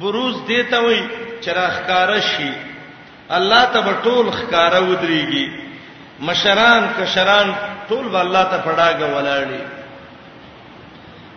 بروز 0.00 0.36
دیتا 0.48 0.78
وای 0.82 1.00
چراغ 1.44 1.74
کار 1.88 2.20
شي 2.20 2.52
الله 3.32 3.64
ته 3.72 3.80
به 3.80 3.92
ټول 4.04 4.30
ښکارا 4.32 4.80
ودرېږي 4.80 5.46
مشران 6.20 6.82
کشران 6.98 7.54
ټول 7.88 8.08
به 8.08 8.20
الله 8.20 8.44
ته 8.44 8.58
پړاګه 8.58 9.06
ولاړي 9.16 9.62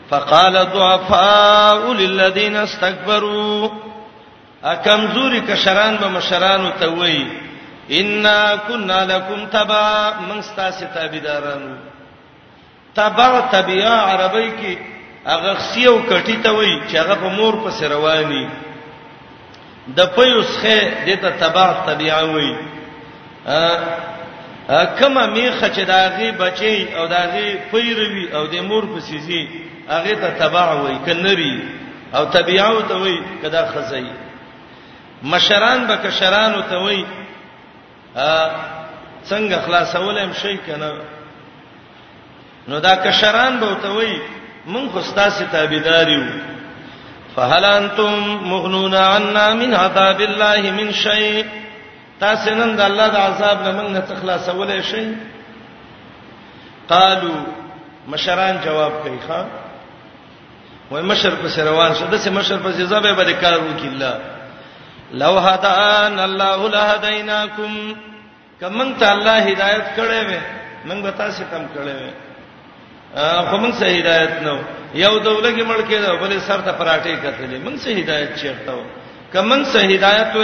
فقال 0.10 0.56
ضعفاء 0.74 1.94
للذين 1.94 2.56
استكبروا 2.56 3.70
اکمزوري 4.64 5.40
کشران 5.42 5.96
به 5.98 6.08
مشران 6.08 6.72
ته 6.80 6.88
وایي 6.90 7.28
انا 7.92 8.56
كنا 8.68 9.06
لكم 9.06 9.46
تبا 9.46 10.14
من 10.30 10.40
استاس 10.40 10.80
تابعدارانو 10.94 11.76
تبا 12.96 13.40
تبع 13.52 13.88
عربی 13.88 14.52
کې 14.52 14.76
هغه 15.28 15.54
خسیو 15.54 16.02
کټی 16.10 16.36
ته 16.44 16.52
وایي 16.52 16.82
چې 16.92 16.96
هغه 16.96 17.16
په 17.16 17.30
مور 17.30 17.54
په 17.64 17.70
سر 17.72 17.92
رواني 17.92 18.50
د 19.96 20.06
پيوسخه 20.06 20.78
دته 21.08 21.30
تبع 21.40 21.72
طبيعه 21.88 22.26
وي 22.36 22.56
ا 24.80 24.86
کما 25.00 25.26
میخه 25.28 25.68
چې 25.76 25.82
داغي 25.88 26.32
بچي 26.32 26.94
او 26.96 27.08
داغي 27.08 27.58
پیروي 27.72 28.34
او 28.36 28.48
د 28.48 28.56
مور 28.68 28.84
په 28.86 29.00
سيزي 29.00 29.44
هغه 29.90 30.14
ته 30.22 30.30
تبع 30.40 30.74
وي 30.84 30.96
کنري 31.06 31.54
او 32.16 32.26
طبيعه 32.26 32.82
ته 32.90 32.96
وي 32.98 33.18
کدا 33.44 33.66
خزي 33.72 34.06
مشران 35.24 35.88
به 35.88 35.96
کشران 35.96 36.64
ته 36.70 36.78
وي 36.86 37.06
ا 38.16 38.52
څنګه 39.30 39.56
خلاصول 39.66 40.18
هم 40.18 40.34
شي 40.34 40.58
کنه 40.68 40.92
نو 42.68 42.80
دا 42.80 42.96
کشران 42.96 43.60
به 43.60 43.74
ته 43.84 43.90
وي 43.90 44.18
مونږ 44.68 44.88
خو 44.94 45.02
ستاسو 45.02 45.46
تابعداري 45.52 46.12
یو 46.14 46.26
فهل 47.38 47.66
انتم 47.66 48.12
مغنون 48.52 48.96
عنا 48.96 49.54
من 49.54 49.74
عذاب 49.74 50.22
الله 50.22 50.62
من 50.80 50.88
شيء 51.06 51.44
تاسو 52.22 52.52
نن 52.60 52.72
د 52.80 52.82
الله 52.90 53.08
د 53.16 53.18
عذاب 53.28 53.58
نه 53.66 53.72
موږ 53.78 53.90
نه 53.96 54.02
تخلاصولې 54.12 54.80
شي 54.92 55.06
قالو 56.94 57.36
مشران 58.14 58.56
جواب 58.66 58.94
کوي 59.04 59.20
ښا 59.28 59.40
وای 60.92 61.04
مشر 61.12 61.32
په 61.44 61.50
روان 61.70 61.92
شو 62.00 62.06
دسه 62.14 62.30
مشر 62.40 62.58
په 62.66 62.72
زبې 62.72 63.12
باندې 63.20 63.38
کار 63.44 63.56
وکړي 63.68 63.90
الله 63.94 64.16
لو 65.24 65.34
هدان 65.50 66.20
الله 66.28 66.60
لهديناکم 66.76 67.74
کمن 68.62 68.96
ته 69.00 69.12
الله 69.16 69.38
هدایت 69.50 69.86
کړې 69.98 70.22
و 70.32 70.38
موږ 70.88 71.00
به 71.06 71.12
تاسو 71.22 71.44
تم 71.54 71.64
کړې 71.76 71.94
و 72.06 72.10
خو 73.50 73.58
موږ 73.62 73.74
صحیح 73.80 74.00
ہدایت 74.02 74.34
نو 74.46 74.56
یو 75.04 75.14
دولګي 75.26 75.64
ملکې 75.72 75.98
دا 76.06 76.12
بلې 76.22 76.40
سر 76.48 76.60
ته 76.66 76.72
پراټې 76.72 77.16
کتلې 77.24 77.58
موږ 77.66 77.76
صحیح 77.86 78.04
ہدایت 78.04 78.32
چیرته 78.42 78.72
و 78.74 78.84
کمن 79.34 79.64
صحیح 79.74 79.98
ہدایت 79.98 80.36
و 80.36 80.44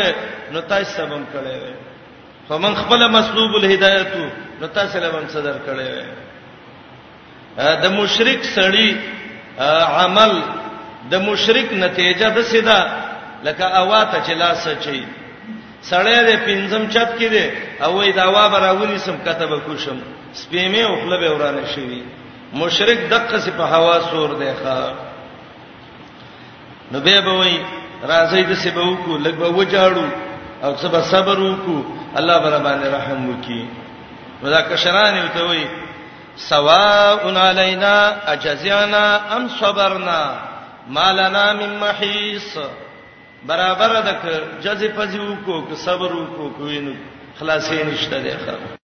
نو 0.54 0.62
تاسو 0.72 0.90
سبم 0.98 1.24
کړي 1.34 1.58
و 1.64 2.48
فمن 2.50 2.74
خپل 2.82 3.08
مسلوب 3.18 3.56
الهدایت 3.60 4.16
نو 4.62 4.68
تاسو 4.78 5.00
لبم 5.04 5.28
صدر 5.34 5.56
کړي 5.68 5.92
و 6.02 7.76
د 7.84 7.94
مشرک 7.98 8.44
سړی 8.56 8.96
عمل 10.00 10.36
د 11.14 11.24
مشرک 11.28 11.74
نتیجه 11.86 12.30
د 12.40 12.50
سیدا 12.56 12.80
لکه 13.50 13.66
اواته 13.84 14.24
چلا 14.32 14.50
سچي 14.66 15.04
سړی 15.90 16.16
د 16.32 16.42
پنځم 16.50 16.90
چت 16.94 17.10
کې 17.20 17.28
دی 17.38 17.46
او 17.84 18.04
وې 18.04 18.16
دا 18.20 18.28
وا 18.40 18.48
براونی 18.58 18.98
سم 19.08 19.18
کتب 19.32 19.56
کوشم 19.70 20.02
سپېمه 20.34 20.80
او 20.90 20.96
خپل 21.00 21.18
به 21.20 21.32
ورانه 21.38 21.68
شي 21.78 22.04
مشرک 22.54 23.00
دغه 23.10 23.38
څه 23.44 23.52
په 23.58 23.66
هوا 23.74 23.94
سور 24.12 24.30
دی 24.42 24.52
ښا 24.54 24.82
نو 26.92 26.98
به 27.06 27.16
به 27.26 27.34
وای 27.40 27.56
راځي 28.12 28.42
د 28.50 28.60
څه 28.64 28.70
به 28.76 28.84
وکړو 28.90 29.16
لږ 29.26 29.36
به 29.42 29.48
وجاړو 29.58 30.06
او 30.66 30.72
څه 30.82 30.88
به 30.94 31.02
صبر 31.14 31.38
وکړو 31.48 31.80
الله 32.20 32.38
بر 32.46 32.54
باندې 32.66 32.88
رحم 32.98 33.22
وکي 33.32 33.62
ودا 34.44 34.62
کشران 34.70 35.14
یو 35.22 35.28
ته 35.38 35.42
وای 35.48 35.64
سواء 36.50 37.16
علینا 37.50 37.96
اجزانا 38.34 39.04
ام 39.36 39.44
صبرنا 39.60 40.22
مالنا 40.98 41.46
من 41.60 41.72
محیص 41.86 42.50
برابر 43.50 43.98
ده 44.02 44.14
که 44.24 44.32
جزې 44.64 44.98
پځیو 45.00 45.34
کو 45.46 45.62
که 45.70 45.76
صبر 45.88 46.12
وکړو 46.22 46.58
کو 46.58 46.64
وینو 46.70 46.94
خلاصې 47.40 47.74
نشته 47.94 48.20
دی 48.30 48.38
خبر 48.46 48.80